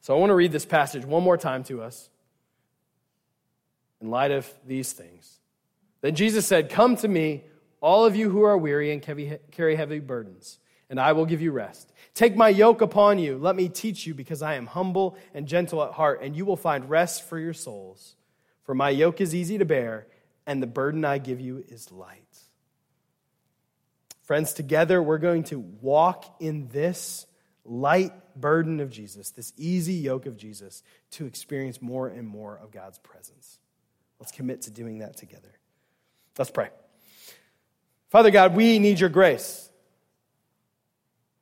So 0.02 0.14
I 0.14 0.20
want 0.20 0.32
to 0.32 0.36
read 0.36 0.52
this 0.52 0.66
passage 0.66 1.06
one 1.06 1.24
more 1.24 1.38
time 1.38 1.64
to 1.66 1.82
us 1.82 2.10
in 4.02 4.10
light 4.10 4.32
of 4.32 4.52
these 4.68 4.92
things. 4.92 5.40
Then 6.02 6.16
Jesus 6.16 6.46
said, 6.46 6.70
Come 6.70 6.98
to 6.98 7.08
me, 7.08 7.46
all 7.80 8.06
of 8.06 8.16
you 8.16 8.30
who 8.30 8.44
are 8.44 8.58
weary 8.58 8.92
and 8.92 9.02
carry 9.02 9.76
heavy 9.76 10.00
burdens, 10.00 10.60
and 10.90 11.00
I 11.00 11.14
will 11.14 11.26
give 11.26 11.42
you 11.42 11.52
rest. 11.52 11.94
Take 12.14 12.36
my 12.36 12.50
yoke 12.50 12.82
upon 12.82 13.18
you. 13.18 13.38
Let 13.38 13.56
me 13.56 13.70
teach 13.70 14.06
you, 14.06 14.14
because 14.14 14.42
I 14.42 14.56
am 14.56 14.68
humble 14.68 15.18
and 15.34 15.48
gentle 15.48 15.82
at 15.84 15.94
heart, 15.94 16.22
and 16.22 16.36
you 16.36 16.44
will 16.46 16.58
find 16.58 16.90
rest 16.90 17.24
for 17.24 17.40
your 17.40 17.54
souls. 17.54 18.16
For 18.64 18.76
my 18.76 18.90
yoke 18.90 19.22
is 19.22 19.34
easy 19.34 19.58
to 19.58 19.66
bear, 19.66 20.08
and 20.46 20.62
the 20.62 20.68
burden 20.68 21.06
I 21.06 21.18
give 21.18 21.40
you 21.40 21.64
is 21.68 21.92
light. 21.92 22.20
Friends, 24.24 24.54
together 24.54 25.02
we're 25.02 25.18
going 25.18 25.44
to 25.46 25.60
walk 25.60 26.36
in 26.40 26.70
this 26.70 27.26
light 27.66 28.14
burden 28.36 28.80
of 28.80 28.90
Jesus, 28.90 29.32
this 29.32 29.54
easy 29.58 29.94
yoke 29.94 30.26
of 30.26 30.38
Jesus, 30.38 30.84
to 31.12 31.26
experience 31.26 31.82
more 31.82 32.08
and 32.08 32.28
more 32.28 32.58
of 32.62 32.72
God's 32.72 33.00
presence. 33.00 33.60
Let's 34.20 34.32
commit 34.32 34.64
to 34.64 34.72
doing 34.72 35.00
that 35.00 35.18
together. 35.18 35.52
Let's 36.38 36.52
pray. 36.52 36.70
Father 38.10 38.32
God, 38.32 38.56
we 38.56 38.80
need 38.80 39.00
your 39.00 39.10
grace. 39.10 39.70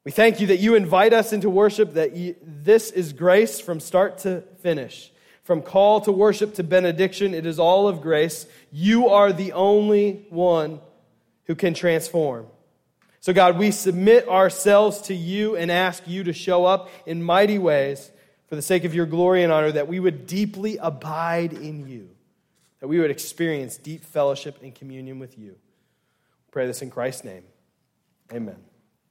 We 0.04 0.12
thank 0.12 0.40
you 0.40 0.48
that 0.48 0.58
you 0.60 0.76
invite 0.76 1.14
us 1.14 1.32
into 1.32 1.50
worship, 1.50 1.94
that 1.94 2.16
you, 2.16 2.36
this 2.42 2.90
is 2.90 3.14
grace 3.14 3.60
from 3.60 3.80
start 3.80 4.20
to 4.20 4.42
finish. 4.62 5.11
From 5.44 5.62
call 5.62 6.02
to 6.02 6.12
worship 6.12 6.54
to 6.56 6.64
benediction, 6.64 7.34
it 7.34 7.46
is 7.46 7.60
all 7.60 7.88
of 7.88 8.02
grace. 8.02 8.46
You 8.72 9.10
are 9.10 9.34
the 9.34 9.54
only 9.54 10.26
one 10.30 10.80
who 11.46 11.56
can 11.56 11.74
transform. 11.74 12.48
So, 13.20 13.34
God, 13.34 13.58
we 13.58 13.72
submit 13.72 14.28
ourselves 14.28 15.02
to 15.04 15.14
you 15.14 15.56
and 15.56 15.72
ask 15.72 16.08
you 16.08 16.24
to 16.24 16.34
show 16.34 16.66
up 16.66 16.90
in 17.06 17.22
mighty 17.22 17.60
ways 17.60 18.12
for 18.48 18.56
the 18.56 18.62
sake 18.62 18.84
of 18.84 18.94
your 18.94 19.06
glory 19.06 19.44
and 19.44 19.52
honor, 19.54 19.72
that 19.72 19.88
we 19.88 20.00
would 20.00 20.28
deeply 20.28 20.78
abide 20.78 21.54
in 21.54 21.88
you, 21.88 22.10
that 22.80 22.88
we 22.88 23.00
would 23.00 23.12
experience 23.12 23.78
deep 23.78 24.04
fellowship 24.04 24.62
and 24.62 24.76
communion 24.76 25.20
with 25.20 25.38
you. 25.38 25.56
Pray 26.52 26.68
this 26.68 26.82
in 26.82 26.90
Christ's 26.90 27.24
name. 27.24 27.44
Amen. 28.34 28.58